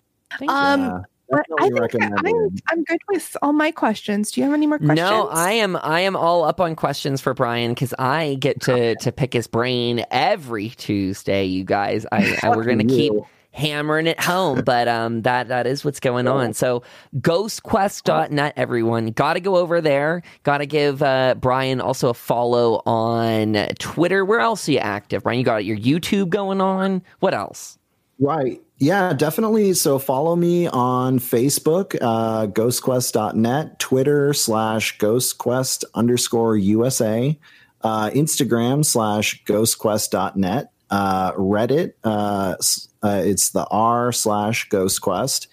um, 0.48 1.04
I 1.34 1.70
think 1.70 2.04
I'm, 2.04 2.56
I'm 2.68 2.84
good 2.84 3.00
with 3.08 3.36
all 3.40 3.52
my 3.52 3.70
questions. 3.70 4.32
Do 4.32 4.40
you 4.40 4.44
have 4.44 4.54
any 4.54 4.66
more 4.66 4.78
questions? 4.78 4.98
No, 4.98 5.28
I 5.28 5.52
am. 5.52 5.76
I 5.76 6.00
am 6.00 6.14
all 6.14 6.44
up 6.44 6.60
on 6.60 6.76
questions 6.76 7.20
for 7.20 7.32
Brian 7.32 7.72
because 7.72 7.94
I 7.98 8.36
get 8.38 8.60
to 8.62 8.94
to 8.96 9.12
pick 9.12 9.32
his 9.32 9.46
brain 9.46 10.04
every 10.10 10.70
Tuesday. 10.70 11.46
You 11.46 11.64
guys, 11.64 12.04
I, 12.12 12.38
I 12.42 12.50
we're 12.56 12.64
gonna 12.64 12.84
keep 12.84 13.12
hammering 13.53 14.07
it 14.07 14.20
home. 14.20 14.62
But 14.72 14.88
um, 14.88 15.22
that 15.22 15.48
that 15.48 15.66
is 15.66 15.84
what's 15.84 16.00
going 16.00 16.28
on. 16.28 16.55
So 16.55 16.82
ghostquest.net, 17.16 18.55
everyone. 18.57 19.07
Got 19.09 19.34
to 19.34 19.40
go 19.40 19.57
over 19.57 19.80
there. 19.80 20.22
Got 20.44 20.59
to 20.59 20.66
give 20.66 21.03
uh, 21.03 21.34
Brian 21.38 21.80
also 21.80 22.11
a 22.11 22.14
follow 22.14 22.82
on 22.86 23.55
Twitter. 23.78 24.24
Where 24.24 24.40
else 24.40 24.68
are 24.68 24.72
you 24.72 24.78
active, 24.78 25.24
Brian? 25.24 25.38
You 25.38 25.44
got 25.44 25.64
your 25.64 25.76
YouTube 25.76 26.28
going 26.30 26.61
on. 26.61 27.03
What 27.18 27.34
else? 27.34 27.78
Right. 28.18 28.62
Yeah, 28.78 29.12
definitely. 29.12 29.74
So 29.74 29.98
follow 29.98 30.36
me 30.36 30.66
on 30.66 31.18
Facebook, 31.18 31.96
uh, 32.00 32.46
ghostquest.net, 32.48 33.78
Twitter 33.78 34.32
slash 34.32 34.98
ghostquest 34.98 35.84
underscore 35.94 36.57
USA, 36.57 37.38
uh, 37.82 38.11
Instagram 38.11 38.84
slash 38.84 39.42
ghostquest.net, 39.44 40.72
uh, 40.93 41.32
Reddit, 41.32 41.95
uh, 42.05 42.55
uh, 43.03 43.22
it's 43.24 43.51
the 43.51 43.66
r 43.70 44.12
slash 44.12 44.68
Ghost 44.68 45.01
Quest. 45.01 45.49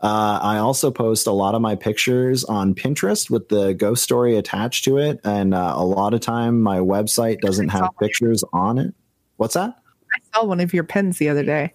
Uh, 0.00 0.40
I 0.42 0.58
also 0.58 0.90
post 0.90 1.28
a 1.28 1.32
lot 1.32 1.54
of 1.54 1.62
my 1.62 1.76
pictures 1.76 2.42
on 2.42 2.74
Pinterest 2.74 3.30
with 3.30 3.48
the 3.48 3.72
ghost 3.72 4.02
story 4.02 4.36
attached 4.36 4.84
to 4.86 4.98
it, 4.98 5.20
and 5.22 5.54
uh, 5.54 5.74
a 5.76 5.84
lot 5.84 6.12
of 6.12 6.20
time 6.20 6.60
my 6.60 6.78
website 6.78 7.40
doesn't 7.40 7.68
have 7.68 7.90
pictures 8.00 8.42
on 8.52 8.78
it. 8.78 8.92
What's 9.36 9.54
that? 9.54 9.76
I 10.12 10.18
saw 10.34 10.44
one 10.44 10.58
of 10.58 10.74
your 10.74 10.82
pens 10.82 11.18
the 11.18 11.28
other 11.28 11.44
day. 11.44 11.72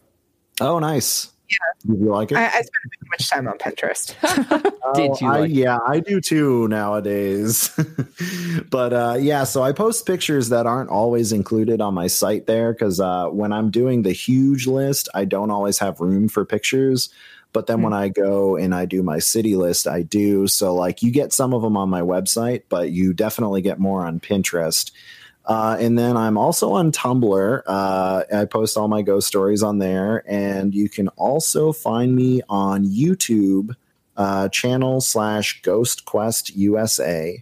Oh, 0.60 0.80
nice. 0.80 1.32
Yeah. 1.50 1.58
Did 1.86 2.00
you 2.02 2.12
like 2.12 2.32
it? 2.32 2.38
I, 2.38 2.45
I 2.45 2.50
spend 2.50 2.93
too 3.00 3.08
much 3.10 3.30
time 3.30 3.48
on 3.48 3.58
Pinterest. 3.58 4.16
Did 4.95 5.22
you? 5.22 5.28
Oh, 5.28 5.32
like 5.32 5.41
I, 5.41 5.45
yeah, 5.45 5.80
I 5.88 6.00
do 6.00 6.20
too 6.20 6.68
nowadays. 6.68 7.70
but 8.70 8.93
uh, 8.93 9.18
yeah, 9.20 9.43
so 9.45 9.64
I 9.64 9.72
post 9.72 10.06
pictures 10.06 10.50
that 10.50 10.66
aren't 10.66 10.89
always 10.89 11.32
included 11.32 11.80
on 11.80 11.93
my 11.93 12.08
site 12.08 12.48
there 12.48 12.74
because 12.74 13.00
uh, 13.00 13.28
when 13.28 13.54
I'm 13.54 13.72
doing 13.72 14.02
the 14.02 14.12
huge 14.12 14.68
list, 14.68 15.08
I 15.14 15.26
don't 15.26 15.52
always 15.52 15.80
have 15.80 16.02
room 16.02 16.28
for 16.28 16.43
pictures. 16.43 17.10
But 17.54 17.68
then 17.68 17.78
mm-hmm. 17.78 17.84
when 17.86 17.93
I 17.93 18.10
go 18.10 18.56
and 18.58 18.76
I 18.76 18.86
do 18.86 19.02
my 19.02 19.20
city 19.20 19.56
list, 19.56 19.88
I 19.88 20.02
do. 20.02 20.48
So, 20.48 20.76
like, 20.76 21.02
you 21.02 21.12
get 21.12 21.32
some 21.32 21.54
of 21.54 21.62
them 21.62 21.78
on 21.78 21.89
my 21.89 22.02
website, 22.02 22.64
but 22.70 22.91
you 22.91 23.14
definitely 23.14 23.62
get 23.62 23.80
more 23.80 24.06
on 24.06 24.20
Pinterest. 24.20 24.91
Uh, 25.48 25.78
and 25.80 25.98
then 25.98 26.18
I'm 26.18 26.38
also 26.38 26.74
on 26.74 26.91
Tumblr. 26.91 27.62
Uh, 27.66 28.24
I 28.34 28.45
post 28.45 28.78
all 28.78 28.89
my 28.89 29.02
ghost 29.02 29.28
stories 29.28 29.64
on 29.64 29.80
there. 29.80 30.24
And 30.28 30.76
you 30.76 30.89
can 30.89 31.08
also 31.10 31.72
find 31.72 32.14
me 32.16 32.41
on 32.50 32.86
YouTube 32.86 33.74
uh, 34.18 34.50
channel 34.50 35.00
slash 35.00 35.62
Ghost 35.62 36.04
Quest 36.04 36.56
USA. 36.56 37.41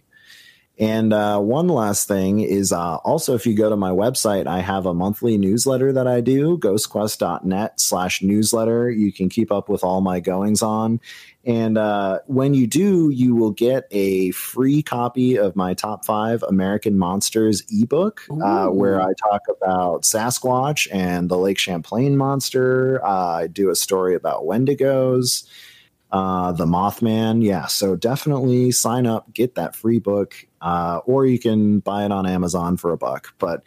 And 0.78 1.12
uh, 1.12 1.40
one 1.40 1.68
last 1.68 2.06
thing 2.06 2.40
is 2.40 2.70
uh, 2.70 2.96
also 2.96 3.34
if 3.34 3.46
you 3.46 3.54
go 3.54 3.70
to 3.70 3.76
my 3.76 3.90
website, 3.90 4.46
I 4.46 4.60
have 4.60 4.84
a 4.84 4.92
monthly 4.92 5.38
newsletter 5.38 5.90
that 5.94 6.06
I 6.06 6.20
do, 6.20 6.58
ghostquest.net 6.58 7.80
slash 7.80 8.22
newsletter. 8.22 8.90
You 8.90 9.10
can 9.10 9.30
keep 9.30 9.50
up 9.50 9.70
with 9.70 9.82
all 9.82 10.02
my 10.02 10.20
goings 10.20 10.62
on. 10.62 11.00
And 11.46 11.78
uh, 11.78 12.20
when 12.26 12.54
you 12.54 12.66
do, 12.66 13.10
you 13.10 13.36
will 13.36 13.52
get 13.52 13.86
a 13.92 14.32
free 14.32 14.82
copy 14.82 15.36
of 15.36 15.54
my 15.54 15.74
top 15.74 16.04
five 16.04 16.42
American 16.42 16.98
monsters 16.98 17.62
ebook, 17.70 18.22
uh, 18.42 18.66
where 18.66 19.00
I 19.00 19.12
talk 19.14 19.42
about 19.48 20.02
Sasquatch 20.02 20.88
and 20.92 21.28
the 21.28 21.38
Lake 21.38 21.58
Champlain 21.58 22.16
monster. 22.16 23.04
Uh, 23.04 23.36
I 23.36 23.46
do 23.46 23.70
a 23.70 23.76
story 23.76 24.14
about 24.14 24.44
Wendigos 24.44 25.46
uh, 26.12 26.52
the 26.52 26.66
Mothman. 26.66 27.42
Yeah, 27.42 27.66
so 27.66 27.96
definitely 27.96 28.70
sign 28.72 29.06
up, 29.06 29.32
get 29.32 29.54
that 29.56 29.74
free 29.74 29.98
book, 29.98 30.34
uh, 30.60 31.00
or 31.04 31.26
you 31.26 31.38
can 31.38 31.80
buy 31.80 32.04
it 32.04 32.12
on 32.12 32.26
Amazon 32.26 32.76
for 32.76 32.92
a 32.92 32.96
buck. 32.96 33.34
But 33.38 33.62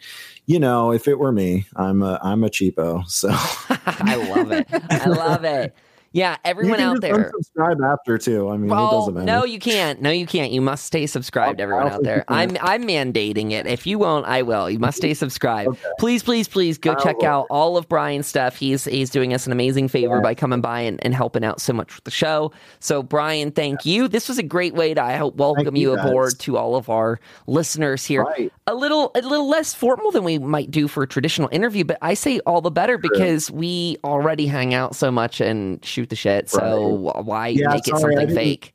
you 0.46 0.58
know, 0.58 0.92
if 0.92 1.06
it 1.06 1.18
were 1.18 1.32
me, 1.32 1.66
I'm 1.76 2.02
a 2.02 2.18
I'm 2.22 2.42
a 2.44 2.48
cheapo. 2.48 3.08
So 3.08 3.28
I 3.86 4.16
love 4.34 4.50
it. 4.52 4.66
I 4.72 5.06
love 5.06 5.44
it. 5.44 5.74
Yeah, 6.12 6.38
everyone 6.44 6.80
out 6.80 7.00
there. 7.00 7.30
Subscribe 7.36 7.80
after 7.82 8.18
too. 8.18 8.48
I 8.48 8.56
mean, 8.56 8.68
well, 8.68 8.88
it 8.88 8.90
doesn't 8.90 9.14
matter. 9.14 9.26
No, 9.26 9.44
you 9.44 9.60
can't. 9.60 10.02
No, 10.02 10.10
you 10.10 10.26
can't. 10.26 10.50
You 10.50 10.60
must 10.60 10.84
stay 10.84 11.06
subscribed. 11.06 11.60
Oh, 11.60 11.62
everyone 11.62 11.88
out 11.88 12.02
there. 12.02 12.24
I'm 12.26 12.56
I'm 12.60 12.82
mandating 12.82 13.52
it. 13.52 13.68
If 13.68 13.86
you 13.86 14.00
won't, 14.00 14.26
I 14.26 14.42
will. 14.42 14.68
You 14.68 14.80
must 14.80 14.96
stay 14.96 15.14
subscribed. 15.14 15.68
okay. 15.70 15.88
Please, 16.00 16.24
please, 16.24 16.48
please 16.48 16.78
go 16.78 16.92
I 16.92 16.94
check 16.96 17.18
will. 17.18 17.26
out 17.26 17.46
all 17.48 17.76
of 17.76 17.88
Brian's 17.88 18.26
stuff. 18.26 18.56
He's 18.56 18.86
he's 18.86 19.08
doing 19.10 19.32
us 19.32 19.46
an 19.46 19.52
amazing 19.52 19.86
favor 19.86 20.16
yeah. 20.16 20.22
by 20.22 20.34
coming 20.34 20.60
by 20.60 20.80
and, 20.80 20.98
and 21.04 21.14
helping 21.14 21.44
out 21.44 21.60
so 21.60 21.72
much 21.72 21.94
with 21.94 22.02
the 22.02 22.10
show. 22.10 22.50
So, 22.80 23.04
Brian, 23.04 23.52
thank 23.52 23.86
yeah. 23.86 23.94
you. 23.94 24.08
This 24.08 24.28
was 24.28 24.38
a 24.38 24.42
great 24.42 24.74
way 24.74 24.94
to 24.94 25.02
I 25.02 25.14
hope 25.14 25.36
welcome 25.36 25.76
you, 25.76 25.92
you 25.92 25.98
aboard 25.98 26.40
to 26.40 26.56
all 26.56 26.74
of 26.74 26.88
our 26.88 27.20
listeners 27.46 28.04
here. 28.04 28.24
Right. 28.24 28.52
A 28.70 28.74
little 28.74 29.10
a 29.14 29.20
little 29.20 29.48
less 29.48 29.74
formal 29.74 30.12
than 30.12 30.22
we 30.22 30.38
might 30.38 30.70
do 30.70 30.86
for 30.86 31.02
a 31.02 31.06
traditional 31.06 31.48
interview, 31.50 31.84
but 31.84 31.98
I 32.02 32.14
say 32.14 32.38
all 32.40 32.60
the 32.60 32.70
better 32.70 32.98
because 32.98 33.50
we 33.50 33.96
already 34.04 34.46
hang 34.46 34.74
out 34.74 34.94
so 34.94 35.10
much 35.10 35.40
and 35.40 35.84
shoot 35.84 36.08
the 36.08 36.16
shit. 36.16 36.48
So 36.48 37.12
why 37.22 37.48
yeah, 37.48 37.70
make 37.70 37.84
sorry, 37.84 38.14
it 38.14 38.18
something 38.18 38.34
fake? 38.36 38.74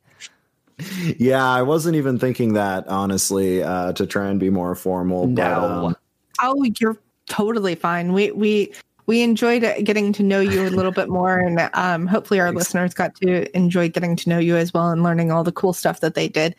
Yeah, 1.18 1.42
I 1.42 1.62
wasn't 1.62 1.96
even 1.96 2.18
thinking 2.18 2.52
that 2.52 2.86
honestly 2.86 3.62
uh, 3.62 3.94
to 3.94 4.06
try 4.06 4.26
and 4.28 4.38
be 4.38 4.50
more 4.50 4.74
formal. 4.74 5.26
No. 5.26 5.34
But, 5.34 5.64
um, 5.64 5.96
oh, 6.42 6.64
you're 6.78 6.98
totally 7.24 7.74
fine. 7.74 8.12
We 8.12 8.30
we 8.32 8.74
we 9.06 9.22
enjoyed 9.22 9.62
getting 9.84 10.12
to 10.14 10.22
know 10.22 10.40
you 10.40 10.66
a 10.66 10.70
little 10.70 10.92
bit 10.92 11.08
more, 11.08 11.38
and 11.38 11.70
um, 11.74 12.06
hopefully 12.06 12.40
our 12.40 12.48
Thanks. 12.48 12.58
listeners 12.58 12.94
got 12.94 13.14
to 13.16 13.56
enjoy 13.56 13.88
getting 13.88 14.16
to 14.16 14.28
know 14.28 14.38
you 14.38 14.56
as 14.56 14.74
well 14.74 14.90
and 14.90 15.02
learning 15.02 15.30
all 15.30 15.44
the 15.44 15.52
cool 15.52 15.72
stuff 15.72 16.00
that 16.00 16.14
they 16.14 16.28
did. 16.28 16.54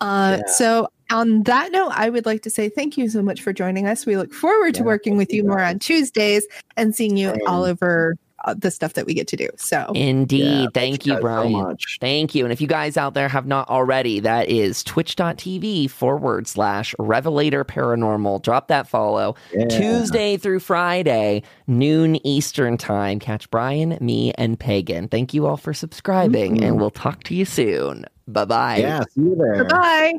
Uh, 0.00 0.38
yeah. 0.40 0.52
So, 0.52 0.88
on 1.12 1.42
that 1.44 1.72
note, 1.72 1.92
I 1.94 2.10
would 2.10 2.26
like 2.26 2.42
to 2.42 2.50
say 2.50 2.68
thank 2.68 2.96
you 2.96 3.08
so 3.08 3.22
much 3.22 3.42
for 3.42 3.52
joining 3.52 3.86
us. 3.86 4.06
We 4.06 4.16
look 4.16 4.32
forward 4.32 4.74
to 4.74 4.82
working 4.82 5.16
with 5.16 5.32
you 5.32 5.44
more 5.44 5.60
on 5.60 5.78
Tuesdays 5.78 6.46
and 6.76 6.94
seeing 6.94 7.16
you 7.16 7.34
all 7.46 7.64
over 7.64 8.16
uh, 8.44 8.54
the 8.54 8.70
stuff 8.70 8.94
that 8.94 9.06
we 9.06 9.14
get 9.14 9.28
to 9.28 9.36
do. 9.36 9.48
So, 9.56 9.92
indeed. 9.94 10.62
Yeah, 10.62 10.66
thank 10.74 11.06
you, 11.06 11.16
Brian. 11.20 11.52
So 11.52 11.76
thank 12.00 12.34
you. 12.34 12.44
And 12.44 12.52
if 12.52 12.60
you 12.60 12.66
guys 12.66 12.96
out 12.96 13.14
there 13.14 13.28
have 13.28 13.46
not 13.46 13.68
already, 13.68 14.20
that 14.20 14.48
is 14.48 14.82
twitch.tv 14.82 15.90
forward 15.90 16.48
slash 16.48 16.94
revelator 16.98 17.64
paranormal. 17.64 18.42
Drop 18.42 18.68
that 18.68 18.88
follow 18.88 19.36
yeah. 19.52 19.66
Tuesday 19.66 20.36
through 20.36 20.60
Friday, 20.60 21.42
noon 21.66 22.24
Eastern 22.26 22.76
time. 22.76 23.18
Catch 23.18 23.50
Brian, 23.50 23.96
me, 24.00 24.32
and 24.34 24.58
Pagan. 24.58 25.08
Thank 25.08 25.34
you 25.34 25.46
all 25.46 25.56
for 25.56 25.72
subscribing, 25.72 26.56
mm-hmm. 26.56 26.64
and 26.64 26.80
we'll 26.80 26.90
talk 26.90 27.22
to 27.24 27.34
you 27.34 27.44
soon. 27.44 28.06
Bye 28.26 28.44
bye. 28.44 28.76
Yeah, 28.78 29.04
see 29.14 29.20
you 29.20 29.36
there. 29.36 29.64
Bye. 29.66 30.14